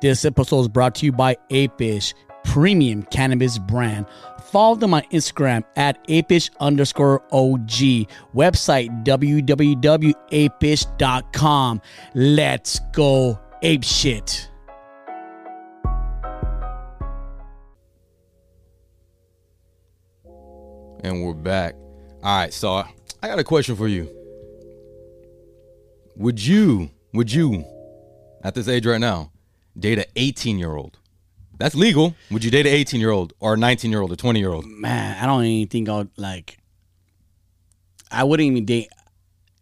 This 0.00 0.24
episode 0.24 0.60
is 0.60 0.68
brought 0.68 0.94
to 0.96 1.06
you 1.06 1.12
by 1.12 1.36
Apish, 1.50 2.14
premium 2.44 3.02
cannabis 3.02 3.58
brand. 3.58 4.06
Follow 4.50 4.74
them 4.74 4.92
on 4.94 5.02
Instagram 5.12 5.62
at 5.76 6.04
apish 6.08 6.50
underscore 6.58 7.22
OG. 7.32 8.08
Website 8.34 9.04
www.apish.com. 9.04 11.80
Let's 12.14 12.80
go 12.92 13.38
ape 13.62 13.84
shit. 13.84 14.48
And 21.02 21.24
we're 21.24 21.32
back. 21.32 21.76
All 22.22 22.38
right, 22.38 22.52
so 22.52 22.84
I 23.22 23.28
got 23.28 23.38
a 23.38 23.44
question 23.44 23.76
for 23.76 23.88
you. 23.88 24.14
Would 26.16 26.44
you, 26.44 26.90
would 27.14 27.32
you, 27.32 27.64
at 28.44 28.54
this 28.54 28.68
age 28.68 28.84
right 28.84 29.00
now, 29.00 29.32
date 29.78 29.98
an 29.98 30.04
18 30.16 30.58
year 30.58 30.76
old? 30.76 30.99
That's 31.60 31.76
legal. 31.76 32.16
Would 32.32 32.42
you 32.42 32.50
date 32.50 32.66
an 32.66 32.72
18 32.72 33.00
year 33.00 33.10
old 33.10 33.32
or 33.38 33.54
a 33.54 33.56
19 33.56 33.90
year 33.90 34.00
old 34.00 34.10
or 34.10 34.16
20 34.16 34.40
year 34.40 34.50
old? 34.50 34.66
Man, 34.66 35.22
I 35.22 35.26
don't 35.26 35.44
even 35.44 35.68
think 35.68 35.88
I'd 35.88 36.08
like. 36.16 36.58
I 38.10 38.24
wouldn't 38.24 38.44
even 38.44 38.64
date 38.64 38.88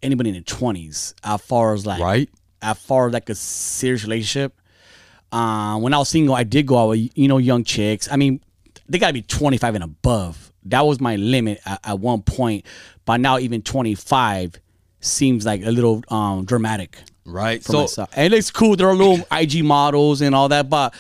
anybody 0.03 0.31
in 0.31 0.37
the 0.37 0.43
20s 0.43 1.13
as 1.23 1.41
far 1.43 1.75
as 1.75 1.85
like. 1.85 2.01
Right? 2.01 2.31
as 2.63 2.79
far 2.79 3.07
as 3.07 3.13
like 3.13 3.29
a 3.29 3.35
serious 3.35 4.03
relationship. 4.05 4.61
Uh, 5.31 5.79
when 5.79 5.93
I 5.93 5.99
was 5.99 6.09
single, 6.09 6.35
I 6.35 6.45
did 6.45 6.67
go 6.67 6.79
out 6.79 6.89
with 6.91 7.11
you 7.15 7.29
know 7.29 7.39
young 7.39 7.65
chicks. 7.65 8.11
I 8.11 8.17
mean, 8.17 8.41
they 8.89 8.99
gotta 8.99 9.13
be 9.13 9.23
25 9.23 9.75
and 9.77 9.85
above. 9.85 10.53
That 10.65 10.83
was 10.87 11.01
my 11.01 11.17
limit 11.17 11.61
at, 11.67 11.81
at 11.85 11.99
one 11.99 12.23
point. 12.23 12.65
By 13.05 13.17
now 13.17 13.39
even 13.39 13.63
25 13.63 14.55
seems 15.01 15.47
like 15.47 15.65
a 15.65 15.71
little 15.71 16.03
um, 16.09 16.45
dramatic. 16.45 16.99
right? 17.25 17.63
So 17.63 17.83
myself. 17.83 18.11
And 18.17 18.33
it's 18.35 18.51
cool. 18.51 18.77
There 18.77 18.89
are 18.89 18.95
little 18.95 19.27
IG 19.33 19.65
models 19.65 20.21
and 20.21 20.35
all 20.35 20.49
that, 20.49 20.69
but 20.69 20.95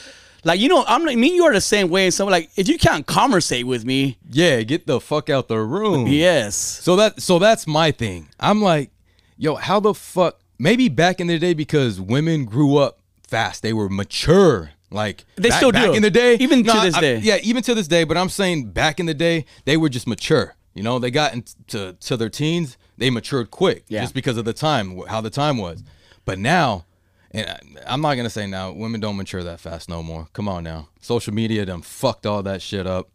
like 0.48 0.60
you 0.60 0.68
know, 0.68 0.84
I'm 0.88 1.04
like 1.04 1.16
me. 1.18 1.34
You 1.34 1.44
are 1.44 1.52
the 1.52 1.60
same 1.60 1.88
way. 1.88 2.04
And 2.06 2.14
so 2.14 2.26
like, 2.26 2.50
if 2.56 2.66
you 2.68 2.78
can't 2.78 3.06
conversate 3.06 3.66
with 3.66 3.84
me, 3.84 4.18
yeah, 4.30 4.62
get 4.62 4.86
the 4.86 5.00
fuck 5.00 5.28
out 5.30 5.46
the 5.48 5.58
room. 5.58 6.06
yes, 6.08 6.56
So 6.56 6.96
that 6.96 7.22
so 7.22 7.38
that's 7.38 7.66
my 7.66 7.90
thing. 7.92 8.28
I'm 8.40 8.60
like, 8.62 8.90
yo, 9.36 9.54
how 9.54 9.78
the 9.80 9.94
fuck? 9.94 10.40
Maybe 10.58 10.88
back 10.88 11.20
in 11.20 11.26
the 11.28 11.38
day 11.38 11.54
because 11.54 12.00
women 12.00 12.44
grew 12.44 12.78
up 12.78 12.98
fast. 13.28 13.62
They 13.62 13.72
were 13.72 13.88
mature. 13.88 14.72
Like 14.90 15.24
They 15.36 15.50
back, 15.50 15.58
still 15.58 15.70
back 15.70 15.84
do. 15.90 15.92
in 15.92 16.02
the 16.02 16.10
day, 16.10 16.34
Even 16.36 16.64
to 16.64 16.80
this 16.80 16.96
day. 16.98 17.18
yeah, 17.18 17.36
even 17.42 17.62
to 17.64 17.74
this 17.74 17.86
day. 17.88 18.04
But 18.04 18.16
I'm 18.16 18.30
saying 18.30 18.70
back 18.72 18.98
in 18.98 19.06
the 19.06 19.14
day, 19.14 19.44
they 19.66 19.76
were 19.76 19.90
just 19.90 20.06
mature. 20.06 20.56
You 20.74 20.82
know, 20.82 20.98
they 20.98 21.10
got 21.10 21.34
into 21.34 21.92
to 22.00 22.16
their 22.16 22.30
teens, 22.30 22.78
they 22.96 23.10
matured 23.10 23.50
quick, 23.50 23.84
Yeah. 23.88 24.00
just 24.00 24.14
because 24.14 24.36
of 24.38 24.44
the 24.46 24.52
time, 24.54 24.98
how 25.06 25.20
the 25.20 25.28
time 25.30 25.58
was. 25.58 25.82
But 26.24 26.38
now, 26.38 26.86
and 27.32 27.48
I- 27.48 27.58
I'm 27.86 28.00
not 28.00 28.14
gonna 28.16 28.30
say 28.30 28.46
now, 28.46 28.72
women 28.72 29.00
don't 29.00 29.16
mature 29.16 29.42
that 29.44 29.60
fast 29.60 29.88
no 29.88 30.02
more. 30.02 30.28
Come 30.32 30.48
on 30.48 30.64
now, 30.64 30.88
social 31.00 31.32
media 31.34 31.64
done 31.66 31.82
fucked 31.82 32.26
all 32.26 32.42
that 32.44 32.62
shit 32.62 32.86
up. 32.86 33.08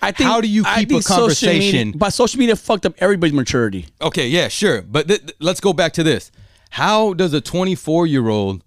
I 0.00 0.12
think. 0.12 0.28
How 0.28 0.40
do 0.40 0.48
you 0.48 0.62
keep 0.62 0.88
a 0.90 0.92
think 0.94 1.02
social 1.02 1.26
media- 1.26 1.34
conversation- 1.34 1.92
but 1.96 2.10
social 2.10 2.38
media 2.38 2.56
fucked 2.56 2.86
up 2.86 2.94
everybody's 2.98 3.34
maturity. 3.34 3.86
Okay, 4.00 4.28
yeah, 4.28 4.48
sure. 4.48 4.82
But 4.82 5.08
th- 5.08 5.20
th- 5.20 5.36
let's 5.40 5.60
go 5.60 5.72
back 5.72 5.92
to 5.94 6.02
this. 6.02 6.30
How 6.70 7.14
does 7.14 7.32
a 7.32 7.40
24 7.40 8.06
year 8.06 8.28
old 8.28 8.62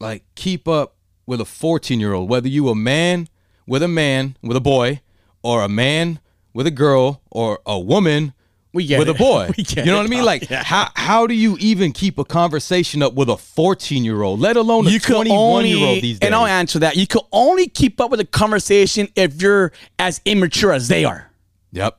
like 0.00 0.24
keep 0.34 0.66
up 0.68 0.94
with 1.26 1.40
a 1.40 1.44
14 1.44 2.00
year 2.00 2.12
old? 2.12 2.28
Whether 2.28 2.48
you 2.48 2.68
a 2.68 2.74
man 2.74 3.28
with 3.66 3.82
a 3.82 3.88
man 3.88 4.36
with 4.42 4.56
a 4.56 4.60
boy, 4.60 5.00
or 5.42 5.62
a 5.62 5.68
man 5.68 6.18
with 6.54 6.66
a 6.66 6.70
girl, 6.70 7.20
or 7.30 7.60
a 7.66 7.78
woman 7.78 8.32
We 8.76 8.86
get 8.86 8.98
with 9.00 9.08
it. 9.08 9.16
a 9.16 9.18
boy. 9.18 9.50
You 9.56 9.84
know 9.86 9.96
what 9.96 10.06
I 10.06 10.08
mean? 10.08 10.24
Like 10.24 10.48
Yeah. 10.48 10.62
how 10.62 10.90
how 10.94 11.26
do 11.26 11.34
you 11.34 11.56
even 11.58 11.92
keep 11.92 12.18
a 12.18 12.24
conversation 12.24 13.02
up 13.02 13.14
with 13.14 13.28
a 13.28 13.36
14 13.36 14.04
year 14.04 14.22
old, 14.22 14.38
let 14.38 14.56
alone 14.56 14.86
a 14.86 14.90
You 14.90 15.00
21 15.00 15.36
only, 15.38 15.70
year 15.70 15.86
old 15.88 16.02
these 16.02 16.18
days? 16.20 16.26
and 16.26 16.34
I'll 16.34 16.46
answer 16.46 16.78
that. 16.80 16.96
You 16.96 17.06
can 17.06 17.22
only 17.32 17.66
keep 17.68 18.00
up 18.00 18.10
with 18.10 18.20
a 18.20 18.24
conversation 18.24 19.08
if 19.16 19.40
you're 19.42 19.72
as 19.98 20.20
immature 20.24 20.72
as 20.72 20.86
they 20.88 21.04
are. 21.04 21.30
yep. 21.72 21.98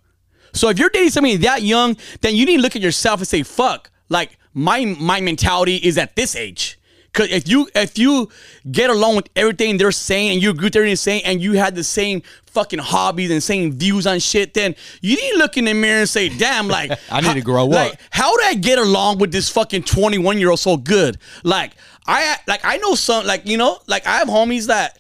So 0.54 0.70
if 0.70 0.80
you're 0.80 0.90
dating 0.90 1.10
somebody 1.12 1.36
that 1.38 1.62
young, 1.62 1.98
then 2.22 2.36
you 2.36 2.46
need 2.46 2.56
to 2.58 2.62
look 2.64 2.76
at 2.76 2.82
yourself 2.82 3.20
and 3.20 3.28
say, 3.28 3.44
"Fuck!" 3.44 3.92
Like 4.10 4.38
my 4.54 4.86
my 5.00 5.20
mentality 5.22 5.76
is 5.78 5.98
at 5.98 6.16
this 6.16 6.36
age. 6.36 6.80
Cause 7.14 7.30
if 7.32 7.48
you 7.48 7.68
if 7.74 7.98
you 7.98 8.30
get 8.72 8.90
along 8.92 9.16
with 9.16 9.30
everything 9.36 9.78
they're 9.78 9.92
saying 9.92 10.34
and 10.34 10.42
you 10.42 10.52
agree 10.52 10.66
with 10.66 10.76
everything 10.76 10.92
they're 10.92 10.96
saying 10.98 11.24
and 11.26 11.42
you 11.42 11.54
had 11.54 11.74
the 11.74 11.84
same 11.84 12.22
fucking 12.46 12.80
hobbies 12.80 13.32
and 13.32 13.42
same 13.42 13.72
views 13.72 14.06
on 14.06 14.20
shit, 14.20 14.54
then 14.54 14.76
you 15.02 15.16
need 15.16 15.32
to 15.32 15.38
look 15.38 15.58
in 15.58 15.66
the 15.66 15.74
mirror 15.74 16.02
and 16.02 16.10
say, 16.10 16.30
"Damn!" 16.30 16.68
Like 16.78 16.92
I 17.10 17.22
need 17.22 17.28
how- 17.28 17.34
to 17.34 17.42
grow 17.42 17.66
up. 17.66 17.72
Like 17.72 18.00
how 18.12 18.36
did 18.38 18.46
I 18.48 18.54
get 18.54 18.78
along 18.78 19.18
with 19.18 19.32
this 19.32 19.50
fucking 19.50 19.84
21 19.84 20.38
year 20.38 20.50
old 20.52 20.60
so 20.60 20.78
good? 20.78 21.18
Like 21.44 21.72
I 22.06 22.38
like 22.48 22.62
I 22.64 22.78
know 22.78 22.94
some 22.96 23.26
like 23.26 23.48
you 23.48 23.58
know 23.58 23.80
like 23.88 24.06
I 24.06 24.18
have 24.20 24.28
homies 24.28 24.68
that 24.68 25.00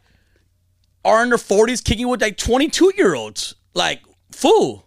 are 1.05 1.23
in 1.23 1.29
their 1.29 1.37
40s 1.37 1.83
kicking 1.83 2.07
with 2.07 2.21
like 2.21 2.37
22 2.37 2.93
year 2.97 3.13
olds. 3.15 3.55
Like 3.73 4.01
fool. 4.31 4.85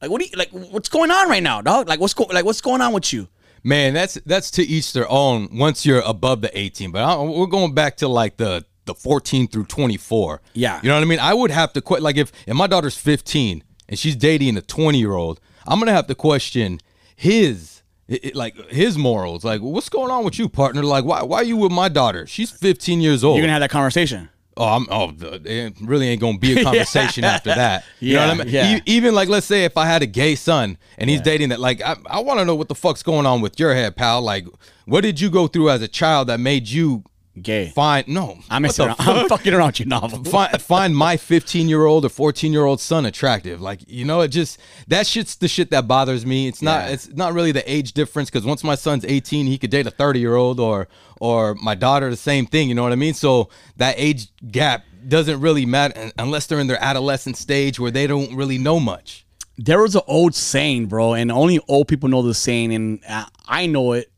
Like 0.00 0.10
what 0.10 0.20
do 0.20 0.26
you 0.26 0.36
like? 0.36 0.50
What's 0.50 0.88
going 0.88 1.10
on 1.10 1.28
right 1.28 1.42
now, 1.42 1.60
dog? 1.62 1.88
Like 1.88 2.00
what's 2.00 2.14
going 2.14 2.30
like 2.30 2.44
what's 2.44 2.60
going 2.60 2.80
on 2.80 2.92
with 2.92 3.12
you? 3.12 3.28
Man, 3.62 3.94
that's 3.94 4.14
that's 4.26 4.50
to 4.52 4.62
each 4.62 4.92
their 4.92 5.08
own. 5.10 5.48
Once 5.52 5.84
you're 5.84 6.00
above 6.00 6.40
the 6.40 6.56
18, 6.58 6.90
but 6.92 7.02
I, 7.02 7.20
we're 7.22 7.46
going 7.46 7.74
back 7.74 7.96
to 7.98 8.08
like 8.08 8.36
the 8.38 8.64
the 8.86 8.94
14 8.94 9.46
through 9.48 9.66
24. 9.66 10.40
Yeah. 10.54 10.80
you 10.82 10.88
know 10.88 10.94
what 10.96 11.02
I 11.02 11.04
mean. 11.06 11.18
I 11.20 11.34
would 11.34 11.50
have 11.50 11.72
to 11.74 11.80
quit. 11.82 12.02
Like 12.02 12.16
if 12.16 12.32
if 12.46 12.54
my 12.54 12.66
daughter's 12.66 12.96
15 12.96 13.62
and 13.88 13.98
she's 13.98 14.16
dating 14.16 14.56
a 14.56 14.62
20 14.62 14.98
year 14.98 15.12
old, 15.12 15.40
I'm 15.66 15.78
gonna 15.78 15.92
have 15.92 16.06
to 16.06 16.14
question 16.14 16.80
his 17.16 17.82
it- 18.08 18.24
it- 18.24 18.36
like 18.36 18.56
his 18.70 18.96
morals. 18.98 19.44
Like 19.44 19.60
what's 19.60 19.88
going 19.88 20.10
on 20.10 20.24
with 20.24 20.38
you, 20.38 20.48
partner? 20.48 20.82
Like 20.82 21.04
why 21.04 21.22
why 21.22 21.38
are 21.38 21.44
you 21.44 21.56
with 21.56 21.70
my 21.72 21.88
daughter? 21.88 22.26
She's 22.26 22.50
15 22.50 23.00
years 23.00 23.22
old. 23.22 23.36
You're 23.36 23.42
gonna 23.44 23.52
have 23.52 23.60
that 23.60 23.70
conversation. 23.70 24.30
Oh, 24.56 24.64
I'm. 24.66 24.86
Oh, 24.90 25.12
it 25.18 25.74
really 25.80 26.08
ain't 26.08 26.20
gonna 26.20 26.38
be 26.38 26.58
a 26.60 26.64
conversation 26.64 27.24
after 27.24 27.54
that. 27.54 27.84
You 28.00 28.16
know 28.16 28.28
what 28.28 28.40
I 28.40 28.44
mean? 28.44 28.52
yeah. 28.52 28.76
E- 28.76 28.82
even 28.86 29.14
like, 29.14 29.28
let's 29.28 29.46
say 29.46 29.64
if 29.64 29.76
I 29.76 29.86
had 29.86 30.02
a 30.02 30.06
gay 30.06 30.34
son 30.34 30.76
and 30.98 31.08
he's 31.08 31.20
dating 31.20 31.48
that, 31.50 31.60
like, 31.60 31.80
I, 31.82 31.96
I 32.06 32.20
want 32.20 32.40
to 32.40 32.44
know 32.44 32.54
what 32.56 32.68
the 32.68 32.74
fuck's 32.74 33.02
going 33.02 33.26
on 33.26 33.40
with 33.40 33.58
your 33.58 33.74
head, 33.74 33.96
pal. 33.96 34.20
Like, 34.20 34.46
what 34.86 35.02
did 35.02 35.20
you 35.20 35.30
go 35.30 35.46
through 35.46 35.70
as 35.70 35.80
a 35.82 35.88
child 35.88 36.28
that 36.28 36.40
made 36.40 36.68
you 36.68 37.04
Gay. 37.40 37.68
find? 37.68 38.06
No, 38.08 38.38
I'm 38.50 38.62
what 38.64 38.74
the 38.74 38.86
around. 38.86 38.96
fuck? 38.96 39.06
I'm 39.08 39.28
fucking 39.28 39.54
around 39.54 39.78
you, 39.78 39.86
novel. 39.86 40.24
find 40.30 40.60
find 40.60 40.96
my 40.96 41.16
15 41.16 41.68
year 41.68 41.86
old 41.86 42.04
or 42.04 42.08
14 42.10 42.52
year 42.52 42.64
old 42.64 42.80
son 42.80 43.06
attractive 43.06 43.60
like 43.62 43.80
you 43.86 44.04
know 44.04 44.20
it 44.20 44.28
just 44.28 44.58
that 44.88 45.06
shit's 45.06 45.36
the 45.36 45.46
shit 45.48 45.70
that 45.70 45.86
bothers 45.86 46.26
me 46.26 46.48
it's 46.48 46.60
not 46.60 46.86
Yeah. 46.88 46.94
it's 46.94 47.08
not 47.08 47.32
really 47.32 47.52
the 47.52 47.72
age 47.72 47.92
difference 47.92 48.28
because 48.30 48.44
once 48.44 48.62
my 48.64 48.74
son's 48.74 49.04
18 49.04 49.46
he 49.46 49.56
could 49.58 49.70
date 49.70 49.86
a 49.86 49.90
30 49.92 50.18
year 50.20 50.34
old 50.34 50.58
or 50.60 50.88
or 51.20 51.54
my 51.56 51.74
daughter 51.76 52.10
the 52.10 52.16
same 52.16 52.46
thing 52.46 52.68
you 52.68 52.74
know 52.74 52.82
what 52.82 52.92
i 52.92 52.96
mean 52.96 53.14
so 53.14 53.48
that 53.76 53.94
age 53.96 54.28
gap 54.50 54.84
doesn't 55.06 55.40
really 55.40 55.64
matter 55.64 56.10
unless 56.18 56.46
they're 56.46 56.60
in 56.60 56.66
their 56.66 56.82
adolescent 56.82 57.36
stage 57.36 57.78
where 57.78 57.90
they 57.92 58.06
don't 58.06 58.34
really 58.34 58.58
know 58.58 58.80
much 58.80 59.24
There 59.56 59.80
was 59.82 59.94
an 59.94 60.02
old 60.06 60.34
saying, 60.34 60.86
bro, 60.86 61.12
and 61.12 61.30
only 61.30 61.60
old 61.68 61.86
people 61.86 62.08
know 62.08 62.22
the 62.22 62.32
saying, 62.32 62.72
and 62.72 63.00
I 63.46 63.66
know 63.66 63.92
it. 63.92 64.10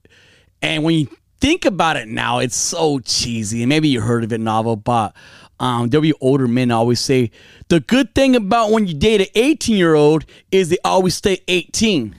And 0.61 0.85
when 0.85 0.95
you 0.95 1.09
think 1.41 1.65
about 1.65 1.97
it 1.97 2.07
now, 2.07 2.39
it's 2.39 2.55
so 2.55 3.01
cheesy. 3.01 3.63
And 3.63 3.69
maybe 3.69 3.89
you 3.89 4.01
heard 4.01 4.23
of 4.23 4.33
it, 4.33 4.41
novel, 4.41 4.77
but 4.77 5.15
um, 5.59 5.89
there'll 5.89 6.03
be 6.03 6.13
older 6.21 6.47
men 6.47 6.71
always 6.71 7.01
say 7.01 7.31
the 7.69 7.81
good 7.81 8.15
thing 8.15 8.37
about 8.37 8.71
when 8.71 8.87
you 8.87 8.95
date 8.95 9.21
an 9.21 9.27
18 9.35 9.77
year 9.77 9.95
old 9.95 10.25
is 10.53 10.69
they 10.69 10.79
always 10.85 11.15
stay 11.17 11.41
18. 11.49 12.15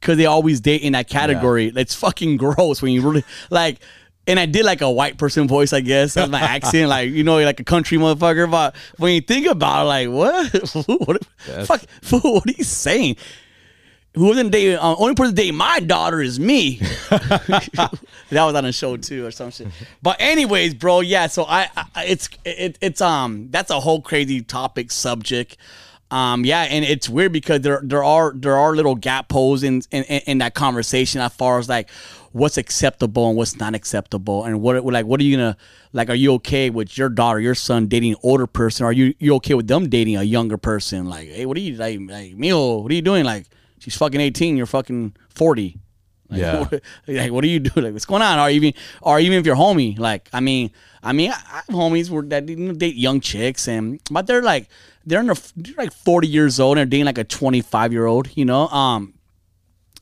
Cause 0.00 0.16
they 0.16 0.26
always 0.26 0.60
date 0.60 0.82
in 0.82 0.94
that 0.94 1.08
category. 1.08 1.70
It's 1.76 1.94
fucking 1.94 2.38
gross 2.38 2.80
when 2.80 2.92
you 2.92 3.02
really 3.02 3.24
like. 3.50 3.80
And 4.26 4.38
I 4.38 4.46
did 4.46 4.64
like 4.64 4.80
a 4.80 4.90
white 4.90 5.18
person 5.18 5.48
voice, 5.48 5.72
I 5.72 5.80
guess, 5.80 6.14
that's 6.14 6.30
my 6.30 6.40
accent, 6.40 6.88
like 6.88 7.10
you 7.10 7.24
know, 7.24 7.38
like 7.40 7.60
a 7.60 7.64
country 7.64 7.98
motherfucker. 7.98 8.50
But 8.50 8.76
when 8.96 9.14
you 9.14 9.20
think 9.20 9.46
about 9.46 9.82
it, 9.82 9.88
like 9.88 10.08
what, 10.08 10.86
what, 11.06 11.24
fuck, 11.66 11.82
fool, 12.02 12.20
what 12.34 12.48
are 12.48 12.52
you 12.56 12.64
saying? 12.64 13.16
Who 14.14 14.26
wasn't 14.26 14.50
dating? 14.50 14.78
Um, 14.78 14.96
only 14.98 15.14
person 15.14 15.34
dating 15.34 15.56
my 15.56 15.78
daughter 15.80 16.20
is 16.20 16.40
me. 16.40 16.78
that 17.10 17.98
was 18.30 18.54
on 18.54 18.64
a 18.64 18.72
show 18.72 18.96
too, 18.96 19.26
or 19.26 19.30
some 19.30 19.52
shit. 19.52 19.68
But 20.02 20.16
anyways, 20.18 20.74
bro, 20.74 21.00
yeah. 21.00 21.28
So 21.28 21.44
I, 21.44 21.68
I 21.76 22.04
it's 22.04 22.28
it, 22.44 22.76
it's 22.80 23.00
um 23.00 23.48
that's 23.50 23.70
a 23.70 23.78
whole 23.78 24.00
crazy 24.00 24.40
topic 24.42 24.90
subject. 24.90 25.56
Um, 26.10 26.44
yeah, 26.44 26.62
and 26.62 26.84
it's 26.84 27.08
weird 27.08 27.32
because 27.32 27.60
there 27.60 27.80
there 27.84 28.02
are 28.02 28.32
there 28.34 28.56
are 28.56 28.74
little 28.74 28.96
gap 28.96 29.30
holes 29.30 29.62
in 29.62 29.82
in, 29.90 30.02
in 30.04 30.38
that 30.38 30.54
conversation 30.54 31.20
as 31.20 31.32
far 31.32 31.58
as 31.58 31.68
like 31.68 31.88
what's 32.32 32.56
acceptable 32.56 33.28
and 33.28 33.36
what's 33.36 33.56
not 33.58 33.74
acceptable, 33.74 34.44
and 34.44 34.60
what 34.60 34.84
like 34.84 35.06
what 35.06 35.20
are 35.20 35.24
you 35.24 35.36
gonna 35.36 35.56
like? 35.92 36.10
Are 36.10 36.14
you 36.14 36.34
okay 36.34 36.70
with 36.70 36.98
your 36.98 37.08
daughter, 37.08 37.40
your 37.40 37.54
son 37.54 37.86
dating 37.86 38.12
an 38.12 38.18
older 38.22 38.46
person? 38.46 38.86
Are 38.86 38.92
you 38.92 39.14
you 39.18 39.34
okay 39.36 39.54
with 39.54 39.68
them 39.68 39.88
dating 39.88 40.16
a 40.16 40.22
younger 40.22 40.56
person? 40.56 41.08
Like, 41.08 41.28
hey, 41.28 41.46
what 41.46 41.56
are 41.56 41.60
you 41.60 41.76
like? 41.76 42.00
Like, 42.00 42.34
Mio, 42.34 42.78
what 42.78 42.90
are 42.90 42.94
you 42.94 43.02
doing? 43.02 43.24
Like, 43.24 43.46
she's 43.78 43.96
fucking 43.96 44.20
eighteen, 44.20 44.56
you're 44.56 44.66
fucking 44.66 45.14
forty. 45.28 45.79
Like, 46.30 46.40
Yeah. 46.40 46.60
what, 46.60 46.82
like 47.08 47.32
what 47.32 47.42
do 47.42 47.48
you 47.48 47.58
do? 47.60 47.80
Like 47.80 47.92
what's 47.92 48.04
going 48.06 48.22
on? 48.22 48.38
Or 48.38 48.48
even 48.50 48.72
or 49.02 49.18
even 49.20 49.38
if 49.38 49.46
you're 49.46 49.56
homie, 49.56 49.98
like 49.98 50.28
I 50.32 50.40
mean, 50.40 50.70
I 51.02 51.12
mean, 51.12 51.30
I, 51.30 51.34
I 51.34 51.56
have 51.56 51.74
homies 51.74 52.10
where 52.10 52.22
that 52.24 52.48
you 52.48 52.56
know, 52.56 52.72
date 52.72 52.94
young 52.96 53.20
chicks, 53.20 53.68
and 53.68 54.00
but 54.10 54.26
they're 54.26 54.42
like 54.42 54.68
they're 55.06 55.20
in 55.20 55.26
their, 55.26 55.36
they're 55.56 55.74
like 55.76 55.92
40 55.92 56.28
years 56.28 56.60
old 56.60 56.76
and 56.78 56.90
they're 56.92 56.98
dating 56.98 57.06
like 57.06 57.18
a 57.18 57.24
25 57.24 57.92
year 57.92 58.06
old. 58.06 58.28
You 58.36 58.44
know, 58.44 58.68
um, 58.68 59.14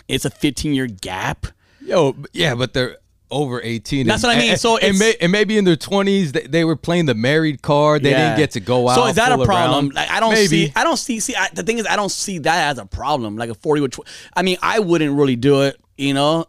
it's 0.08 0.24
a 0.24 0.30
15 0.30 0.74
year 0.74 0.86
gap. 0.86 1.46
yo 1.80 2.14
yeah 2.32 2.54
but 2.54 2.72
they're 2.74 2.96
over 3.30 3.60
18 3.62 4.06
That's 4.06 4.22
and- 4.24 4.30
what 4.30 4.36
I 4.36 4.40
mean. 4.40 4.50
and- 4.52 4.60
So 4.60 4.76
it's- 4.78 4.98
may, 4.98 5.14
and 5.20 5.30
maybe 5.30 5.58
in 5.58 5.64
their 5.66 5.76
20s 5.76 6.32
they, 6.32 6.46
they 6.46 6.64
were 6.64 6.76
playing 6.76 7.04
the 7.04 7.14
married 7.14 7.60
card 7.60 8.02
they 8.02 8.10
Yeah. 8.12 8.28
didn't 8.30 8.38
get 8.38 8.50
to 8.52 8.60
go 8.60 8.88
out 8.88 8.94
So 8.94 9.06
is 9.06 9.16
that 9.16 9.32
a 9.32 9.44
problem? 9.44 9.86
around. 9.88 9.94
Like 9.94 10.10
I 10.10 10.18
don't 10.18 10.32
Maybe. 10.32 10.46
see, 10.68 10.72
I 10.74 10.82
don't 10.82 10.96
see. 10.96 11.20
See, 11.20 11.36
I, 11.36 11.48
the 11.52 11.62
thing 11.62 11.76
is, 11.78 11.86
I 11.86 11.94
don't 11.96 12.10
see 12.10 12.38
that 12.38 12.70
as 12.70 12.78
a 12.78 12.86
problem. 12.86 13.36
Like 13.36 13.50
a 13.50 13.54
40 13.54 13.82
with, 13.82 13.92
tw- 13.92 14.06
I 14.34 14.40
mean, 14.42 14.56
I 14.62 14.78
wouldn't 14.80 15.14
really 15.14 15.36
do 15.36 15.60
it. 15.62 15.78
You 15.98 16.14
know, 16.14 16.46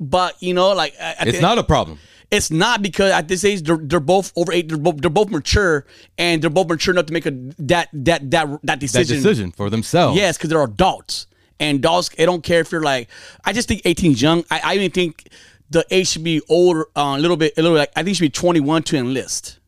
but 0.00 0.42
you 0.42 0.54
know, 0.54 0.72
like 0.72 0.94
it's 0.98 1.38
the- 1.38 1.42
not 1.42 1.58
a 1.58 1.62
problem 1.62 1.98
It's 2.30 2.50
not 2.50 2.80
because 2.80 3.12
at 3.12 3.28
this 3.28 3.44
age 3.44 3.62
they're, 3.62 3.76
they're 3.76 4.00
both 4.00 4.32
over 4.36 4.52
eight. 4.52 4.68
They're 4.68 4.78
both, 4.78 4.96
they're 5.00 5.10
both 5.10 5.30
mature 5.30 5.84
and 6.16 6.40
they're 6.40 6.48
both 6.50 6.68
mature 6.68 6.94
enough 6.94 7.06
to 7.06 7.12
make 7.12 7.26
a 7.26 7.32
that 7.58 7.88
that 7.92 8.30
that 8.30 8.46
that 8.64 8.78
decision. 8.80 9.16
that 9.16 9.22
decision. 9.22 9.52
for 9.52 9.68
themselves 9.70 10.16
Yes, 10.16 10.36
because 10.36 10.50
they're 10.50 10.62
adults 10.62 11.26
and 11.60 11.78
adults. 11.78 12.08
They 12.08 12.24
don't 12.24 12.42
care 12.42 12.60
if 12.60 12.72
you're 12.72 12.82
like. 12.82 13.08
I 13.44 13.52
just 13.52 13.68
think 13.68 13.82
18 13.84 14.12
is 14.12 14.22
young. 14.22 14.44
I, 14.50 14.60
I 14.64 14.74
even 14.76 14.90
think 14.90 15.28
the 15.70 15.84
age 15.90 16.08
should 16.08 16.24
be 16.24 16.40
older, 16.48 16.86
uh, 16.96 17.14
a 17.16 17.20
little 17.20 17.36
bit, 17.36 17.52
a 17.58 17.62
little 17.62 17.76
like 17.76 17.92
I 17.94 18.02
think 18.02 18.14
it 18.14 18.16
should 18.16 18.24
be 18.24 18.30
21 18.30 18.82
to 18.84 18.96
enlist. 18.96 19.59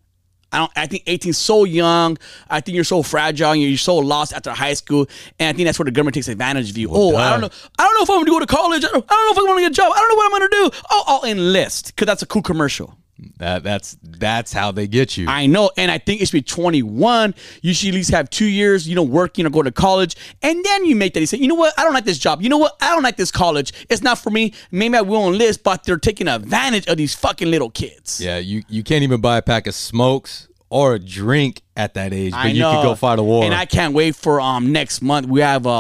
I 0.53 0.59
don't. 0.59 0.73
I 0.77 0.87
think 0.87 1.05
18 1.07 1.31
is 1.31 1.39
so 1.39 1.65
young. 1.65 2.19
I 2.51 2.61
think 2.61 2.75
you're 2.75 2.85
so 2.85 3.03
fragile. 3.03 3.53
and 3.53 3.63
You're 3.63 3.77
so 3.79 3.97
lost 3.97 4.33
after 4.33 4.51
high 4.51 4.75
school, 4.75 5.07
and 5.39 5.49
I 5.49 5.53
think 5.57 5.67
that's 5.67 5.79
where 5.79 5.85
the 5.85 5.91
government 5.91 6.15
takes 6.15 6.29
advantage 6.29 6.71
of 6.71 6.79
you. 6.79 6.89
oh, 6.93 7.17
I 7.17 7.31
don't 7.31 7.41
know. 7.41 7.51
I 7.79 7.85
don't 7.85 7.95
know 7.95 8.03
if 8.03 8.11
I'm 8.11 8.17
going 8.17 8.27
to 8.27 8.31
go 8.31 8.39
to 8.41 8.47
college. 8.47 8.85
I 8.85 8.89
don't, 8.89 9.05
I 9.09 9.15
don't 9.15 9.27
know 9.27 9.33
if 9.33 9.39
I'm 9.39 9.47
going 9.47 9.59
to 9.59 9.63
get 9.63 9.71
a 9.73 9.75
job. 9.75 9.93
I 9.95 9.99
don't 9.99 10.09
know 10.11 10.17
what 10.17 10.27
I'm 10.27 10.39
going 10.39 10.51
to 10.51 10.57
do. 10.71 10.81
Oh, 10.91 11.05
I'll 11.07 11.31
enlist 11.31 11.87
because 11.89 12.07
that's 12.07 12.23
a 12.23 12.27
cool 12.27 12.43
commercial. 12.43 12.97
That 13.39 13.63
that's 13.63 13.97
that's 14.03 14.53
how 14.53 14.73
they 14.73 14.89
get 14.89 15.17
you. 15.17 15.29
I 15.29 15.47
know, 15.47 15.71
and 15.77 15.91
I 15.91 15.99
think 15.99 16.21
it 16.23 16.27
should 16.27 16.33
be 16.33 16.43
21. 16.43 17.35
You 17.61 17.73
should 17.75 17.89
at 17.91 17.95
least 17.95 18.11
have 18.11 18.29
two 18.31 18.47
years, 18.47 18.89
you 18.89 18.95
know, 18.97 19.03
working 19.05 19.47
or 19.47 19.51
go 19.51 19.63
to 19.63 19.71
college, 19.71 20.17
and 20.43 20.65
then 20.65 20.85
you 20.87 20.97
make 20.97 21.15
that. 21.15 21.21
You 21.21 21.27
say, 21.27 21.39
you 21.39 21.47
know 21.47 21.55
what, 21.55 21.73
I 21.79 21.85
don't 21.85 21.93
like 21.95 22.05
this 22.05 22.19
job. 22.19 22.43
You 22.43 22.49
know 22.49 22.59
what, 22.59 22.77
I 22.81 22.91
don't 22.91 23.03
like 23.05 23.17
this 23.17 23.31
college. 23.31 23.73
It's 23.89 24.03
not 24.03 24.19
for 24.19 24.31
me. 24.31 24.55
Maybe 24.73 24.97
I 24.97 25.03
will 25.03 25.29
enlist, 25.29 25.63
but 25.63 25.85
they're 25.85 25.99
taking 25.99 26.27
advantage 26.27 26.87
of 26.89 26.97
these 26.97 27.15
fucking 27.15 27.49
little 27.51 27.71
kids. 27.71 28.21
yeah, 28.21 28.39
you 28.39 28.63
you 28.69 28.83
can't 28.83 29.03
even 29.05 29.21
buy 29.21 29.37
a 29.39 29.43
pack 29.43 29.67
of 29.69 29.75
smokes 29.75 30.49
or 30.69 30.95
a 30.95 30.99
drink 30.99 31.63
at 31.77 31.95
that 31.95 32.13
age, 32.13 32.33
but 32.33 32.55
you 32.55 32.65
could 32.65 32.83
go 32.83 32.95
fight 32.97 33.19
a 33.19 33.23
war. 33.23 33.45
and 33.45 33.55
I 33.55 33.67
can't 33.67 33.95
wait 33.95 34.17
for 34.17 34.41
um 34.41 34.73
next 34.73 35.01
month. 35.03 35.27
We 35.29 35.41
have 35.43 35.67
a 35.67 35.69
a 35.69 35.73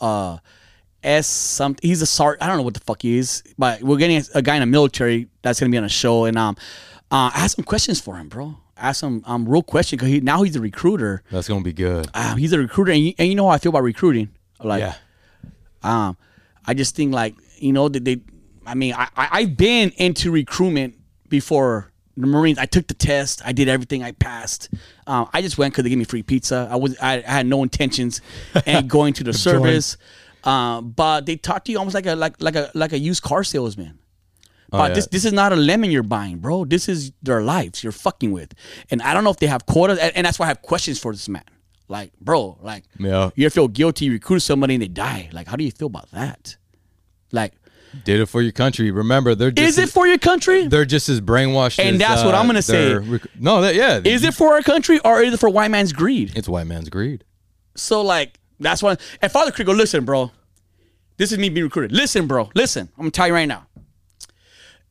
a, 0.00 0.04
a 0.06 0.42
S 1.02 1.26
something. 1.26 1.88
He's 1.88 2.02
a 2.02 2.06
sergeant. 2.06 2.42
I 2.42 2.46
don't 2.46 2.58
know 2.58 2.62
what 2.62 2.74
the 2.74 2.80
fuck 2.80 3.02
he 3.02 3.18
is, 3.18 3.42
but 3.58 3.82
we're 3.82 3.96
getting 3.96 4.22
a, 4.34 4.42
guy 4.42 4.56
in 4.56 4.60
the 4.60 4.66
military 4.66 5.28
that's 5.42 5.58
gonna 5.60 5.70
be 5.70 5.78
on 5.78 5.84
a 5.84 5.88
show, 5.88 6.24
and 6.24 6.36
um, 6.36 6.56
uh, 7.10 7.30
I 7.34 7.40
have 7.40 7.50
some 7.50 7.64
questions 7.64 8.00
for 8.00 8.16
him, 8.16 8.28
bro. 8.28 8.56
Ask 8.76 9.02
him 9.02 9.22
um 9.26 9.48
real 9.48 9.62
question 9.62 9.96
because 9.96 10.08
he 10.08 10.20
now 10.20 10.42
he's 10.42 10.56
a 10.56 10.60
recruiter. 10.60 11.22
that's 11.30 11.48
gonna 11.48 11.62
be 11.62 11.72
good. 11.72 12.08
Um, 12.14 12.38
he's 12.38 12.52
a 12.52 12.58
recruiter, 12.58 12.92
and 12.92 13.02
you, 13.02 13.14
and 13.18 13.28
you 13.28 13.34
know 13.34 13.46
how 13.46 13.54
I 13.54 13.58
feel 13.58 13.70
about 13.70 13.82
recruiting. 13.82 14.30
Like, 14.62 14.80
yeah, 14.80 14.94
um, 15.82 16.16
I 16.66 16.74
just 16.74 16.96
think 16.96 17.12
like 17.14 17.34
you 17.56 17.72
know 17.72 17.88
that 17.88 18.04
they. 18.04 18.20
I 18.66 18.74
mean, 18.74 18.94
I, 18.94 19.08
I 19.16 19.28
I've 19.32 19.56
been 19.56 19.90
into 19.96 20.30
recruitment 20.30 20.96
before 21.28 21.90
the 22.16 22.26
Marines. 22.26 22.58
I 22.58 22.66
took 22.66 22.86
the 22.86 22.94
test. 22.94 23.42
I 23.44 23.52
did 23.52 23.68
everything. 23.68 24.02
I 24.02 24.12
passed. 24.12 24.68
Um, 25.06 25.28
I 25.32 25.42
just 25.42 25.58
went 25.58 25.72
because 25.72 25.84
they 25.84 25.90
gave 25.90 25.98
me 25.98 26.04
free 26.04 26.22
pizza. 26.22 26.68
I 26.70 26.76
was 26.76 26.96
I, 27.00 27.18
I 27.18 27.30
had 27.30 27.46
no 27.46 27.62
intentions 27.62 28.20
and 28.66 28.88
going 28.88 29.14
to 29.14 29.24
the 29.24 29.32
service. 29.32 29.96
Um, 30.44 30.90
but 30.90 31.26
they 31.26 31.36
talk 31.36 31.64
to 31.66 31.72
you 31.72 31.78
almost 31.78 31.94
like 31.94 32.06
a 32.06 32.14
like 32.14 32.40
like 32.40 32.56
a 32.56 32.70
like 32.74 32.92
a 32.92 32.98
used 32.98 33.22
car 33.22 33.44
salesman. 33.44 33.98
But 34.70 34.90
yeah. 34.90 34.94
this 34.94 35.06
this 35.08 35.24
is 35.24 35.32
not 35.32 35.52
a 35.52 35.56
lemon 35.56 35.90
you're 35.90 36.02
buying, 36.02 36.38
bro. 36.38 36.64
This 36.64 36.88
is 36.88 37.12
their 37.22 37.42
lives 37.42 37.82
you're 37.82 37.92
fucking 37.92 38.30
with, 38.32 38.54
and 38.90 39.02
I 39.02 39.14
don't 39.14 39.24
know 39.24 39.30
if 39.30 39.38
they 39.38 39.48
have 39.48 39.66
quotas, 39.66 39.98
and, 39.98 40.16
and 40.16 40.24
that's 40.26 40.38
why 40.38 40.46
I 40.46 40.48
have 40.48 40.62
questions 40.62 40.98
for 40.98 41.12
this 41.12 41.28
man. 41.28 41.42
Like, 41.88 42.12
bro, 42.20 42.56
like, 42.62 42.84
Yeah. 43.00 43.30
you 43.34 43.50
feel 43.50 43.66
guilty? 43.66 44.04
You 44.04 44.12
recruit 44.12 44.40
somebody 44.40 44.74
and 44.74 44.82
they 44.82 44.88
die. 44.88 45.28
Like, 45.32 45.48
how 45.48 45.56
do 45.56 45.64
you 45.64 45.72
feel 45.72 45.88
about 45.88 46.08
that? 46.12 46.56
Like, 47.32 47.52
did 48.04 48.20
it 48.20 48.26
for 48.26 48.40
your 48.42 48.52
country. 48.52 48.92
Remember, 48.92 49.34
they're 49.34 49.50
just 49.50 49.68
is 49.70 49.78
it 49.78 49.88
for 49.88 50.06
your 50.06 50.18
country? 50.18 50.68
they're 50.68 50.84
just 50.84 51.08
as 51.08 51.20
brainwashed. 51.20 51.80
And 51.80 51.96
as, 51.96 51.98
that's 51.98 52.24
what 52.24 52.34
uh, 52.34 52.38
I'm 52.38 52.46
gonna 52.46 52.62
say. 52.62 52.94
rec- 52.94 53.26
no, 53.38 53.60
that 53.62 53.74
yeah, 53.74 54.00
Is 54.04 54.22
it 54.22 54.34
for 54.34 54.52
our 54.52 54.62
country 54.62 55.00
or 55.00 55.20
is 55.20 55.34
it 55.34 55.40
for 55.40 55.48
white 55.48 55.72
man's 55.72 55.92
greed? 55.92 56.32
It's 56.36 56.48
white 56.48 56.68
man's 56.68 56.88
greed. 56.88 57.24
So 57.74 58.02
like, 58.02 58.38
that's 58.60 58.82
why. 58.82 58.96
And 59.20 59.32
Father 59.32 59.50
Creek 59.50 59.66
go, 59.66 59.72
listen, 59.72 60.04
bro. 60.04 60.30
This 61.16 61.32
is 61.32 61.38
me 61.38 61.48
being 61.50 61.64
recruited. 61.64 61.92
Listen, 61.92 62.26
bro. 62.26 62.50
Listen, 62.54 62.88
I'm 62.96 63.02
gonna 63.02 63.10
tell 63.10 63.26
you 63.26 63.34
right 63.34 63.46
now. 63.46 63.66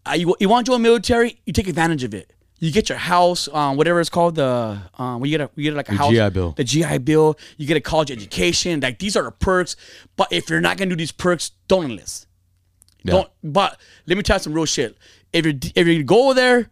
Uh, 0.05 0.13
you, 0.13 0.35
you 0.39 0.47
want 0.49 0.65
to 0.65 0.71
join 0.71 0.81
the 0.81 0.87
military? 0.87 1.39
You 1.45 1.53
take 1.53 1.67
advantage 1.67 2.03
of 2.03 2.13
it. 2.13 2.33
You 2.59 2.71
get 2.71 2.89
your 2.89 2.97
house, 2.97 3.47
um, 3.53 3.77
whatever 3.77 3.99
it's 4.01 4.09
called, 4.09 4.35
the 4.35 4.77
um, 4.97 5.21
we 5.21 5.29
get 5.29 5.39
a 5.41 5.49
we 5.55 5.63
get 5.63 5.73
like 5.75 5.87
a 5.87 5.91
The 5.91 5.97
house, 5.97 6.11
GI 6.11 6.29
Bill. 6.31 6.51
the 6.51 6.63
GI 6.65 6.97
Bill. 6.99 7.37
You 7.57 7.65
get 7.65 7.77
a 7.77 7.81
college 7.81 8.11
education. 8.11 8.81
Like 8.81 8.99
these 8.99 9.15
are 9.15 9.23
the 9.23 9.31
perks. 9.31 9.75
But 10.17 10.27
if 10.31 10.49
you're 10.49 10.59
not 10.61 10.77
gonna 10.77 10.89
do 10.89 10.95
these 10.97 11.11
perks, 11.13 11.51
don't 11.69 11.85
enlist. 11.85 12.27
Yeah. 13.03 13.13
Don't. 13.13 13.29
But 13.43 13.79
let 14.07 14.17
me 14.17 14.23
tell 14.23 14.35
you 14.35 14.41
some 14.41 14.53
real 14.53 14.65
shit. 14.65 14.97
If 15.31 15.45
you 15.45 15.57
if 15.73 15.87
you 15.87 16.03
go 16.03 16.33
there, 16.33 16.69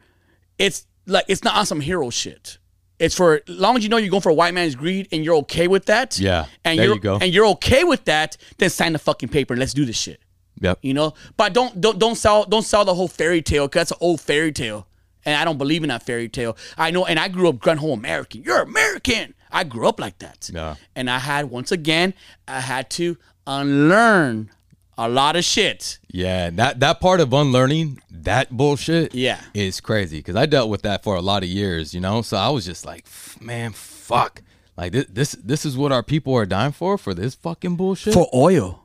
it's 0.60 0.86
like 1.06 1.26
it's 1.30 1.44
not 1.44 1.56
on 1.56 1.66
some 1.66 1.80
hero 1.80 2.10
shit. 2.10 2.58
It's 3.00 3.16
for 3.16 3.42
as 3.48 3.56
long 3.56 3.78
as 3.78 3.84
you 3.84 3.90
know 3.90 3.98
you're 3.98 4.10
going 4.10 4.22
for 4.22 4.30
a 4.30 4.34
white 4.34 4.54
man's 4.54 4.76
greed 4.76 5.08
and 5.12 5.24
you're 5.24 5.36
okay 5.38 5.68
with 5.68 5.86
that. 5.86 6.20
Yeah, 6.20 6.46
and 6.66 6.80
there 6.80 6.86
you're 6.86 6.96
you 6.96 7.02
go. 7.02 7.18
and 7.22 7.32
you're 7.34 7.46
okay 7.48 7.84
with 7.84 8.06
that, 8.06 8.38
then 8.58 8.70
sign 8.70 8.94
the 8.94 9.00
fucking 9.00 9.30
paper 9.30 9.54
and 9.54 9.60
let's 9.60 9.74
do 9.74 9.86
this 9.86 9.98
shit. 9.98 10.20
Yep. 10.60 10.80
You 10.82 10.94
know, 10.94 11.14
but 11.36 11.54
don't 11.54 11.80
don't 11.80 12.00
don't 12.00 12.16
sell 12.16 12.46
don't 12.46 12.64
sell 12.64 12.86
the 12.86 12.96
whole 12.96 13.08
fairy 13.08 13.42
tale 13.42 13.68
because 13.68 13.82
that's 13.82 13.92
an 13.92 13.98
old 14.02 14.20
fairy 14.20 14.52
tale, 14.52 14.88
and 15.26 15.36
I 15.36 15.46
don't 15.46 15.58
believe 15.60 15.84
in 15.84 15.90
that 15.90 16.04
fairy 16.04 16.30
tale. 16.30 16.58
I 16.78 16.90
know, 16.90 17.06
and 17.06 17.20
I 17.20 17.28
grew 17.28 17.50
up 17.50 17.60
gun 17.60 17.78
hole 17.78 17.94
American. 17.94 18.44
You're 18.44 18.62
American. 18.62 19.36
I 19.52 19.64
grew 19.64 19.88
up 19.88 20.00
like 20.00 20.18
that. 20.20 20.50
Yeah. 20.52 20.76
And 20.96 21.10
I 21.10 21.20
had 21.20 21.52
once 21.52 21.72
again, 21.72 22.16
I 22.48 22.62
had 22.62 22.90
to 22.92 23.18
unlearn 23.46 24.50
a 24.98 25.08
lot 25.08 25.36
of 25.36 25.44
shit. 25.44 26.00
Yeah, 26.12 26.50
that 26.52 26.80
that 26.80 27.00
part 27.00 27.20
of 27.20 27.32
unlearning 27.34 28.02
that 28.10 28.50
bullshit, 28.52 29.14
Yeah. 29.14 29.40
is 29.54 29.80
crazy 29.82 30.20
because 30.20 30.36
I 30.36 30.46
dealt 30.46 30.70
with 30.70 30.82
that 30.84 31.04
for 31.04 31.16
a 31.16 31.22
lot 31.22 31.44
of 31.44 31.50
years, 31.50 31.94
you 31.94 32.00
know. 32.02 32.22
So 32.22 32.38
I 32.38 32.50
was 32.50 32.66
just 32.66 32.86
like, 32.86 33.06
man, 33.40 33.72
fuck, 33.74 34.42
like 34.76 34.92
this 34.92 35.06
this 35.10 35.32
this 35.34 35.66
is 35.66 35.78
what 35.78 35.92
our 35.92 36.04
people 36.04 36.34
are 36.36 36.46
dying 36.46 36.72
for 36.72 36.98
for 36.98 37.14
this 37.14 37.36
fucking 37.36 37.76
bullshit 37.76 38.14
For 38.14 38.28
oil. 38.34 38.84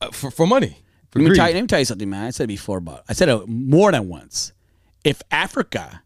Uh, 0.00 0.10
for, 0.10 0.30
for 0.30 0.46
money. 0.46 0.78
For 1.10 1.18
Let 1.20 1.30
me, 1.30 1.34
tell 1.36 1.48
you, 1.48 1.54
let 1.54 1.60
me 1.62 1.66
tell 1.66 1.78
you 1.80 1.84
something, 1.84 2.08
man. 2.08 2.26
I 2.26 2.30
said 2.30 2.44
it 2.44 2.48
before, 2.48 2.80
but 2.80 3.02
I 3.08 3.14
said 3.14 3.28
it 3.28 3.48
more 3.48 3.90
than 3.90 4.08
once. 4.08 4.52
If 5.04 5.22
Africa, 5.30 6.02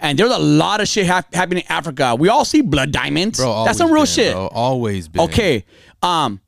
and 0.00 0.18
there's 0.18 0.30
a 0.30 0.38
lot 0.38 0.80
of 0.80 0.86
shit 0.88 1.06
hap- 1.06 1.32
happening 1.34 1.64
in 1.66 1.72
Africa. 1.72 2.14
We 2.14 2.28
all 2.28 2.44
see 2.44 2.60
blood 2.60 2.92
diamonds. 2.92 3.38
Bro, 3.38 3.64
That's 3.64 3.78
some 3.78 3.90
real 3.90 4.02
been, 4.02 4.06
shit. 4.06 4.32
Bro, 4.34 4.48
always 4.48 5.08
been. 5.08 5.22
Okay. 5.22 5.64
Um, 6.02 6.40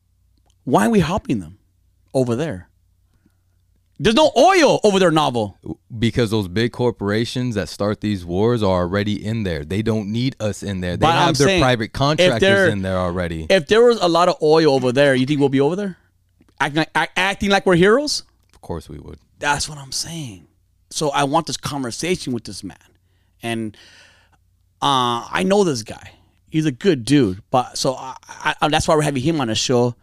why 0.64 0.86
are 0.86 0.90
we 0.90 1.00
helping 1.00 1.40
them 1.40 1.55
over 2.16 2.34
there? 2.34 2.68
There's 3.98 4.14
no 4.16 4.30
oil 4.36 4.78
over 4.84 4.98
there, 4.98 5.10
novel. 5.10 5.56
because 5.98 6.30
those 6.30 6.48
big 6.48 6.72
corporations 6.72 7.54
that 7.54 7.68
start 7.68 8.02
these 8.02 8.26
wars 8.26 8.62
are 8.62 8.80
already 8.82 9.24
in 9.24 9.42
there. 9.44 9.64
They 9.64 9.80
don't 9.80 10.12
need 10.12 10.36
us 10.38 10.62
in 10.62 10.80
there. 10.80 10.98
They 10.98 11.06
But 11.06 11.14
I'm 11.14 11.26
have 11.28 11.38
their 11.38 11.46
saying, 11.46 11.62
private 11.62 11.92
contractors 11.94 12.72
in 12.72 12.82
there 12.82 12.98
already. 12.98 13.46
If 13.48 13.68
there 13.68 13.82
was 13.82 13.98
a 14.00 14.08
lot 14.08 14.28
of 14.28 14.36
oil 14.42 14.74
over 14.74 14.92
there, 14.92 15.14
you 15.14 15.24
think 15.24 15.40
we'll 15.40 15.48
be 15.48 15.60
over 15.62 15.76
there, 15.76 15.96
acting 16.60 16.84
like, 16.94 17.10
acting 17.16 17.48
like 17.50 17.64
we're 17.64 17.76
heroes? 17.76 18.24
of 18.52 18.60
course 18.60 18.88
we 18.88 18.98
would. 18.98 19.18
That's 19.38 19.66
what 19.68 19.78
I'm 19.78 19.92
saying. 19.92 20.46
So 20.90 21.10
I 21.10 21.24
want 21.24 21.46
this 21.46 21.56
conversation 21.56 22.32
with 22.34 22.44
this 22.44 22.62
man, 22.62 22.76
and 23.42 23.76
uh, 24.82 25.24
I 25.30 25.42
know 25.46 25.64
this 25.64 25.82
guy. 25.82 26.10
He's 26.50 26.66
a 26.66 26.72
good 26.72 27.04
dude, 27.04 27.42
but 27.50 27.78
so 27.78 27.94
I, 27.94 28.14
I, 28.60 28.68
that's 28.68 28.86
why 28.88 28.94
we're 28.94 29.02
having 29.02 29.22
him 29.22 29.40
on 29.40 29.48
the 29.48 29.54
show. 29.54 29.94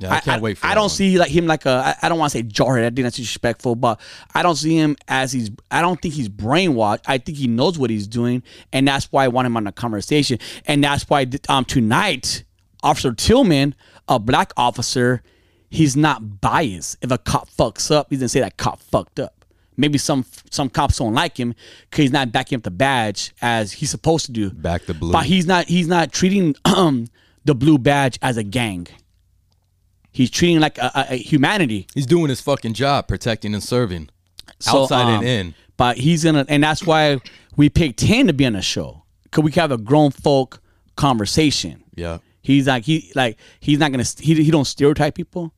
Yeah, 0.00 0.12
I 0.12 0.20
can't 0.20 0.42
wait 0.42 0.58
for 0.58 0.66
I 0.66 0.74
don't 0.74 0.84
one. 0.84 0.90
see 0.90 1.18
like 1.18 1.30
him 1.30 1.46
like 1.46 1.66
a. 1.66 1.96
I, 2.02 2.06
I 2.06 2.08
don't 2.08 2.18
want 2.18 2.32
to 2.32 2.38
say 2.38 2.42
jarhead. 2.42 2.80
I 2.80 2.90
think 2.90 3.04
that's 3.04 3.16
disrespectful, 3.16 3.76
but 3.76 4.00
I 4.34 4.42
don't 4.42 4.56
see 4.56 4.76
him 4.76 4.96
as 5.08 5.32
he's. 5.32 5.50
I 5.70 5.80
don't 5.80 6.00
think 6.00 6.14
he's 6.14 6.28
brainwashed. 6.28 7.00
I 7.06 7.18
think 7.18 7.38
he 7.38 7.46
knows 7.46 7.78
what 7.78 7.90
he's 7.90 8.06
doing, 8.06 8.42
and 8.72 8.88
that's 8.88 9.10
why 9.12 9.24
I 9.24 9.28
want 9.28 9.46
him 9.46 9.56
on 9.56 9.64
the 9.64 9.72
conversation. 9.72 10.38
And 10.66 10.82
that's 10.82 11.08
why 11.08 11.26
um 11.48 11.64
tonight, 11.64 12.44
Officer 12.82 13.12
Tillman, 13.12 13.74
a 14.08 14.18
black 14.18 14.52
officer, 14.56 15.22
he's 15.70 15.96
not 15.96 16.40
biased. 16.40 16.98
If 17.00 17.10
a 17.10 17.18
cop 17.18 17.48
fucks 17.50 17.90
up, 17.94 18.08
he's 18.10 18.18
gonna 18.18 18.28
say 18.28 18.40
that 18.40 18.56
cop 18.56 18.80
fucked 18.80 19.20
up. 19.20 19.44
Maybe 19.76 19.98
some 19.98 20.24
some 20.50 20.68
cops 20.70 20.98
don't 20.98 21.14
like 21.14 21.38
him 21.38 21.54
because 21.90 22.02
he's 22.02 22.12
not 22.12 22.30
backing 22.32 22.56
up 22.56 22.62
the 22.62 22.70
badge 22.70 23.34
as 23.42 23.72
he's 23.72 23.90
supposed 23.90 24.26
to 24.26 24.32
do. 24.32 24.50
Back 24.50 24.86
the 24.86 24.94
blue. 24.94 25.12
But 25.12 25.26
he's 25.26 25.46
not 25.46 25.66
he's 25.66 25.88
not 25.88 26.12
treating 26.12 26.54
um, 26.64 27.06
the 27.44 27.54
blue 27.54 27.78
badge 27.78 28.18
as 28.22 28.36
a 28.36 28.42
gang. 28.42 28.86
He's 30.14 30.30
treating 30.30 30.60
like 30.60 30.78
a, 30.78 30.92
a, 30.94 31.06
a 31.10 31.16
humanity. 31.16 31.88
He's 31.92 32.06
doing 32.06 32.28
his 32.28 32.40
fucking 32.40 32.74
job, 32.74 33.08
protecting 33.08 33.52
and 33.52 33.62
serving, 33.62 34.10
So, 34.60 34.82
outside 34.82 35.02
um, 35.02 35.14
and 35.16 35.24
in. 35.24 35.54
But 35.76 35.98
he's 35.98 36.22
gonna, 36.22 36.46
and 36.48 36.62
that's 36.62 36.86
why 36.86 37.18
we 37.56 37.68
picked 37.68 38.00
him 38.00 38.28
to 38.28 38.32
be 38.32 38.46
on 38.46 38.52
the 38.52 38.62
show 38.62 39.02
because 39.24 39.42
we 39.42 39.50
can 39.50 39.62
have 39.62 39.72
a 39.72 39.76
grown 39.76 40.12
folk 40.12 40.62
conversation. 40.96 41.82
Yeah. 41.96 42.18
He's 42.42 42.68
like 42.68 42.84
he 42.84 43.10
like 43.16 43.38
he's 43.58 43.80
not 43.80 43.90
gonna 43.90 44.04
he 44.20 44.34
he 44.34 44.50
don't 44.52 44.66
stereotype 44.66 45.16
people, 45.16 45.52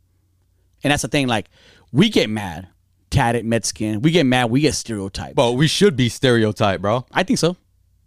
and 0.83 0.91
that's 0.91 1.03
the 1.03 1.09
thing. 1.09 1.27
Like 1.27 1.51
we 1.93 2.09
get 2.09 2.31
mad, 2.31 2.69
tatted, 3.11 3.45
Mexican. 3.45 4.01
We 4.01 4.11
get 4.11 4.25
mad. 4.25 4.51
We 4.51 4.61
get 4.61 4.75
stereotyped. 4.75 5.35
But 5.35 5.53
we 5.53 5.67
should 5.67 5.97
be 5.97 6.09
stereotyped, 6.09 6.81
bro. 6.81 7.05
I 7.13 7.25
think 7.25 7.39
so. 7.41 7.57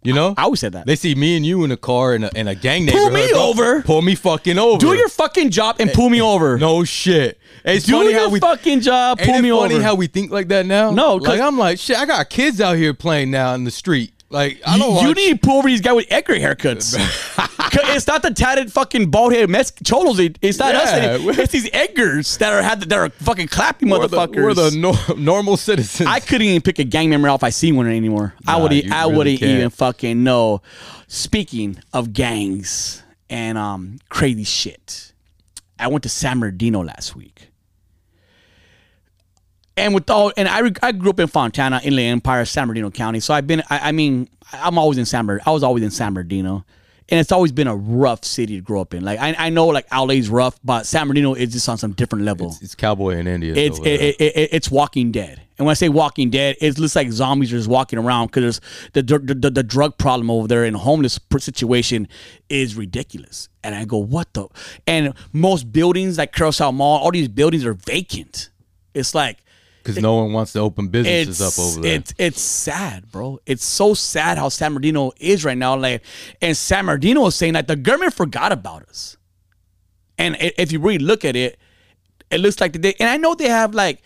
You 0.02 0.14
know? 0.14 0.34
I 0.38 0.44
always 0.44 0.60
said 0.60 0.72
that. 0.72 0.86
They 0.86 0.96
see 0.96 1.14
me 1.14 1.36
and 1.36 1.44
you 1.44 1.62
in 1.62 1.70
a 1.72 1.76
car 1.76 2.14
in 2.14 2.24
a, 2.24 2.30
in 2.34 2.48
a 2.48 2.54
gang 2.54 2.86
Pull 2.86 3.10
neighborhood. 3.10 3.12
me 3.12 3.32
bro. 3.32 3.42
over. 3.42 3.82
Pull 3.82 4.00
me 4.02 4.14
fucking 4.14 4.58
over. 4.58 4.78
Do 4.80 4.94
your 4.94 5.08
fucking 5.10 5.50
job 5.50 5.76
and 5.78 5.90
eh, 5.90 5.92
pull 5.94 6.08
me 6.08 6.22
over. 6.22 6.56
no 6.58 6.84
shit. 6.84 7.38
It's 7.64 7.84
Do 7.84 7.92
funny 7.92 8.12
your 8.12 8.20
how 8.20 8.30
we 8.30 8.40
fucking 8.40 8.80
job. 8.80 9.18
Pull 9.18 9.40
me 9.42 9.50
funny 9.50 9.74
over. 9.74 9.82
how 9.82 9.94
we 9.94 10.06
think 10.06 10.30
like 10.30 10.48
that 10.48 10.64
now? 10.64 10.90
No, 10.90 11.16
like 11.16 11.40
I'm 11.40 11.58
like 11.58 11.78
shit. 11.78 11.98
I 11.98 12.06
got 12.06 12.30
kids 12.30 12.60
out 12.62 12.76
here 12.76 12.94
playing 12.94 13.30
now 13.30 13.52
in 13.54 13.64
the 13.64 13.70
street. 13.70 14.14
Like 14.32 14.60
I 14.64 14.78
don't 14.78 15.02
you, 15.02 15.08
you 15.08 15.14
need 15.14 15.42
to 15.42 15.46
pull 15.48 15.58
over 15.58 15.66
these 15.68 15.80
guys 15.80 15.94
with 15.96 16.06
Edgar 16.08 16.34
haircuts. 16.34 16.94
it's 17.96 18.06
not 18.06 18.22
the 18.22 18.30
tatted 18.32 18.72
fucking 18.72 19.10
bald 19.10 19.32
headed 19.32 19.50
Mex- 19.50 19.72
cholos. 19.84 20.20
It's 20.40 20.58
not 20.58 20.72
us. 20.76 20.88
Yeah. 20.92 21.14
It- 21.16 21.38
It's 21.40 21.52
these 21.52 21.68
Edgars 21.70 22.38
that 22.38 22.52
are 22.52 22.62
had 22.62 22.82
that 22.82 22.96
are 22.96 23.10
fucking 23.10 23.48
clapping 23.48 23.88
we're 23.90 24.06
the, 24.06 24.16
motherfuckers. 24.16 24.42
we're 24.42 24.54
the 24.54 24.70
nor- 24.76 25.16
normal 25.18 25.56
citizens. 25.56 26.08
I 26.08 26.20
couldn't 26.20 26.46
even 26.46 26.62
pick 26.62 26.78
a 26.78 26.84
gang 26.84 27.10
member 27.10 27.28
out 27.28 27.34
if 27.40 27.44
I 27.44 27.50
see 27.50 27.72
one 27.72 27.88
anymore. 27.88 28.34
I 28.46 28.56
would 28.56 28.72
I 28.72 29.02
really 29.04 29.16
wouldn't 29.16 29.38
can't. 29.40 29.50
even 29.50 29.70
fucking 29.70 30.22
know. 30.22 30.62
Speaking 31.08 31.78
of 31.92 32.12
gangs 32.12 33.02
and 33.28 33.58
um 33.58 33.98
crazy 34.10 34.44
shit, 34.44 35.12
I 35.76 35.88
went 35.88 36.04
to 36.04 36.08
San 36.08 36.38
Bernardino 36.38 36.84
last 36.84 37.16
week. 37.16 37.48
And 39.80 39.94
with 39.94 40.08
all, 40.10 40.32
and 40.36 40.48
I, 40.48 40.70
I 40.82 40.92
grew 40.92 41.10
up 41.10 41.20
in 41.20 41.26
Fontana, 41.28 41.80
Inland 41.82 42.08
Empire, 42.08 42.44
San 42.44 42.66
Bernardino 42.66 42.90
County. 42.90 43.20
So 43.20 43.34
I've 43.34 43.46
been, 43.46 43.62
I, 43.70 43.88
I 43.88 43.92
mean, 43.92 44.28
I'm 44.52 44.78
always 44.78 44.98
in 44.98 45.06
San 45.06 45.26
Bernardino. 45.26 45.50
I 45.50 45.54
was 45.54 45.62
always 45.62 45.82
in 45.82 45.90
San 45.90 46.14
Bernardino. 46.14 46.64
and 47.10 47.18
it's 47.18 47.32
always 47.32 47.50
been 47.52 47.66
a 47.66 47.74
rough 47.74 48.24
city 48.24 48.56
to 48.56 48.62
grow 48.62 48.80
up 48.80 48.94
in. 48.94 49.04
Like 49.04 49.18
I, 49.18 49.34
I 49.36 49.50
know 49.50 49.66
like 49.66 49.92
LA's 49.92 50.28
rough, 50.28 50.58
but 50.62 50.86
San 50.86 51.06
Bernardino 51.08 51.34
is 51.34 51.52
just 51.52 51.68
on 51.68 51.76
some 51.76 51.92
different 51.92 52.24
level. 52.24 52.56
It's 52.62 52.74
cowboy 52.74 53.16
in 53.16 53.26
India. 53.26 53.54
It's 53.54 53.78
it, 53.80 53.86
it, 53.86 54.20
it, 54.20 54.48
it's 54.52 54.70
Walking 54.70 55.10
Dead, 55.10 55.40
and 55.58 55.66
when 55.66 55.72
I 55.72 55.74
say 55.74 55.88
Walking 55.88 56.30
Dead, 56.30 56.56
it 56.60 56.78
looks 56.78 56.94
like 56.94 57.10
zombies 57.10 57.52
are 57.52 57.56
just 57.56 57.68
walking 57.68 57.98
around 57.98 58.28
because 58.28 58.60
the, 58.92 59.02
the 59.02 59.18
the 59.18 59.50
the 59.50 59.62
drug 59.62 59.98
problem 59.98 60.30
over 60.30 60.46
there 60.46 60.64
and 60.64 60.76
homeless 60.76 61.18
situation 61.38 62.06
is 62.48 62.76
ridiculous. 62.76 63.48
And 63.62 63.74
I 63.74 63.84
go, 63.84 63.98
what 63.98 64.32
the? 64.32 64.46
And 64.86 65.12
most 65.32 65.72
buildings 65.72 66.16
like 66.16 66.32
Carousel 66.32 66.72
Mall, 66.72 67.00
all 67.00 67.10
these 67.10 67.28
buildings 67.28 67.64
are 67.66 67.74
vacant. 67.74 68.50
It's 68.94 69.14
like 69.14 69.38
because 69.82 69.98
no 69.98 70.16
one 70.16 70.32
wants 70.32 70.52
to 70.52 70.58
open 70.60 70.88
businesses 70.88 71.40
up 71.40 71.58
over 71.58 71.80
there. 71.80 71.96
it's 71.96 72.14
it's 72.18 72.40
sad, 72.40 73.10
bro. 73.10 73.40
It's 73.46 73.64
so 73.64 73.94
sad 73.94 74.38
how 74.38 74.48
San 74.48 74.72
Bernardino 74.72 75.12
is 75.18 75.44
right 75.44 75.56
now. 75.56 75.76
Like, 75.76 76.02
and 76.40 76.56
San 76.56 76.86
Bernardino 76.86 77.26
is 77.26 77.34
saying 77.34 77.54
that 77.54 77.68
the 77.68 77.76
government 77.76 78.14
forgot 78.14 78.52
about 78.52 78.82
us. 78.84 79.16
And 80.18 80.36
if 80.38 80.70
you 80.70 80.80
really 80.80 80.98
look 80.98 81.24
at 81.24 81.34
it, 81.34 81.58
it 82.30 82.38
looks 82.38 82.60
like 82.60 82.74
they. 82.74 82.94
And 83.00 83.08
I 83.08 83.16
know 83.16 83.34
they 83.34 83.48
have 83.48 83.74
like 83.74 84.02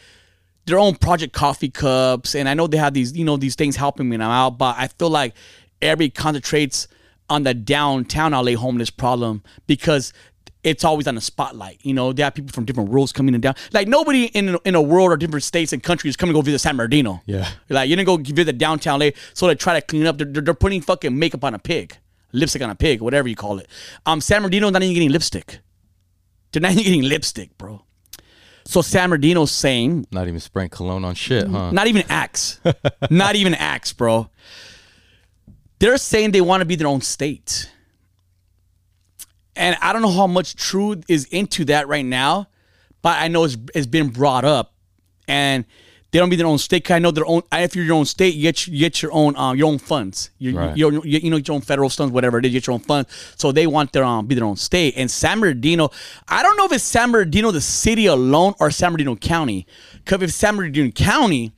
their 0.67 0.79
own 0.79 0.95
Project 0.95 1.33
Coffee 1.33 1.71
cups, 1.71 2.35
and 2.35 2.49
I 2.49 2.55
know 2.55 2.67
they 2.67 2.79
have 2.79 2.95
these, 2.95 3.17
you 3.17 3.25
know, 3.25 3.37
these 3.37 3.55
things 3.55 3.77
helping 3.77 4.09
me 4.09 4.17
out. 4.19 4.59
But 4.59 4.77
I 4.79 4.89
feel 4.89 5.11
like 5.11 5.35
every 5.83 6.09
concentrates 6.09 6.89
on 7.29 7.43
the 7.43 7.55
downtown 7.55 8.33
LA 8.33 8.53
homeless 8.53 8.91
problem 8.91 9.43
because 9.67 10.13
it's 10.65 10.83
always 10.85 11.07
on 11.07 11.15
the 11.15 11.21
spotlight. 11.21 11.79
You 11.83 11.95
know, 11.95 12.13
they 12.13 12.23
have 12.23 12.35
people 12.35 12.53
from 12.53 12.65
different 12.65 12.89
worlds 12.91 13.13
coming 13.13 13.35
in 13.35 13.41
down. 13.41 13.55
Like 13.73 13.87
nobody 13.87 14.25
in 14.27 14.57
in 14.65 14.75
a 14.75 14.83
world 14.83 15.13
or 15.13 15.17
different 15.17 15.45
states 15.45 15.73
and 15.73 15.83
countries 15.83 16.13
is 16.13 16.17
coming 16.17 16.33
to 16.33 16.39
go 16.39 16.43
visit 16.43 16.59
San 16.61 16.77
Bernardino. 16.77 17.23
Yeah. 17.27 17.49
like 17.69 17.89
you 17.89 17.97
didn't 17.97 18.07
go 18.07 18.17
visit 18.17 18.59
downtown 18.59 19.01
LA, 19.01 19.11
so 19.35 19.47
they 19.47 19.55
try 19.55 19.79
to 19.79 19.87
clean 19.87 20.07
up. 20.07 20.19
They're, 20.19 20.27
they're, 20.27 20.43
they're 20.43 20.55
putting 20.55 20.81
fucking 20.81 21.17
makeup 21.17 21.45
on 21.45 21.55
a 21.55 21.59
pig, 21.59 21.97
lipstick 22.33 22.63
on 22.63 22.71
a 22.71 22.75
pig, 22.75 23.01
whatever 23.03 23.29
you 23.29 23.37
call 23.37 23.59
it. 23.59 23.69
Um, 24.07 24.21
San 24.21 24.43
Bernardino's 24.43 24.73
not 24.73 24.83
even 24.83 24.95
getting 24.95 25.11
lipstick. 25.13 25.61
They're 26.53 26.63
not 26.63 26.73
even 26.73 26.85
getting 26.85 27.03
lipstick, 27.03 27.57
bro. 27.59 27.83
So 28.67 28.81
San 28.81 29.11
Bernardino's 29.11 29.51
saying 29.51 30.07
Not 30.11 30.27
even 30.27 30.41
spraying 30.41 30.71
cologne 30.71 31.05
on 31.05 31.15
shit, 31.15 31.47
huh? 31.47 31.71
not 31.71 31.87
even 31.87 32.03
Axe. 32.09 32.61
Not 33.11 33.37
even 33.37 33.53
Axe, 33.55 33.93
bro. 33.93 34.31
They're 35.81 35.99
saying 35.99 36.31
they 36.31 36.41
want 36.41 36.63
to 36.63 36.65
be 36.65 36.77
their 36.77 36.87
own 36.87 37.03
state. 37.03 37.71
And 39.57 39.77
I 39.81 39.93
don't 39.93 40.03
know 40.03 40.11
how 40.11 40.27
much 40.27 40.57
truth 40.57 41.05
is 41.09 41.27
into 41.27 41.65
that 41.67 41.89
right 41.89 42.05
now, 42.05 42.49
but 43.03 43.21
I 43.21 43.29
know 43.29 43.45
it's, 43.45 43.57
it's 43.75 43.87
been 43.87 44.09
brought 44.09 44.45
up. 44.45 44.75
And 45.29 45.65
they 46.11 46.21
don't 46.21 46.29
be 46.31 46.37
their 46.37 46.47
own 46.47 46.59
state. 46.59 46.89
I 46.93 47.01
know 47.01 47.11
their 47.11 47.27
own. 47.27 47.43
If 47.51 47.75
you're 47.75 47.85
your 47.85 47.97
own 47.97 48.05
state, 48.05 48.35
you 48.37 48.43
get 48.43 48.69
you 48.69 48.79
get 48.79 49.03
your 49.03 49.13
own 49.13 49.35
um 49.37 49.57
your 49.57 49.67
own 49.67 49.79
funds. 49.79 50.31
You 50.39 50.57
Right. 50.57 50.77
you 50.77 51.03
you, 51.03 51.19
you 51.19 51.29
know 51.31 51.39
your 51.39 51.55
own 51.57 51.61
federal 51.61 51.89
funds, 51.89 52.13
whatever 52.13 52.39
it 52.39 52.45
is. 52.45 52.53
You 52.53 52.61
get 52.61 52.69
your 52.69 52.75
own 52.75 52.81
funds. 52.81 53.11
So 53.37 53.51
they 53.51 53.67
want 53.67 53.93
their 53.93 54.05
um 54.05 54.27
be 54.27 54.37
their 54.37 54.45
own 54.45 54.55
state. 54.55 54.95
And 54.97 55.11
San 55.11 55.41
Bernardino, 55.41 55.91
I 56.29 56.45
don't 56.45 56.57
know 56.57 56.67
if 56.67 56.73
it's 56.73 56.85
San 56.85 57.11
Bernardino 57.11 57.51
the 57.51 57.61
city 57.61 58.07
alone 58.07 58.55
or 58.61 58.71
San 58.71 58.93
Bernardino 58.93 59.17
County. 59.17 59.67
Because 60.05 60.23
if 60.23 60.31
San 60.31 60.57
Bernardino 60.57 60.93
County, 60.93 61.53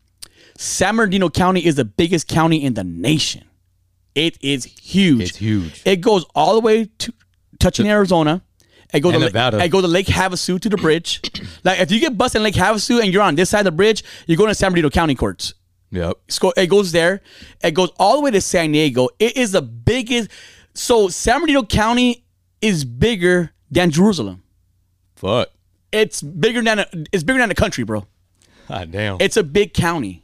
San 0.57 0.97
Bernardino 0.97 1.29
County 1.29 1.67
is 1.67 1.75
the 1.75 1.85
biggest 1.85 2.27
county 2.27 2.65
in 2.65 2.73
the 2.73 2.85
nation. 2.85 3.45
It 4.15 4.39
is 4.41 4.65
huge. 4.65 5.21
It's 5.21 5.37
huge. 5.37 5.83
It 5.85 6.01
goes 6.01 6.25
all 6.35 6.55
the 6.55 6.61
way 6.61 6.87
to 6.99 7.13
touching 7.67 7.89
Arizona. 7.89 8.43
It 8.95 9.01
go 9.01 9.11
And 9.11 9.19
to 9.19 9.25
Nevada. 9.27 9.59
It 9.59 9.69
go 9.69 9.81
to 9.81 9.89
Lake 9.89 10.07
Havasu 10.07 10.61
to 10.61 10.69
the 10.69 10.77
bridge. 10.77 11.21
like 11.65 11.81
if 11.81 11.91
you 11.91 11.99
get 11.99 12.17
busted 12.17 12.39
in 12.41 12.45
Lake 12.45 12.55
Havasu 12.55 13.03
and 13.03 13.13
you're 13.13 13.23
on 13.23 13.35
this 13.35 13.51
side 13.51 13.61
of 13.61 13.65
the 13.65 13.73
bridge, 13.73 14.05
you're 14.27 14.37
going 14.37 14.49
to 14.49 14.55
San 14.55 14.71
Bernardino 14.71 14.91
County 14.91 15.15
courts. 15.17 15.55
Yep. 15.91 16.17
It 16.57 16.69
goes 16.69 16.93
there. 16.93 17.23
It 17.63 17.73
goes 17.73 17.91
all 17.99 18.17
the 18.17 18.23
way 18.23 18.31
to 18.31 18.41
San 18.41 18.73
Diego. 18.73 19.09
It 19.19 19.37
is 19.37 19.53
the 19.53 19.63
biggest. 19.63 20.31
So 20.75 21.09
San 21.09 21.41
Bernardino 21.41 21.65
County 21.65 22.25
is 22.61 22.85
bigger 22.85 23.53
than 23.71 23.91
Jerusalem. 23.91 24.43
Fuck. 25.17 25.51
It's 25.91 26.23
bigger 26.23 26.63
than 26.63 26.81
a, 26.81 26.87
it's 27.13 27.25
bigger 27.25 27.41
than 27.41 27.49
the 27.49 27.55
country, 27.55 27.85
bro. 27.85 28.07
God 28.69 28.93
damn. 28.93 29.17
It's 29.21 29.37
a 29.37 29.43
big 29.43 29.75
county. 29.75 30.23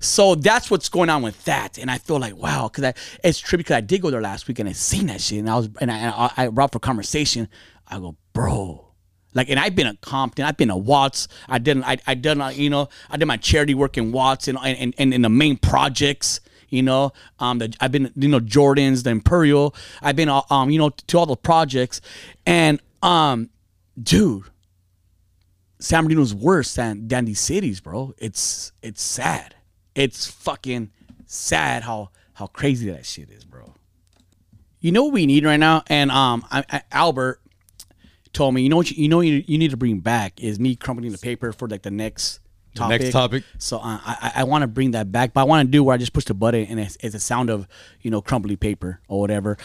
So 0.00 0.34
that's 0.34 0.70
what's 0.70 0.88
going 0.88 1.10
on 1.10 1.20
with 1.20 1.44
that, 1.44 1.76
and 1.76 1.90
I 1.90 1.98
feel 1.98 2.18
like 2.18 2.34
wow, 2.34 2.68
because 2.68 2.84
I 2.84 2.94
it's 3.22 3.38
true 3.38 3.58
because 3.58 3.76
I 3.76 3.82
did 3.82 4.00
go 4.00 4.10
there 4.10 4.22
last 4.22 4.48
week 4.48 4.58
and 4.58 4.66
I 4.68 4.72
seen 4.72 5.06
that 5.06 5.20
shit, 5.20 5.38
and 5.38 5.50
I 5.50 5.56
was 5.56 5.68
and 5.78 5.90
I 5.92 5.98
and 5.98 6.14
I, 6.14 6.32
I 6.36 6.48
brought 6.48 6.72
for 6.72 6.78
conversation. 6.78 7.48
I 7.86 7.98
go, 7.98 8.16
bro, 8.32 8.94
like, 9.34 9.50
and 9.50 9.60
I've 9.60 9.74
been 9.74 9.86
a 9.86 9.96
Compton, 9.96 10.46
I've 10.46 10.56
been 10.56 10.70
a 10.70 10.76
Watts, 10.76 11.28
I 11.48 11.58
didn't, 11.58 11.84
I 11.84 11.98
I 12.06 12.14
done 12.14 12.40
uh, 12.40 12.48
you 12.48 12.70
know 12.70 12.88
I 13.10 13.18
did 13.18 13.26
my 13.26 13.36
charity 13.36 13.74
work 13.74 13.98
in 13.98 14.10
Watts 14.10 14.48
and 14.48 14.58
and 14.62 14.94
and 14.96 15.12
in 15.12 15.20
the 15.22 15.28
main 15.28 15.58
projects. 15.58 16.40
You 16.70 16.82
know, 16.84 17.12
um, 17.40 17.58
the, 17.58 17.74
I've 17.80 17.90
been, 17.90 18.12
you 18.14 18.28
know, 18.28 18.38
Jordan's, 18.38 19.02
the 19.02 19.10
Imperial. 19.10 19.74
I've 20.02 20.14
been, 20.14 20.28
uh, 20.28 20.42
um, 20.50 20.70
you 20.70 20.78
know, 20.78 20.90
to 20.90 21.18
all 21.18 21.26
the 21.26 21.36
projects, 21.36 22.00
and 22.46 22.80
um, 23.02 23.50
dude, 24.00 24.44
San 25.80 26.04
Bernardino's 26.04 26.32
worse 26.32 26.74
than 26.74 27.08
than 27.08 27.24
these 27.24 27.40
cities, 27.40 27.80
bro. 27.80 28.14
It's 28.18 28.70
it's 28.82 29.02
sad. 29.02 29.56
It's 29.94 30.26
fucking 30.26 30.90
sad 31.26 31.82
how 31.82 32.10
how 32.34 32.46
crazy 32.46 32.90
that 32.90 33.06
shit 33.06 33.30
is, 33.30 33.44
bro. 33.44 33.74
You 34.80 34.92
know 34.92 35.04
what 35.04 35.12
we 35.12 35.26
need 35.26 35.44
right 35.44 35.58
now, 35.58 35.82
and 35.88 36.10
um, 36.10 36.44
I, 36.50 36.64
I, 36.70 36.82
Albert 36.90 37.40
told 38.32 38.54
me, 38.54 38.62
you 38.62 38.68
know 38.68 38.76
what, 38.76 38.90
you, 38.90 39.02
you 39.02 39.08
know, 39.08 39.20
you, 39.20 39.44
you 39.46 39.58
need 39.58 39.72
to 39.72 39.76
bring 39.76 39.98
back 39.98 40.40
is 40.40 40.58
me 40.58 40.74
crumpling 40.74 41.12
the 41.12 41.18
paper 41.18 41.52
for 41.52 41.68
like 41.68 41.82
the 41.82 41.90
next 41.90 42.40
topic. 42.74 43.00
next 43.00 43.12
topic? 43.12 43.44
So 43.58 43.78
uh, 43.78 44.00
I 44.04 44.32
I, 44.36 44.40
I 44.40 44.44
want 44.44 44.62
to 44.62 44.68
bring 44.68 44.92
that 44.92 45.12
back, 45.12 45.32
but 45.34 45.42
I 45.42 45.44
want 45.44 45.66
to 45.66 45.70
do 45.70 45.84
where 45.84 45.94
I 45.94 45.98
just 45.98 46.12
push 46.12 46.24
the 46.24 46.34
button 46.34 46.64
and 46.66 46.80
it's, 46.80 46.96
it's 47.00 47.14
a 47.14 47.20
sound 47.20 47.50
of 47.50 47.68
you 48.00 48.10
know 48.10 48.22
crumbly 48.22 48.56
paper 48.56 49.00
or 49.08 49.20
whatever. 49.20 49.58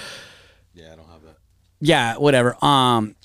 yeah, 0.73 0.93
I 0.93 0.95
don't 0.95 1.07
have 1.07 1.23
that. 1.23 1.38
Yeah, 1.80 2.17
whatever. 2.17 2.57
Um, 2.63 3.15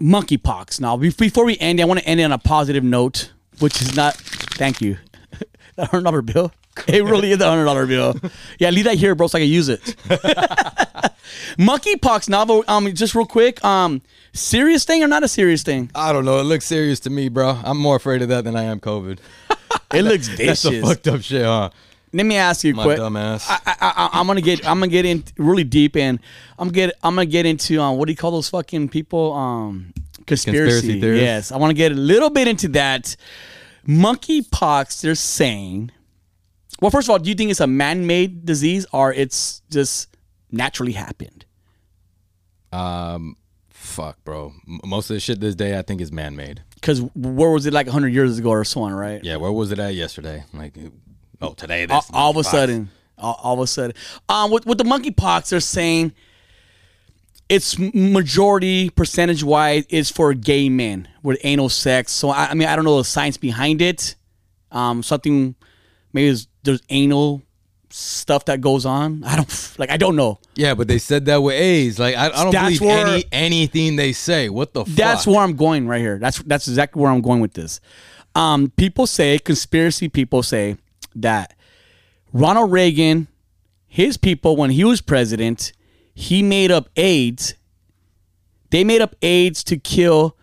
monkeypox. 0.00 0.80
Now, 0.80 0.96
before 0.96 1.44
we 1.44 1.58
end, 1.58 1.80
I 1.80 1.84
want 1.84 2.00
to 2.00 2.06
end 2.06 2.20
it 2.20 2.24
on 2.24 2.32
a 2.32 2.38
positive 2.38 2.84
note, 2.84 3.32
which 3.58 3.80
is 3.82 3.94
not. 3.94 4.14
Thank 4.16 4.80
you. 4.80 4.98
The 5.76 5.86
hundred 5.86 6.04
dollar 6.04 6.22
bill. 6.22 6.52
It 6.86 7.04
really 7.04 7.32
is 7.32 7.38
the 7.38 7.48
hundred 7.48 7.64
dollar 7.64 7.86
bill. 7.86 8.16
Yeah, 8.58 8.70
leave 8.70 8.84
that 8.84 8.96
here, 8.96 9.14
bro, 9.14 9.26
so 9.26 9.38
I 9.38 9.42
can 9.42 9.50
use 9.50 9.68
it. 9.68 9.80
monkeypox. 11.58 12.28
Now, 12.28 12.62
um, 12.68 12.92
just 12.94 13.14
real 13.14 13.26
quick. 13.26 13.62
Um, 13.64 14.02
serious 14.32 14.84
thing 14.84 15.02
or 15.02 15.08
not 15.08 15.22
a 15.22 15.28
serious 15.28 15.62
thing? 15.62 15.90
I 15.94 16.12
don't 16.12 16.24
know. 16.24 16.38
It 16.38 16.44
looks 16.44 16.64
serious 16.64 17.00
to 17.00 17.10
me, 17.10 17.28
bro. 17.28 17.58
I'm 17.62 17.78
more 17.78 17.96
afraid 17.96 18.22
of 18.22 18.28
that 18.28 18.44
than 18.44 18.56
I 18.56 18.64
am 18.64 18.80
COVID. 18.80 19.18
It 19.94 20.02
looks 20.02 20.26
vicious. 20.28 20.62
That's 20.62 20.80
some 20.80 20.82
fucked 20.82 21.08
up 21.08 21.20
shit, 21.20 21.44
huh? 21.44 21.68
Let 22.14 22.24
me 22.26 22.36
ask 22.36 22.64
you 22.64 22.74
My 22.74 22.84
quick. 22.84 22.96
dumb 22.96 23.16
ass. 23.16 23.46
I, 23.48 23.58
I, 23.66 23.74
I, 23.80 24.10
I'm 24.20 24.26
gonna 24.26 24.40
get. 24.40 24.66
I'm 24.66 24.78
gonna 24.78 24.88
get 24.88 25.04
in 25.06 25.24
really 25.36 25.64
deep, 25.64 25.96
and 25.96 26.18
I'm 26.58 26.68
get. 26.68 26.94
I'm 27.02 27.14
gonna 27.14 27.26
get 27.26 27.44
into 27.46 27.80
um, 27.80 27.96
what 27.96 28.06
do 28.06 28.12
you 28.12 28.16
call 28.16 28.30
those 28.30 28.48
fucking 28.50 28.88
people? 28.90 29.32
Um, 29.34 29.92
conspiracy. 30.26 30.80
Conspiracy 30.88 31.00
theorists? 31.00 31.22
Yes, 31.22 31.52
I 31.52 31.56
want 31.56 31.70
to 31.70 31.74
get 31.74 31.92
a 31.92 31.94
little 31.94 32.30
bit 32.30 32.48
into 32.48 32.68
that. 32.68 33.16
Monkeypox. 33.86 35.00
They're 35.00 35.14
saying. 35.14 35.90
Well, 36.80 36.90
first 36.90 37.06
of 37.06 37.12
all, 37.12 37.18
do 37.18 37.28
you 37.28 37.34
think 37.36 37.50
it's 37.50 37.60
a 37.60 37.66
man-made 37.66 38.44
disease 38.44 38.86
or 38.92 39.12
it's 39.12 39.62
just 39.70 40.16
naturally 40.50 40.92
happened? 40.92 41.44
Um, 42.72 43.36
fuck, 43.70 44.22
bro. 44.24 44.52
M- 44.66 44.80
Most 44.84 45.10
of 45.10 45.14
the 45.14 45.20
shit 45.20 45.40
this 45.40 45.54
day, 45.54 45.78
I 45.78 45.82
think, 45.82 46.00
is 46.00 46.10
man 46.10 46.34
made. 46.34 46.62
Because 46.74 47.00
where 47.14 47.50
was 47.50 47.66
it 47.66 47.72
like 47.72 47.86
100 47.86 48.08
years 48.08 48.38
ago 48.38 48.50
or 48.50 48.64
so 48.64 48.82
on, 48.82 48.92
right? 48.92 49.22
Yeah, 49.22 49.36
where 49.36 49.52
was 49.52 49.70
it 49.70 49.78
at 49.78 49.94
yesterday? 49.94 50.44
Like, 50.52 50.74
oh, 51.40 51.52
today. 51.52 51.86
all, 51.88 52.04
all 52.12 52.30
of 52.30 52.36
a 52.36 52.42
sudden, 52.44 52.90
all, 53.18 53.38
all 53.42 53.54
of 53.54 53.60
a 53.60 53.66
sudden, 53.68 53.92
um, 54.28 54.50
with 54.50 54.66
with 54.66 54.78
the 54.78 54.84
monkeypox, 54.84 55.50
they're 55.50 55.60
saying 55.60 56.12
it's 57.52 57.78
majority 57.78 58.88
percentage 58.90 59.44
wise 59.44 59.84
is 59.90 60.10
for 60.10 60.32
gay 60.34 60.68
men 60.68 61.06
with 61.22 61.38
anal 61.44 61.68
sex. 61.68 62.12
So 62.12 62.30
I, 62.30 62.46
I 62.46 62.54
mean, 62.54 62.66
I 62.68 62.74
don't 62.76 62.84
know 62.84 62.98
the 62.98 63.04
science 63.04 63.36
behind 63.36 63.82
it. 63.82 64.14
Um, 64.70 65.02
something 65.02 65.54
maybe 66.12 66.28
there's, 66.28 66.48
there's 66.62 66.80
anal 66.88 67.42
stuff 67.90 68.46
that 68.46 68.60
goes 68.62 68.86
on. 68.86 69.22
I 69.24 69.36
don't 69.36 69.74
like. 69.78 69.90
I 69.90 69.98
don't 69.98 70.16
know. 70.16 70.38
Yeah, 70.54 70.74
but 70.74 70.88
they 70.88 70.98
said 70.98 71.26
that 71.26 71.36
with 71.42 71.54
AIDS. 71.54 71.98
Like, 71.98 72.16
I, 72.16 72.26
I 72.28 72.42
don't 72.42 72.52
That's 72.52 72.78
believe 72.78 72.80
where- 72.80 73.06
any 73.06 73.24
anything 73.32 73.96
they 73.96 74.12
say. 74.12 74.48
What 74.48 74.72
the 74.72 74.84
That's 74.84 75.24
fuck? 75.24 75.34
where 75.34 75.42
I'm 75.44 75.54
going 75.56 75.86
right 75.86 76.00
here. 76.00 76.18
That's 76.18 76.38
that's 76.42 76.68
exactly 76.68 77.02
where 77.02 77.10
I'm 77.12 77.20
going 77.20 77.40
with 77.40 77.52
this. 77.52 77.80
Um, 78.34 78.72
people 78.76 79.06
say 79.06 79.38
conspiracy 79.38 80.08
people 80.08 80.42
say 80.42 80.78
that 81.16 81.54
Ronald 82.32 82.72
Reagan, 82.72 83.28
his 83.86 84.16
people, 84.16 84.56
when 84.56 84.70
he 84.70 84.84
was 84.84 85.02
president, 85.02 85.74
he 86.14 86.42
made 86.42 86.70
up 86.70 86.88
AIDS. 86.96 87.54
They 88.70 88.84
made 88.84 89.00
up 89.02 89.14
AIDS 89.22 89.62
to 89.64 89.76
kill 89.76 90.36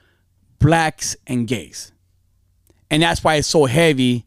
blacks 0.60 1.16
and 1.28 1.48
gays, 1.48 1.92
and 2.92 3.02
that's 3.04 3.24
why 3.24 3.36
it's 3.36 3.48
so 3.48 3.66
heavy 3.66 4.26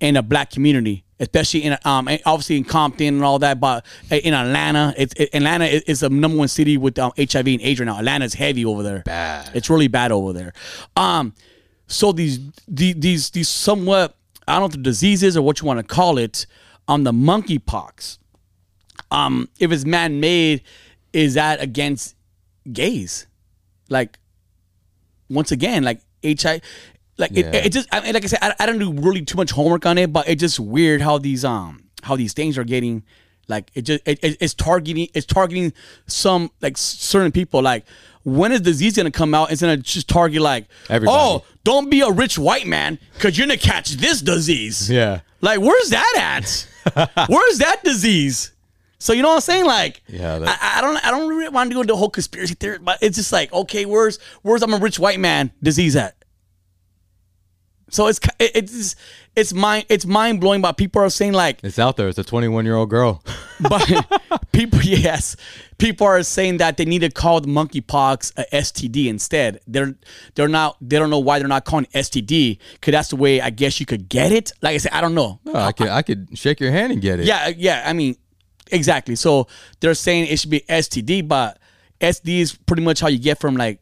in 0.00 0.14
the 0.14 0.22
black 0.22 0.50
community, 0.50 1.04
especially 1.20 1.62
in 1.62 1.78
um 1.84 2.08
obviously 2.26 2.56
in 2.56 2.64
Compton 2.64 3.14
and 3.14 3.24
all 3.24 3.38
that. 3.38 3.60
But 3.60 3.86
in 4.10 4.34
Atlanta, 4.34 4.92
it's 4.96 5.14
it, 5.14 5.30
Atlanta 5.34 5.66
is 5.66 6.00
the 6.00 6.10
number 6.10 6.36
one 6.38 6.48
city 6.48 6.76
with 6.76 6.98
um, 6.98 7.12
HIV 7.16 7.46
and 7.46 7.60
AIDS 7.60 7.78
right 7.80 7.86
now. 7.86 7.98
Atlanta's 7.98 8.34
heavy 8.34 8.64
over 8.64 8.82
there. 8.82 9.02
Bad. 9.04 9.50
It's 9.54 9.70
really 9.70 9.88
bad 9.88 10.10
over 10.10 10.32
there. 10.32 10.52
Um, 10.96 11.34
so 11.86 12.10
these 12.12 12.40
the- 12.66 12.94
these 12.94 13.30
these 13.30 13.48
somewhat 13.48 14.16
I 14.48 14.54
don't 14.54 14.62
know 14.62 14.66
if 14.66 14.72
the 14.72 14.78
diseases 14.78 15.36
or 15.36 15.42
what 15.42 15.60
you 15.60 15.66
want 15.68 15.78
to 15.78 15.84
call 15.84 16.18
it 16.18 16.46
on 16.88 17.04
the 17.04 17.12
monkeypox. 17.12 18.18
Um, 19.12 19.48
if 19.60 19.70
it's 19.70 19.84
man 19.84 20.18
made, 20.20 20.62
is 21.12 21.34
that 21.34 21.60
against 21.62 22.14
gays? 22.72 23.26
Like, 23.88 24.18
once 25.28 25.52
again, 25.52 25.82
like 25.84 26.00
HI, 26.22 26.60
like 27.18 27.30
Yeah. 27.32 27.46
it, 27.52 27.66
it 27.66 27.72
just 27.72 27.88
I 27.92 28.00
mean, 28.00 28.14
like 28.14 28.24
I 28.24 28.26
said, 28.26 28.38
I, 28.42 28.54
I 28.60 28.66
don't 28.66 28.78
do 28.78 28.92
really 28.92 29.22
too 29.24 29.36
much 29.36 29.50
homework 29.50 29.86
on 29.86 29.98
it, 29.98 30.12
but 30.12 30.28
it's 30.28 30.40
just 30.40 30.58
weird 30.60 31.00
how 31.00 31.18
these 31.18 31.44
um 31.44 31.84
how 32.02 32.16
these 32.16 32.32
things 32.32 32.58
are 32.58 32.64
getting 32.64 33.02
like 33.48 33.70
it 33.74 33.82
just 33.82 34.00
it, 34.06 34.18
it- 34.22 34.36
it's 34.40 34.54
targeting 34.54 35.08
it's 35.14 35.26
targeting 35.26 35.72
some 36.06 36.50
like 36.60 36.76
certain 36.76 37.30
people 37.32 37.60
like 37.62 37.84
when 38.24 38.52
is 38.52 38.60
disease 38.60 38.96
gonna 38.96 39.10
come 39.10 39.34
out 39.34 39.50
instead 39.50 39.76
of 39.78 39.84
just 39.84 40.08
target 40.08 40.40
like 40.42 40.66
Everybody. 40.88 41.16
oh 41.20 41.44
don't 41.64 41.90
be 41.90 42.00
a 42.00 42.10
rich 42.10 42.38
white 42.38 42.66
man 42.66 42.98
because 43.14 43.36
you're 43.36 43.46
gonna 43.46 43.58
catch 43.58 43.90
this 43.92 44.20
disease 44.22 44.88
Yeah. 44.90 45.20
like 45.40 45.60
where's 45.60 45.90
that 45.90 46.14
at 46.16 46.66
where's 47.28 47.58
that 47.58 47.82
disease 47.84 48.52
so 49.02 49.12
you 49.12 49.22
know 49.22 49.28
what 49.28 49.34
I'm 49.34 49.40
saying 49.40 49.66
like 49.66 50.02
Yeah, 50.06 50.38
I, 50.46 50.78
I 50.78 50.80
don't 50.80 51.04
I 51.04 51.10
don't 51.10 51.28
really 51.28 51.48
want 51.48 51.70
to 51.70 51.74
go 51.74 51.80
into 51.80 51.92
the 51.92 51.96
whole 51.96 52.10
conspiracy 52.10 52.54
theory 52.54 52.78
but 52.78 52.98
it's 53.02 53.16
just 53.16 53.32
like 53.32 53.52
okay 53.52 53.84
where's 53.84 54.18
where's 54.42 54.62
I'm 54.62 54.72
a 54.72 54.78
rich 54.78 54.98
white 54.98 55.20
man 55.20 55.52
disease 55.62 55.96
at 55.96 56.22
so 57.92 58.06
it's 58.06 58.18
it's 58.40 58.96
it's 59.36 59.52
mind 59.52 59.84
it's 59.90 60.06
mind 60.06 60.40
blowing 60.40 60.62
but 60.62 60.78
people 60.78 61.02
are 61.02 61.10
saying 61.10 61.34
like 61.34 61.62
It's 61.62 61.78
out 61.78 61.98
there. 61.98 62.08
It's 62.08 62.18
a 62.18 62.24
21 62.24 62.64
year 62.64 62.74
old 62.74 62.88
girl. 62.88 63.22
but 63.60 63.86
people, 64.52 64.80
yes, 64.82 65.36
people 65.76 66.06
are 66.06 66.22
saying 66.22 66.56
that 66.56 66.78
they 66.78 66.86
need 66.86 67.00
to 67.00 67.10
call 67.10 67.42
the 67.42 67.48
monkeypox 67.48 68.32
a 68.38 68.44
STD 68.56 69.08
instead. 69.08 69.60
They're 69.66 69.94
they're 70.34 70.48
not 70.48 70.78
they 70.80 70.98
don't 70.98 71.10
know 71.10 71.18
why 71.18 71.38
they're 71.38 71.48
not 71.48 71.66
calling 71.66 71.86
it 71.92 71.98
STD 71.98 72.58
because 72.72 72.92
that's 72.92 73.08
the 73.08 73.16
way 73.16 73.42
I 73.42 73.50
guess 73.50 73.78
you 73.78 73.84
could 73.84 74.08
get 74.08 74.32
it. 74.32 74.52
Like 74.62 74.74
I 74.74 74.78
said, 74.78 74.92
I 74.92 75.02
don't 75.02 75.14
know. 75.14 75.40
Oh, 75.46 75.54
I 75.54 75.72
could 75.72 75.88
I 75.88 76.00
could 76.00 76.28
shake 76.36 76.60
your 76.60 76.72
hand 76.72 76.92
and 76.94 77.02
get 77.02 77.20
it. 77.20 77.26
Yeah, 77.26 77.48
yeah. 77.48 77.84
I 77.84 77.92
mean, 77.92 78.16
exactly. 78.72 79.14
So 79.14 79.46
they're 79.80 79.94
saying 79.94 80.26
it 80.26 80.38
should 80.40 80.50
be 80.50 80.60
STD, 80.68 81.28
but 81.28 81.58
SD 82.00 82.40
is 82.40 82.54
pretty 82.54 82.82
much 82.82 83.00
how 83.00 83.08
you 83.08 83.18
get 83.18 83.38
from 83.40 83.56
like 83.56 83.80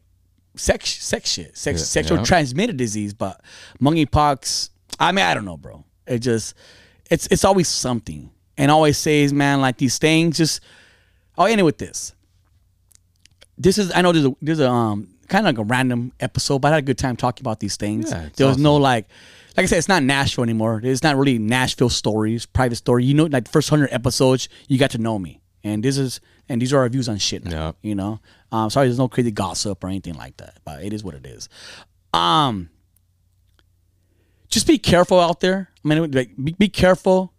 sex 0.55 0.89
sex 1.03 1.31
shit, 1.31 1.57
sex 1.57 1.79
Yeah, 1.79 1.85
sexual 1.85 2.17
yeah. 2.19 2.23
transmitted 2.23 2.77
disease. 2.77 3.13
But 3.13 3.41
monkeypox, 3.81 4.69
I 4.99 5.11
mean, 5.11 5.25
I 5.25 5.33
don't 5.33 5.45
know, 5.45 5.57
bro. 5.57 5.83
It 6.05 6.19
just 6.19 6.53
it's 7.09 7.27
it's 7.31 7.43
always 7.43 7.67
something, 7.67 8.29
and 8.57 8.69
always 8.69 8.97
says, 8.97 9.33
man, 9.33 9.61
like 9.61 9.77
these 9.77 9.97
things. 9.97 10.37
Just 10.37 10.61
I'll 11.37 11.47
end 11.47 11.59
it 11.59 11.63
with 11.63 11.77
this. 11.77 12.13
This 13.57 13.77
is 13.77 13.91
I 13.93 14.01
know 14.01 14.11
there's 14.11 14.25
a 14.25 14.35
there's 14.41 14.59
a 14.59 14.69
um 14.69 15.07
kind 15.27 15.47
of 15.47 15.55
like 15.55 15.59
a 15.59 15.67
random 15.67 16.11
episode, 16.19 16.59
but 16.59 16.69
I 16.71 16.75
had 16.75 16.83
a 16.83 16.85
good 16.85 16.97
time 16.97 17.15
talking 17.15 17.43
about 17.43 17.59
these 17.59 17.77
things. 17.77 18.11
Yeah, 18.11 18.29
there 18.35 18.47
was 18.47 18.57
no 18.57 18.75
like 18.75 19.07
like 19.57 19.63
I 19.63 19.67
said, 19.67 19.77
it's 19.77 19.87
not 19.87 20.03
Nashville 20.03 20.43
anymore. 20.43 20.79
It's 20.83 21.03
not 21.03 21.15
really 21.17 21.37
Nashville 21.39 21.89
stories, 21.89 22.45
private 22.45 22.75
story. 22.75 23.03
You 23.05 23.13
know, 23.13 23.25
like 23.25 23.45
the 23.45 23.51
first 23.51 23.69
hundred 23.69 23.89
episodes, 23.91 24.47
you 24.67 24.77
got 24.77 24.91
to 24.91 24.97
know 24.97 25.19
me, 25.19 25.41
and 25.63 25.83
this 25.83 25.97
is 25.97 26.21
and 26.49 26.61
these 26.61 26.73
are 26.73 26.79
our 26.79 26.89
views 26.89 27.07
on 27.09 27.17
shit. 27.17 27.43
Now, 27.45 27.51
Yeah. 27.51 27.71
you 27.81 27.95
know. 27.95 28.19
Um, 28.51 28.69
sorry, 28.69 28.87
there's 28.87 28.97
no 28.97 29.07
crazy 29.07 29.31
gossip 29.31 29.83
or 29.83 29.87
anything 29.87 30.15
like 30.15 30.37
that, 30.37 30.57
but 30.65 30.83
it 30.83 30.91
is 30.93 31.03
what 31.03 31.15
it 31.15 31.25
is. 31.25 31.47
Um, 32.13 32.69
just 34.49 34.67
be 34.67 34.77
careful 34.77 35.19
out 35.19 35.39
there. 35.39 35.69
I 35.83 35.87
mean, 35.87 36.11
like, 36.11 36.31
be, 36.41 36.53
be 36.53 36.67
careful. 36.69 37.33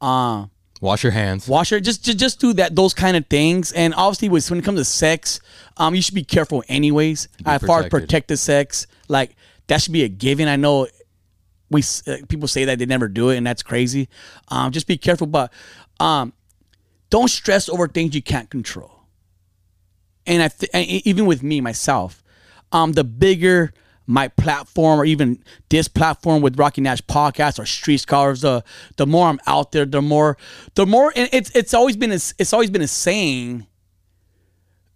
Uh, 0.00 0.46
Wash 0.80 1.02
your 1.02 1.12
hands. 1.12 1.46
wash 1.46 1.70
your 1.72 1.80
just, 1.80 2.02
just 2.02 2.16
just 2.16 2.40
do 2.40 2.54
that 2.54 2.74
those 2.74 2.94
kind 2.94 3.14
of 3.14 3.26
things 3.26 3.70
and 3.72 3.92
obviously 3.94 4.30
with, 4.30 4.48
when 4.48 4.58
it 4.60 4.64
comes 4.64 4.80
to 4.80 4.84
sex 4.86 5.38
um 5.76 5.94
you 5.94 6.00
should 6.00 6.14
be 6.14 6.24
careful 6.24 6.64
anyways 6.68 7.28
as 7.44 7.60
far 7.60 7.80
as 7.80 7.88
protected. 7.88 7.90
protected 7.90 8.38
sex 8.38 8.86
like 9.06 9.36
that 9.66 9.82
should 9.82 9.92
be 9.92 10.04
a 10.04 10.08
given 10.08 10.48
i 10.48 10.56
know 10.56 10.86
we 11.70 11.82
uh, 12.06 12.16
people 12.28 12.48
say 12.48 12.64
that 12.64 12.78
they 12.78 12.86
never 12.86 13.08
do 13.08 13.30
it 13.30 13.36
and 13.36 13.46
that's 13.46 13.62
crazy 13.62 14.08
um 14.48 14.72
just 14.72 14.86
be 14.86 14.96
careful 14.96 15.26
but 15.26 15.52
um 16.00 16.32
don't 17.10 17.28
stress 17.28 17.68
over 17.68 17.88
things 17.88 18.14
you 18.14 18.22
can't 18.22 18.50
control 18.50 18.92
and 20.26 20.42
i 20.42 20.48
th- 20.48 20.70
and 20.72 20.86
even 20.86 21.26
with 21.26 21.42
me 21.42 21.60
myself 21.60 22.22
um 22.72 22.92
the 22.92 23.04
bigger 23.04 23.72
my 24.10 24.26
platform 24.26 24.98
or 24.98 25.04
even 25.04 25.42
this 25.68 25.86
platform 25.86 26.42
with 26.42 26.58
Rocky 26.58 26.80
Nash 26.80 27.00
podcast 27.02 27.60
or 27.60 27.64
Street 27.64 27.98
Scholars, 27.98 28.40
the 28.40 28.64
the 28.96 29.06
more 29.06 29.28
I'm 29.28 29.38
out 29.46 29.70
there, 29.70 29.86
the 29.86 30.02
more 30.02 30.36
the 30.74 30.84
more 30.84 31.12
and 31.14 31.28
it's 31.32 31.50
it's 31.54 31.72
always 31.72 31.96
been 31.96 32.10
a, 32.10 32.16
it's 32.16 32.52
always 32.52 32.70
been 32.70 32.82
a 32.82 32.88
saying. 32.88 33.66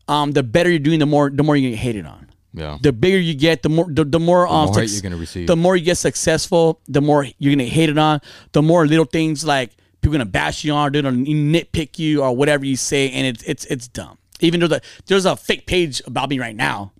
Um, 0.07 0.33
the 0.33 0.43
better 0.43 0.69
you're 0.69 0.81
doing, 0.81 0.99
the 0.99 1.07
more 1.07 1.31
the 1.31 1.43
more 1.43 1.57
you 1.57 1.71
get 1.71 1.79
hated 1.79 2.07
on. 2.07 2.24
Yeah. 2.55 2.79
The 2.81 2.93
bigger 2.93 3.19
you 3.19 3.35
get, 3.35 3.63
the 3.63 3.69
more 3.69 3.87
the, 3.89 4.05
the 4.05 4.21
more 4.21 4.47
um, 4.47 4.67
more 4.67 4.81
hate 4.81 4.91
you're 4.93 5.03
gonna 5.03 5.17
receive. 5.17 5.49
The 5.49 5.57
more 5.57 5.77
you 5.77 5.85
get 5.85 5.99
successful, 5.99 6.81
the 6.87 7.01
more 7.01 7.27
you're 7.39 7.53
gonna 7.53 7.69
hate 7.69 7.91
it 7.91 7.99
on. 7.99 8.21
The 8.53 8.63
more 8.63 8.87
little 8.87 9.05
things 9.05 9.45
like 9.45 9.73
people 10.01 10.13
gonna 10.13 10.25
bash 10.25 10.63
you 10.65 10.73
on, 10.73 10.93
they're 10.93 11.03
gonna 11.03 11.17
nitpick 11.17 11.99
you 11.99 12.23
or 12.23 12.35
whatever 12.35 12.65
you 12.65 12.77
say, 12.77 13.11
and 13.11 13.27
it's 13.27 13.43
it's 13.43 13.65
it's 13.67 13.89
dumb. 13.89 14.19
Even 14.41 14.61
though 14.61 14.69
the, 14.69 14.81
there's 15.07 15.25
a 15.25 15.37
fake 15.37 15.67
page 15.67 16.01
about 16.07 16.29
me 16.29 16.39
right 16.39 16.57
now. 16.57 16.93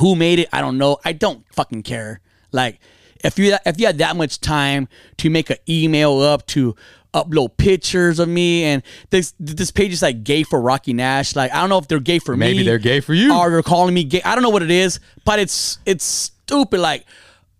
Who 0.00 0.14
made 0.14 0.40
it? 0.40 0.48
I 0.52 0.60
don't 0.60 0.78
know. 0.78 0.98
I 1.04 1.12
don't 1.12 1.44
fucking 1.52 1.82
care. 1.82 2.20
Like 2.52 2.80
if 3.24 3.38
you 3.38 3.56
if 3.64 3.80
you 3.80 3.86
had 3.86 3.98
that 3.98 4.16
much 4.16 4.40
time 4.40 4.88
to 5.18 5.30
make 5.30 5.50
an 5.50 5.56
email 5.68 6.20
up 6.20 6.46
to 6.48 6.74
upload 7.14 7.56
pictures 7.56 8.18
of 8.18 8.28
me 8.28 8.64
and 8.64 8.82
this 9.10 9.32
this 9.40 9.70
page 9.70 9.92
is 9.92 10.02
like 10.02 10.24
gay 10.24 10.42
for 10.42 10.60
Rocky 10.60 10.92
Nash. 10.92 11.34
Like 11.34 11.52
I 11.52 11.60
don't 11.60 11.68
know 11.68 11.78
if 11.78 11.88
they're 11.88 12.00
gay 12.00 12.18
for 12.18 12.36
me. 12.36 12.40
Maybe 12.40 12.62
they're 12.64 12.78
gay 12.78 13.00
for 13.00 13.14
you. 13.14 13.34
Or 13.34 13.50
they're 13.50 13.62
calling 13.62 13.94
me 13.94 14.04
gay. 14.04 14.22
I 14.22 14.34
don't 14.34 14.42
know 14.42 14.50
what 14.50 14.62
it 14.62 14.70
is, 14.70 15.00
but 15.24 15.38
it's 15.38 15.78
it's 15.86 16.04
stupid. 16.04 16.80
Like 16.80 17.04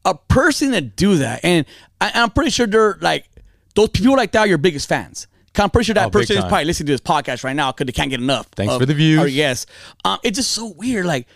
a 0.04 0.14
person 0.14 0.72
that 0.72 0.96
do 0.96 1.16
that, 1.16 1.40
and 1.44 1.66
I, 2.00 2.12
I'm 2.14 2.30
pretty 2.30 2.50
sure 2.50 2.66
they're 2.66 2.98
like 3.00 3.26
those 3.74 3.88
people 3.90 4.16
like 4.16 4.32
that 4.32 4.40
are 4.40 4.46
your 4.46 4.58
biggest 4.58 4.88
fans. 4.88 5.26
I'm 5.56 5.70
pretty 5.70 5.86
sure 5.86 5.94
that 5.94 6.06
Oh, 6.06 6.10
person 6.10 6.36
is 6.36 6.44
probably 6.44 6.66
listening 6.66 6.86
to 6.86 6.92
this 6.92 7.00
podcast 7.00 7.42
right 7.42 7.56
now 7.56 7.72
because 7.72 7.86
they 7.86 7.92
can't 7.92 8.10
get 8.10 8.20
enough. 8.20 8.46
Thanks 8.54 8.72
of- 8.72 8.80
for 8.80 8.86
the 8.86 8.94
views. 8.94 9.18
Or 9.18 9.26
yes, 9.26 9.66
um, 10.04 10.18
it's 10.22 10.36
just 10.36 10.52
so 10.52 10.66
weird. 10.66 11.04
Like 11.06 11.26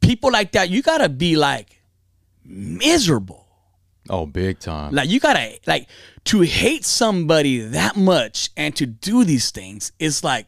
people 0.00 0.32
like 0.32 0.52
that, 0.52 0.68
you 0.68 0.82
gotta 0.82 1.08
be 1.08 1.36
like 1.36 1.80
miserable. 2.44 3.47
Oh, 4.10 4.26
big 4.26 4.58
time. 4.58 4.94
Like 4.94 5.08
you 5.08 5.20
gotta 5.20 5.58
like 5.66 5.88
to 6.24 6.40
hate 6.40 6.84
somebody 6.84 7.60
that 7.60 7.96
much 7.96 8.50
and 8.56 8.74
to 8.76 8.86
do 8.86 9.24
these 9.24 9.50
things 9.50 9.92
is 9.98 10.24
like 10.24 10.46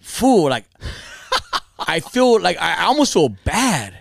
fool. 0.00 0.50
Like 0.50 0.64
I 1.78 2.00
feel 2.00 2.40
like 2.40 2.60
I 2.60 2.84
almost 2.84 3.12
feel 3.12 3.28
bad. 3.28 3.94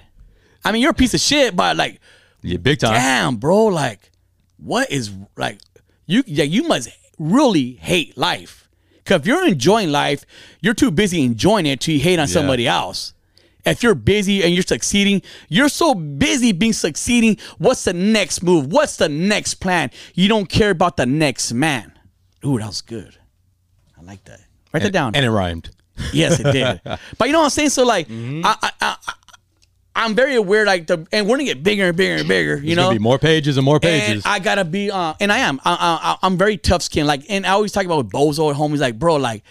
I 0.64 0.72
mean, 0.72 0.82
you're 0.82 0.92
a 0.92 0.96
piece 0.96 1.14
of 1.14 1.20
shit, 1.20 1.56
but 1.56 1.76
like, 1.76 2.00
yeah, 2.42 2.58
big 2.58 2.80
time. 2.80 2.94
damn, 2.94 3.36
bro, 3.36 3.66
like, 3.66 4.12
what 4.58 4.90
is 4.92 5.12
like 5.36 5.60
you? 6.06 6.24
Yeah, 6.26 6.46
you 6.46 6.64
must 6.64 6.90
really 7.20 7.74
hate 7.74 8.18
life. 8.18 8.70
Cause 9.06 9.22
if 9.22 9.28
you're 9.28 9.46
enjoying 9.46 9.92
life, 9.92 10.26
you're 10.62 10.74
too 10.74 10.90
busy 10.90 11.24
enjoying 11.24 11.66
it 11.66 11.82
to 11.82 11.98
hate 11.98 12.20
on 12.20 12.28
somebody 12.28 12.68
else. 12.68 13.14
If 13.66 13.82
you're 13.82 13.96
busy 13.96 14.44
and 14.44 14.54
you're 14.54 14.64
succeeding, 14.64 15.22
you're 15.48 15.70
so 15.70 15.94
busy 15.96 16.52
being 16.52 16.74
succeeding. 16.74 17.38
What's 17.58 17.86
the 17.86 17.94
next 17.94 18.44
move? 18.44 18.72
What's 18.72 18.98
the 18.98 19.08
next 19.10 19.56
plan? 19.56 19.90
You 20.14 20.28
don't 20.28 20.48
care 20.50 20.72
about 20.72 20.98
the 20.98 21.06
next 21.06 21.54
man. 21.54 21.98
Ooh, 22.46 22.58
that 22.60 22.68
was 22.68 22.82
good. 22.82 23.18
I 23.98 24.02
like 24.04 24.24
that. 24.26 24.42
Write 24.74 24.84
that 24.84 24.92
down. 24.92 25.16
And 25.16 25.26
it 25.26 25.32
rhymed. 25.32 25.70
Yes, 26.12 26.40
it 26.40 26.52
did. 26.52 26.82
but 27.18 27.26
you 27.28 27.32
know 27.32 27.40
what 27.40 27.46
I'm 27.46 27.50
saying? 27.52 27.70
So 27.70 27.84
like, 27.86 28.08
Mm-hmm. 28.08 28.42
I, 28.46 28.58
I, 28.62 28.72
I, 28.82 29.14
I'm 29.96 30.16
very 30.16 30.36
aware. 30.36 30.66
Like 30.66 30.88
the, 30.88 31.06
and 31.12 31.28
we're 31.28 31.38
gonna 31.38 31.46
get 31.46 31.64
bigger 31.64 31.88
and 31.88 31.96
bigger 31.96 32.16
and 32.16 32.28
bigger. 32.28 32.56
You 32.56 32.76
There's 32.76 32.78
know, 32.78 32.92
be 32.92 33.00
more 33.00 33.20
pages 33.20 33.58
and 33.58 33.66
more 33.66 33.76
and 33.76 33.84
pages. 33.84 34.24
I 34.26 34.40
gotta 34.40 34.66
be, 34.66 34.90
uh, 34.90 35.14
and 35.20 35.32
I 35.32 35.38
am. 35.40 35.62
I, 35.64 35.78
I, 36.02 36.18
I'm 36.26 36.38
very 36.38 36.58
tough 36.58 36.82
skinned. 36.82 37.08
Like, 37.08 37.24
and 37.30 37.46
I 37.46 37.52
always 37.52 37.72
talk 37.72 37.86
about 37.86 37.98
with 37.98 38.10
Bozo 38.12 38.50
at 38.50 38.56
home. 38.56 38.72
He's 38.72 38.82
like, 38.82 38.98
bro, 38.98 39.18
like, 39.18 39.44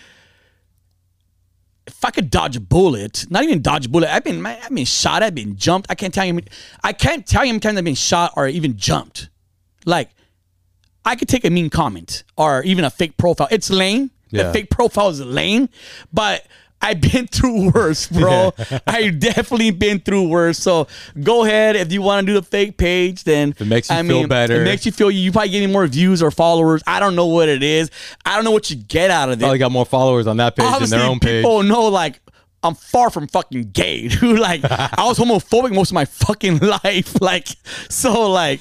if 2.03 2.07
I 2.07 2.11
could 2.11 2.31
dodge 2.31 2.57
a 2.57 2.61
bullet, 2.61 3.27
not 3.31 3.45
even 3.45 3.63
dodge 3.63 3.87
a 3.87 3.89
bullet. 3.89 4.13
I've 4.13 4.25
been, 4.25 4.45
I've 4.45 4.75
been 4.75 4.85
shot. 4.85 5.23
I've 5.23 5.37
been 5.37 5.55
jumped. 5.57 5.89
I 5.89 5.95
can't 5.95 6.13
tell 6.13 6.25
you. 6.25 6.41
I 6.83 6.93
can't 6.93 7.25
tell 7.25 7.45
you 7.45 7.51
how 7.51 7.53
many 7.53 7.61
times 7.61 7.79
I've 7.79 7.85
been 7.85 7.95
shot 7.95 8.33
or 8.37 8.49
even 8.49 8.77
jumped. 8.77 9.29
Like, 9.87 10.11
I 11.05 11.15
could 11.15 11.29
take 11.29 11.45
a 11.45 11.51
mean 11.51 11.71
comment 11.71 12.25
or 12.37 12.65
even 12.65 12.85
a 12.85 12.91
fake 12.91 13.17
profile. 13.19 13.47
It's 13.53 13.71
lame. 13.71 14.11
The 14.33 14.53
fake 14.53 14.71
profile 14.71 15.11
is 15.11 15.21
lame, 15.21 15.69
but 16.13 16.45
I've 16.83 17.01
been 17.01 17.29
through 17.29 17.71
worse, 17.71 18.09
bro. 18.09 18.53
I've 18.87 19.21
definitely 19.21 19.71
been 19.71 20.01
through 20.01 20.29
worse. 20.29 20.59
So 20.59 20.89
go 21.23 21.45
ahead 21.45 21.77
if 21.77 21.93
you 21.93 22.03
want 22.03 22.27
to 22.27 22.33
do 22.33 22.39
the 22.39 22.45
fake 22.45 22.77
page. 22.77 23.25
Then 23.25 23.55
it 23.59 23.67
makes 23.67 23.89
you 23.89 23.97
I 23.97 24.03
feel 24.03 24.21
mean, 24.21 24.29
better. 24.29 24.61
It 24.61 24.65
makes 24.65 24.85
you 24.85 24.93
feel 24.93 25.11
you 25.11 25.31
probably 25.31 25.51
getting 25.51 25.73
more 25.73 25.87
views 25.87 26.23
or 26.23 26.31
followers. 26.31 26.83
I 26.87 26.99
don't 27.01 27.15
know 27.15 27.27
what 27.27 27.49
it 27.49 27.63
is. 27.63 27.91
I 28.27 28.35
don't 28.35 28.45
know 28.45 28.51
what 28.51 28.69
you 28.69 28.77
get 28.77 29.11
out 29.11 29.29
of 29.29 29.39
it. 29.39 29.41
Probably 29.41 29.59
got 29.59 29.73
more 29.73 29.87
followers 29.87 30.27
on 30.27 30.37
that 30.39 30.57
page 30.57 30.79
than 30.81 30.91
their 30.91 31.09
own 31.09 31.21
page. 31.21 31.45
people 31.45 31.63
know 31.63 31.85
like 31.85 32.21
I'm 32.65 32.75
far 32.75 33.11
from 33.11 33.27
fucking 33.27 33.71
gay, 33.73 34.09
dude. 34.09 34.39
Like 34.39 34.65
I 34.65 35.05
was 35.05 35.19
homophobic 35.21 35.75
most 35.75 35.91
of 35.91 35.95
my 35.95 36.05
fucking 36.05 36.59
life. 36.59 37.21
Like 37.21 37.49
so, 37.89 38.31
like 38.31 38.61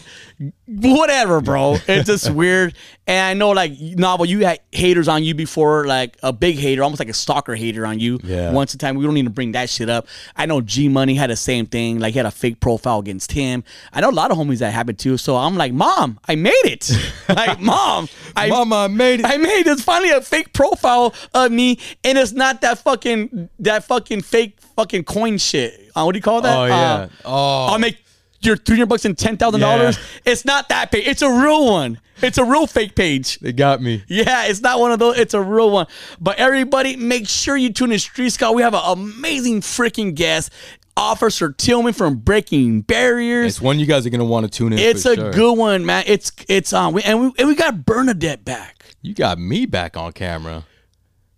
whatever, 0.67 1.41
bro. 1.41 1.77
It's 1.87 2.07
just 2.07 2.29
weird. 2.31 2.73
And 3.07 3.19
I 3.19 3.33
know, 3.33 3.49
like, 3.51 3.73
novel, 3.79 4.25
you 4.25 4.45
had 4.45 4.59
haters 4.71 5.07
on 5.07 5.23
you 5.23 5.33
before, 5.35 5.85
like 5.85 6.17
a 6.23 6.31
big 6.31 6.57
hater, 6.57 6.83
almost 6.83 6.99
like 6.99 7.09
a 7.09 7.13
stalker 7.13 7.55
hater 7.55 7.85
on 7.85 7.99
you. 7.99 8.19
Yeah. 8.23 8.51
Once 8.51 8.73
a 8.73 8.77
time, 8.77 8.95
we 8.95 9.03
don't 9.03 9.13
need 9.13 9.25
to 9.25 9.29
bring 9.31 9.51
that 9.53 9.69
shit 9.69 9.89
up. 9.89 10.07
I 10.35 10.45
know 10.45 10.61
G 10.61 10.87
Money 10.87 11.15
had 11.15 11.29
the 11.29 11.35
same 11.35 11.65
thing. 11.65 11.99
Like, 11.99 12.13
he 12.13 12.19
had 12.19 12.25
a 12.25 12.31
fake 12.31 12.59
profile 12.59 12.99
against 12.99 13.31
him. 13.31 13.63
I 13.91 14.01
know 14.01 14.09
a 14.09 14.11
lot 14.11 14.31
of 14.31 14.37
homies 14.37 14.59
that 14.59 14.71
happened 14.71 14.99
too. 14.99 15.17
So 15.17 15.35
I'm 15.35 15.55
like, 15.57 15.73
Mom, 15.73 16.19
I 16.27 16.35
made 16.35 16.51
it. 16.63 16.89
like, 17.29 17.59
Mom, 17.59 18.07
I 18.35 18.47
Mama, 18.49 18.75
I 18.75 18.87
made 18.87 19.19
it. 19.19 19.25
I 19.25 19.37
made 19.37 19.67
it's 19.67 19.83
finally 19.83 20.11
a 20.11 20.21
fake 20.21 20.53
profile 20.53 21.13
of 21.33 21.51
me, 21.51 21.79
and 22.03 22.17
it's 22.17 22.31
not 22.31 22.61
that 22.61 22.79
fucking 22.79 23.49
that 23.59 23.83
fucking 23.83 24.21
fake 24.21 24.57
fucking 24.75 25.03
coin 25.03 25.37
shit. 25.37 25.91
Uh, 25.95 26.03
what 26.03 26.13
do 26.13 26.17
you 26.17 26.23
call 26.23 26.41
that? 26.41 26.57
Oh, 26.57 26.63
Uh, 26.63 26.67
yeah. 26.67 27.07
Oh. 27.25 27.65
I'll 27.67 27.79
make 27.79 27.97
your 28.41 28.57
three 28.57 28.77
hundred 28.77 28.89
bucks 28.89 29.05
and 29.05 29.17
ten 29.17 29.37
thousand 29.37 29.61
dollars. 29.61 29.97
Yeah. 29.97 30.31
It's 30.31 30.45
not 30.45 30.69
that 30.69 30.91
page. 30.91 31.07
It's 31.07 31.21
a 31.21 31.29
real 31.29 31.65
one. 31.65 31.99
It's 32.21 32.37
a 32.37 32.45
real 32.45 32.67
fake 32.67 32.95
page. 32.95 33.39
they 33.39 33.51
got 33.51 33.81
me. 33.81 34.03
Yeah, 34.07 34.45
it's 34.45 34.61
not 34.61 34.79
one 34.79 34.91
of 34.91 34.99
those. 34.99 35.17
It's 35.17 35.33
a 35.33 35.41
real 35.41 35.71
one. 35.71 35.87
But 36.19 36.37
everybody, 36.37 36.95
make 36.95 37.27
sure 37.27 37.57
you 37.57 37.73
tune 37.73 37.91
in 37.91 37.99
Street 37.99 38.29
Scout. 38.29 38.53
We 38.53 38.61
have 38.61 38.75
an 38.75 38.81
amazing 38.85 39.61
freaking 39.61 40.13
guest, 40.13 40.51
Officer 40.95 41.51
Tillman 41.51 41.93
from 41.93 42.17
Breaking 42.17 42.81
Barriers. 42.81 43.47
It's 43.47 43.61
one 43.61 43.79
you 43.79 43.85
guys 43.85 44.05
are 44.05 44.09
gonna 44.09 44.25
want 44.25 44.45
to 44.45 44.51
tune 44.51 44.73
in. 44.73 44.79
It's 44.79 45.05
a 45.05 45.15
sure. 45.15 45.31
good 45.31 45.57
one, 45.57 45.85
man. 45.85 46.03
It's 46.05 46.31
it's 46.47 46.73
um, 46.73 46.93
we, 46.93 47.01
and 47.03 47.19
we 47.21 47.31
and 47.39 47.47
we 47.47 47.55
got 47.55 47.85
Bernadette 47.85 48.45
back. 48.45 48.85
You 49.01 49.13
got 49.15 49.39
me 49.39 49.65
back 49.65 49.97
on 49.97 50.11
camera. 50.11 50.65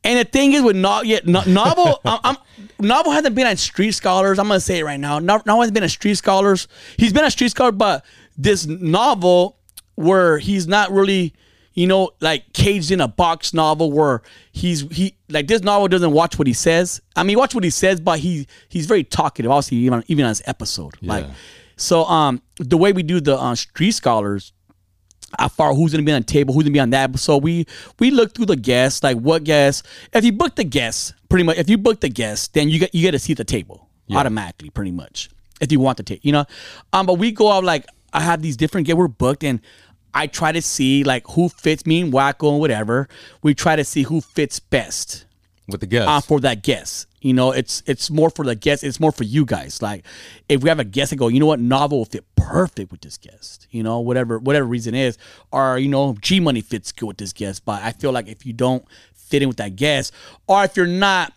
And 0.04 0.20
the 0.20 0.26
thing 0.26 0.54
is 0.54 0.62
with 0.62 0.76
not 0.76 1.06
yet 1.06 1.26
no, 1.26 1.42
novel, 1.46 2.00
I'm, 2.06 2.20
I'm 2.24 2.38
novel 2.80 3.12
hasn't 3.12 3.36
been 3.36 3.48
on 3.48 3.58
Street 3.58 3.92
Scholars. 3.92 4.40
I'm 4.40 4.48
gonna 4.48 4.60
say 4.60 4.80
it 4.80 4.84
right 4.84 5.00
now. 5.00 5.20
No- 5.20 5.42
Novel 5.46 5.62
hasn't 5.62 5.74
been 5.74 5.84
at 5.84 5.92
Street 5.92 6.16
Scholars. 6.16 6.68
He's 6.98 7.14
been 7.14 7.24
at 7.24 7.32
Street 7.32 7.50
Scholar, 7.50 7.72
but 7.72 8.06
this 8.38 8.66
novel 8.66 9.58
where 9.96 10.40
he's 10.40 10.68
not 10.68 10.92
really, 10.92 11.34
you 11.74 11.88
know, 11.88 12.12
like 12.20 12.52
caged 12.54 12.92
in 12.92 13.00
a 13.00 13.08
box 13.08 13.54
novel 13.54 13.92
where 13.92 14.22
he's 14.52 14.82
he 14.92 15.16
like 15.30 15.48
this 15.48 15.62
novel 15.62 15.88
doesn't 15.88 16.12
watch 16.12 16.38
what 16.38 16.48
he 16.48 16.54
says. 16.54 17.02
I 17.16 17.24
mean, 17.24 17.38
watch 17.38 17.56
what 17.56 17.64
he 17.64 17.70
says, 17.70 18.00
but 18.00 18.20
he 18.20 18.48
he's 18.70 18.86
very 18.88 19.04
talkative. 19.04 19.52
Obviously, 19.52 19.78
even 19.78 20.04
even 20.08 20.26
on 20.26 20.30
his 20.30 20.42
episode, 20.46 20.96
like 21.02 21.26
so. 21.76 22.04
Um, 22.06 22.42
the 22.60 22.78
way 22.78 22.92
we 22.92 23.04
do 23.04 23.20
the 23.22 23.38
uh, 23.38 23.56
Street 23.56 23.92
Scholars 23.92 24.54
how 25.40 25.48
far 25.48 25.74
who's 25.74 25.92
gonna 25.92 26.04
be 26.04 26.12
on 26.12 26.22
the 26.22 26.26
table, 26.28 26.54
who's 26.54 26.64
gonna 26.64 26.74
be 26.74 26.80
on 26.80 26.90
that. 26.92 27.18
So 27.20 27.38
we 27.38 27.66
we 28.00 28.12
look 28.12 28.34
through 28.34 28.48
the 28.48 28.56
guests, 28.56 29.04
like 29.04 29.18
what 29.18 29.44
guests. 29.44 29.84
If 30.14 30.24
you 30.26 30.32
book 30.32 30.56
the 30.56 30.64
guests, 30.64 31.14
pretty 31.30 31.44
much. 31.44 31.58
If 31.58 31.70
you 31.70 31.78
book 31.78 32.02
the 32.02 32.10
guests, 32.10 32.48
then 32.50 32.70
you 32.70 32.80
get 32.80 32.94
you 32.94 33.02
get 33.02 33.12
to 33.12 33.20
see 33.20 33.34
the 33.34 33.44
table 33.46 33.90
automatically, 34.12 34.70
pretty 34.70 34.92
much. 34.92 35.30
If 35.62 35.72
you 35.72 35.80
want 35.80 35.98
the 35.98 36.04
table, 36.04 36.22
you 36.24 36.32
know. 36.32 36.46
Um, 36.92 37.06
but 37.06 37.16
we 37.16 37.32
go 37.32 37.52
out 37.52 37.64
like 37.64 37.86
I 38.12 38.20
have 38.22 38.42
these 38.42 38.58
different 38.58 38.86
guests. 38.88 38.98
We're 38.98 39.08
booked, 39.08 39.44
and 39.44 39.60
I 40.14 40.28
try 40.28 40.52
to 40.52 40.62
see 40.62 41.04
like 41.04 41.26
who 41.32 41.50
fits 41.50 41.86
me 41.86 42.02
and 42.02 42.14
Wacko 42.14 42.52
and 42.52 42.60
whatever. 42.60 43.08
We 43.42 43.54
try 43.56 43.76
to 43.76 43.84
see 43.84 44.04
who 44.04 44.22
fits 44.22 44.60
best 44.60 45.26
with 45.68 45.80
the 45.82 45.88
guests. 45.88 46.10
uh, 46.10 46.22
for 46.22 46.40
that 46.42 46.64
guest. 46.64 47.08
You 47.24 47.34
know, 47.34 47.52
it's 47.52 47.82
it's 47.88 48.10
more 48.12 48.30
for 48.30 48.46
the 48.46 48.54
guest. 48.56 48.84
It's 48.84 49.00
more 49.00 49.12
for 49.12 49.24
you 49.24 49.46
guys. 49.46 49.82
Like, 49.82 50.06
if 50.50 50.62
we 50.62 50.70
have 50.70 50.80
a 50.80 50.84
guest 50.84 51.12
and 51.14 51.20
go, 51.20 51.30
you 51.30 51.40
know 51.40 51.46
what, 51.48 51.60
novel 51.60 52.00
will 52.00 52.06
fit 52.06 52.26
perfect 52.36 52.92
with 52.92 53.02
this 53.02 53.18
guest. 53.18 53.66
You 53.72 53.82
know, 53.82 54.00
whatever 54.02 54.38
whatever 54.40 54.66
reason 54.68 54.94
is, 54.94 55.18
or 55.52 55.78
you 55.80 55.88
know, 55.90 56.16
G 56.22 56.40
Money 56.40 56.62
fits 56.62 56.92
good 56.92 57.08
with 57.08 57.18
this 57.18 57.34
guest. 57.34 57.64
But 57.66 57.82
I 57.82 57.92
feel 57.94 58.12
like 58.12 58.28
if 58.28 58.46
you 58.46 58.54
don't 58.54 58.86
fit 59.16 59.42
in 59.42 59.48
with 59.48 59.58
that 59.58 59.76
guest, 59.78 60.14
or 60.48 60.64
if 60.66 60.76
you're 60.78 60.86
not, 60.86 61.32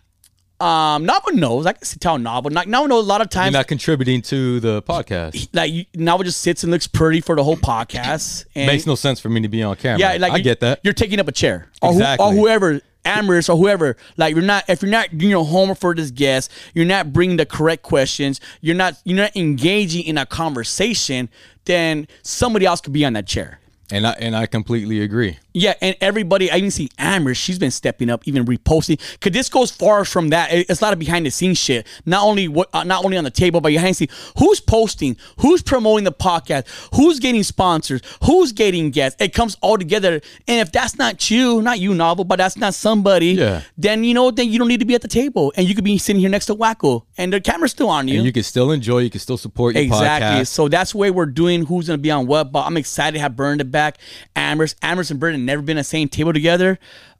um, 0.59 1.05
Novel 1.05 1.33
knows. 1.33 1.65
I 1.65 1.73
can 1.73 1.85
tell 1.99 2.17
Novel. 2.17 2.51
Like 2.51 2.67
Novel 2.67 2.87
knows 2.89 3.05
a 3.05 3.07
lot 3.07 3.21
of 3.21 3.25
You're 3.33 3.43
times. 3.43 3.53
not 3.53 3.67
contributing 3.67 4.21
to 4.23 4.59
the 4.59 4.81
podcast. 4.81 5.47
like 5.53 5.71
you, 5.71 5.85
Novel 5.95 6.23
just 6.25 6.41
sits 6.41 6.63
and 6.63 6.71
looks 6.71 6.87
pretty 6.87 7.21
for 7.21 7.35
the 7.35 7.43
whole 7.43 7.55
podcast. 7.57 8.45
And 8.55 8.67
Makes 8.67 8.85
no 8.87 8.95
sense 8.95 9.19
for 9.19 9.29
me 9.29 9.41
to 9.41 9.47
be 9.47 9.61
on 9.63 9.75
camera. 9.77 9.99
yeah, 9.99 10.17
like 10.17 10.33
I 10.33 10.37
you- 10.37 10.43
get 10.43 10.59
that. 10.61 10.79
You're 10.83 10.93
taking 10.93 11.19
up 11.19 11.27
a 11.27 11.31
chair, 11.31 11.69
or, 11.81 11.93
who- 11.93 12.03
or 12.19 12.33
whoever, 12.33 12.81
Amorous 13.07 13.49
or 13.49 13.57
whoever. 13.57 13.97
Like 14.17 14.35
you're 14.35 14.43
not 14.43 14.65
if 14.67 14.81
you're 14.81 14.91
not 14.91 15.17
doing 15.17 15.31
your 15.31 15.45
homework 15.45 15.77
for 15.77 15.95
this 15.95 16.11
guest, 16.11 16.51
you're 16.73 16.85
not 16.85 17.13
bringing 17.13 17.37
the 17.37 17.45
correct 17.45 17.83
questions. 17.83 18.41
You're 18.61 18.75
not 18.75 18.95
you're 19.03 19.17
not 19.17 19.35
engaging 19.35 20.03
in 20.03 20.17
a 20.17 20.25
conversation. 20.25 21.29
Then 21.65 22.07
somebody 22.21 22.65
else 22.65 22.81
could 22.81 22.93
be 22.93 23.05
on 23.05 23.13
that 23.13 23.27
chair. 23.27 23.59
And 23.91 24.05
I 24.05 24.11
and 24.19 24.35
I 24.35 24.45
completely 24.45 25.01
agree. 25.01 25.37
Yeah, 25.59 25.73
and 25.81 25.95
everybody, 26.01 26.51
I 26.51 26.57
even 26.57 26.69
see 26.69 26.89
Amber, 26.99 27.33
she's 27.33 27.57
been 27.57 27.71
stepping 27.71 28.09
up, 28.11 28.21
even 28.27 28.45
reposting. 28.45 28.99
Cause 29.19 29.31
this 29.33 29.49
goes 29.49 29.71
far 29.71 30.05
from 30.05 30.29
that. 30.29 30.53
It- 30.53 30.67
It's 30.69 30.81
a 30.81 30.83
lot 30.83 30.93
of 30.93 30.99
behind 30.99 31.25
the 31.25 31.31
scenes 31.31 31.57
shit. 31.57 31.87
Not 32.05 32.23
only 32.23 32.47
what, 32.47 32.69
uh, 32.73 32.83
not 32.83 33.03
only 33.03 33.17
on 33.17 33.23
the 33.23 33.31
table, 33.31 33.59
but 33.61 33.69
behind 33.69 33.89
the 33.89 33.93
scenes. 33.95 34.11
Who's 34.37 34.59
posting? 34.59 35.17
Who's 35.39 35.61
promoting 35.63 36.03
the 36.03 36.11
podcast? 36.11 36.65
Who's 36.93 37.19
getting 37.19 37.41
sponsors? 37.43 38.01
Who's 38.23 38.51
getting 38.51 38.91
guests? 38.91 39.19
It 39.21 39.33
comes 39.33 39.57
all 39.61 39.77
together. 39.77 40.21
And 40.47 40.59
if 40.59 40.71
that's 40.71 40.97
not 40.97 41.31
you, 41.31 41.61
not 41.63 41.79
you, 41.79 41.95
novel, 41.95 42.23
but 42.25 42.37
that's 42.37 42.57
not 42.57 42.75
somebody, 42.75 43.29
Yeah. 43.31 43.61
then 43.77 44.03
you 44.03 44.13
know, 44.13 44.29
then 44.29 44.51
you 44.51 44.59
don't 44.59 44.67
need 44.67 44.79
to 44.81 44.85
be 44.85 44.93
at 44.93 45.01
the 45.01 45.07
table, 45.07 45.51
and 45.57 45.67
you 45.67 45.73
could 45.73 45.83
be 45.83 45.97
sitting 45.97 46.19
here 46.19 46.29
next 46.29 46.45
to 46.47 46.55
Wacko, 46.55 47.03
and 47.17 47.33
the 47.33 47.41
camera's 47.41 47.71
still 47.71 47.89
on 47.89 48.07
you. 48.07 48.17
And 48.17 48.25
you 48.25 48.31
can 48.31 48.43
still 48.43 48.71
enjoy. 48.71 48.99
You 48.99 49.09
can 49.09 49.19
still 49.21 49.37
support 49.37 49.73
your 49.75 49.83
Exactly. 49.85 50.41
podcast. 50.43 50.47
So 50.49 50.67
that's 50.67 50.91
the 50.91 50.97
way 50.99 51.09
we're 51.09 51.25
doing 51.25 51.65
who's 51.65 51.87
gonna 51.87 51.97
be 51.97 52.11
on 52.11 52.27
what. 52.27 52.51
But 52.51 52.65
I'm 52.67 52.77
excited 52.77 53.13
to 53.15 53.21
have 53.21 53.35
Bernadette 53.35 53.71
back. 53.71 53.97
Amherst, 54.35 54.75
Amherst 54.83 55.09
and 55.11 55.17
have 55.17 55.46
never 55.47 55.63
been 55.63 55.77
on 55.77 55.79
the 55.79 55.83
same 55.83 56.07
table 56.07 56.33
together. 56.33 56.77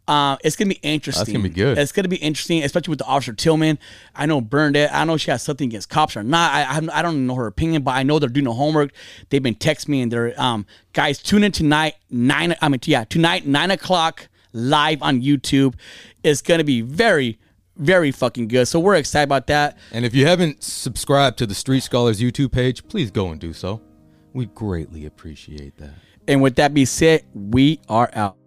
Uh, 0.07 0.38
it's 0.41 0.55
gonna 0.55 0.69
be 0.69 0.80
interesting. 0.84 1.19
That's 1.19 1.32
gonna 1.34 1.49
be 1.49 1.53
good. 1.53 1.78
It's 1.78 1.91
gonna 1.91 2.07
be 2.07 2.15
interesting, 2.17 2.63
especially 2.63 2.91
with 2.91 2.99
the 2.99 3.05
officer 3.05 3.34
Tillman. 3.34 3.78
I 4.15 4.25
know 4.25 4.39
Bernadette. 4.39 4.93
I 4.93 5.03
know 5.03 5.17
she 5.17 5.32
has 5.32 5.43
something 5.43 5.67
against 5.67 5.89
cops 5.89 6.15
or 6.15 6.23
not. 6.23 6.53
I, 6.53 6.78
I 6.78 6.99
I 6.99 7.01
don't 7.01 7.28
know 7.28 7.36
her 7.36 7.47
opinion, 7.47 7.82
but 7.82 7.91
I 7.91 8.03
know 8.03 8.17
they're 8.17 8.30
doing 8.30 8.45
the 8.45 8.53
homework. 8.53 8.91
They've 9.30 9.43
been 9.43 9.55
texting 9.55 9.89
me 9.89 10.01
and 10.01 10.11
they're 10.11 10.39
um 10.41 10.65
guys 10.93 11.21
tune 11.21 11.43
in 11.43 11.51
tonight 11.51 11.95
nine. 12.09 12.55
I 12.61 12.69
mean 12.69 12.80
yeah 12.86 13.03
tonight 13.03 13.45
nine 13.45 13.69
o'clock 13.69 14.30
live 14.53 15.01
on 15.01 15.21
YouTube. 15.21 15.73
It's 16.23 16.41
gonna 16.41 16.63
be 16.63 16.80
very 16.80 17.38
very 17.75 18.11
fucking 18.11 18.47
good. 18.47 18.67
So 18.67 18.80
we're 18.80 18.95
excited 18.95 19.25
about 19.25 19.47
that. 19.47 19.78
And 19.91 20.05
if 20.05 20.15
you 20.15 20.25
haven't 20.25 20.63
subscribed 20.63 21.38
to 21.39 21.45
the 21.45 21.53
Street 21.53 21.84
Scholars 21.84 22.21
YouTube 22.21 22.51
page, 22.53 22.88
please 22.88 23.11
go 23.11 23.30
and 23.30 23.41
do 23.41 23.51
so. 23.51 23.82
We 24.34 24.45
greatly 24.45 25.05
appreciate 25.05 25.78
that. 25.78 25.93
And 26.28 26.41
with 26.41 26.55
that 26.55 26.73
being 26.73 26.86
said, 26.86 27.23
we 27.34 27.80
are 27.88 28.09
out. 28.13 28.38